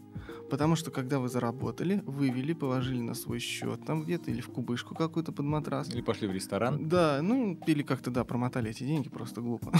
Потому 0.49 0.75
что 0.75 0.91
когда 0.91 1.19
вы 1.19 1.29
заработали, 1.29 2.03
вывели, 2.05 2.51
положили 2.51 2.99
на 2.99 3.13
свой 3.13 3.39
счет 3.39 3.85
там 3.85 4.03
где-то 4.03 4.31
или 4.31 4.41
в 4.41 4.47
кубышку 4.47 4.93
какую-то 4.95 5.31
под 5.31 5.45
матрас. 5.45 5.89
Или 5.89 6.01
пошли 6.01 6.27
в 6.27 6.33
ресторан. 6.33 6.89
Да, 6.89 7.21
ну 7.21 7.57
или 7.67 7.83
как-то, 7.83 8.11
да, 8.11 8.25
промотали 8.25 8.69
эти 8.71 8.83
деньги, 8.83 9.07
просто 9.07 9.39
глупо. 9.39 9.71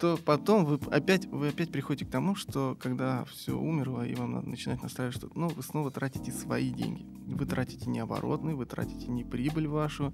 То 0.00 0.18
потом 0.24 0.64
вы 0.64 0.78
опять, 0.90 1.26
вы 1.26 1.48
опять 1.48 1.70
приходите 1.70 2.04
к 2.04 2.10
тому, 2.10 2.34
что 2.34 2.76
когда 2.80 3.24
все 3.24 3.58
умерло, 3.58 4.06
и 4.06 4.14
вам 4.14 4.32
надо 4.32 4.48
начинать 4.48 4.82
настраивать 4.82 5.16
что-то, 5.16 5.38
ну, 5.38 5.48
вы 5.48 5.62
снова 5.62 5.90
тратите 5.90 6.32
свои 6.32 6.70
деньги. 6.70 7.06
Вы 7.26 7.46
тратите 7.46 7.88
не 7.88 8.00
оборотные, 8.00 8.54
вы 8.54 8.66
тратите 8.66 9.06
не 9.08 9.24
прибыль 9.24 9.66
вашу, 9.66 10.12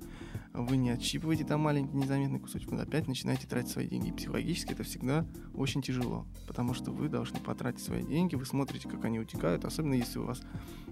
вы 0.53 0.77
не 0.77 0.91
отщипываете 0.91 1.45
там 1.45 1.61
маленький 1.61 1.97
незаметный 1.97 2.39
кусочек, 2.39 2.71
вы 2.71 2.81
опять 2.81 3.09
начинаете 3.09 3.47
тратить 3.49 3.71
свои 3.71 3.89
деньги. 3.89 4.09
И 4.09 4.13
психологически 4.13 4.73
это 4.73 4.85
всегда 4.85 5.27
очень 5.55 5.83
тяжело, 5.83 6.27
потому 6.47 6.75
что 6.75 6.93
вы 6.93 7.09
должны 7.09 7.41
потратить 7.41 7.83
свои 7.83 8.05
деньги, 8.05 8.37
вы 8.37 8.47
смотрите, 8.47 8.89
как 8.89 9.05
они 9.05 9.19
утекают, 9.19 9.65
особенно 9.65 9.95
если 9.95 10.19
у 10.19 10.25
вас, 10.25 10.41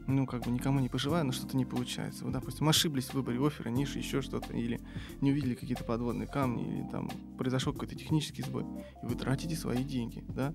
ну, 0.06 0.26
как 0.26 0.42
бы 0.42 0.50
никому 0.50 0.80
не 0.80 0.88
пожелаю, 0.88 1.24
но 1.24 1.32
что-то 1.32 1.56
не 1.56 1.64
получается. 1.64 2.24
Вы, 2.24 2.32
допустим, 2.32 2.68
ошиблись 2.68 3.06
в 3.06 3.14
выборе 3.14 3.38
оффера, 3.44 3.68
ниши, 3.68 3.98
еще 3.98 4.22
что-то, 4.22 4.52
или 4.54 4.80
не 5.20 5.30
увидели 5.30 5.54
какие-то 5.54 5.84
подводные 5.84 6.26
камни, 6.26 6.66
или 6.66 6.88
там 6.90 7.10
произошел 7.36 7.72
какой-то 7.72 7.94
технический 7.94 8.42
сбой, 8.42 8.57
и 8.60 9.06
вы 9.06 9.14
тратите 9.14 9.56
свои 9.56 9.84
деньги, 9.84 10.24
да? 10.28 10.52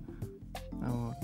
Вот. 0.70 1.16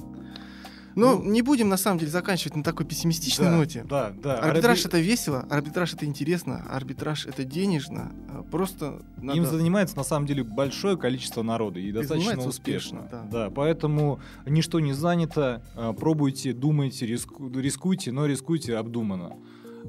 Ну, 0.97 1.23
не 1.23 1.41
будем 1.43 1.69
на 1.69 1.77
самом 1.77 1.99
деле 1.99 2.11
заканчивать 2.11 2.57
на 2.57 2.65
такой 2.65 2.85
пессимистичной 2.85 3.47
Да, 3.47 3.57
ноте. 3.57 3.85
Да, 3.89 4.13
да. 4.23 4.39
Арбитраж 4.41 4.81
Арби- 4.85 4.89
это 4.89 4.99
весело, 4.99 5.47
арбитраж 5.49 5.95
это 5.95 6.05
интересно, 6.05 6.67
арбитраж 6.69 7.27
это 7.27 7.45
денежно. 7.45 8.13
а 8.29 8.43
Просто 8.43 9.01
надо... 9.17 9.39
Им 9.39 9.47
занимается 9.47 9.97
на 9.97 10.03
самом 10.03 10.27
деле 10.27 10.43
большое 10.43 10.97
количество 10.97 11.43
народа 11.43 11.79
и 11.79 11.93
достаточно 11.93 12.17
занимается 12.33 12.49
успешно. 12.49 13.03
успешно, 13.05 13.29
да. 13.31 13.51
поэтому 13.51 14.21
ничто 14.47 14.81
не 14.81 14.93
занято. 14.93 15.63
а, 15.77 15.93
Пробуйте, 15.93 16.53
думайте, 16.53 17.07
риску- 17.07 17.49
рискуйте, 17.57 18.11
но 18.11 18.27
рискуйте 18.27 18.77
обдуманно. 18.77 19.37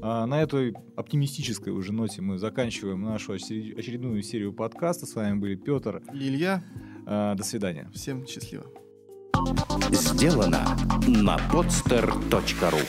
А, 0.01 0.25
На 0.25 0.41
этой 0.41 0.73
оптимистической 0.95 1.73
уже 1.73 1.93
ноте 1.93 2.21
мы 2.21 2.37
заканчиваем 2.37 3.01
нашу 3.03 3.33
очере- 3.33 3.73
очередную 3.77 4.21
серию 4.23 4.53
подкаста. 4.53 5.05
С 5.05 5.15
вами 5.15 5.37
были 5.39 5.55
Петр. 5.55 6.01
И 6.13 6.27
Илья, 6.27 6.63
А, 7.05 7.35
До 7.35 7.43
свидания. 7.43 7.89
всем 7.93 8.25
счастливо. 8.27 8.65
Сделано 9.91 10.77
на 11.07 11.37
podster.ru 11.51 12.79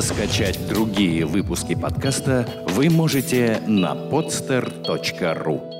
Скачать 0.00 0.58
другие 0.68 1.24
выпуски 1.26 1.74
подкаста 1.74 2.48
вы 2.70 2.88
можете 2.90 3.60
на 3.66 3.94
podster.ru 3.94 5.73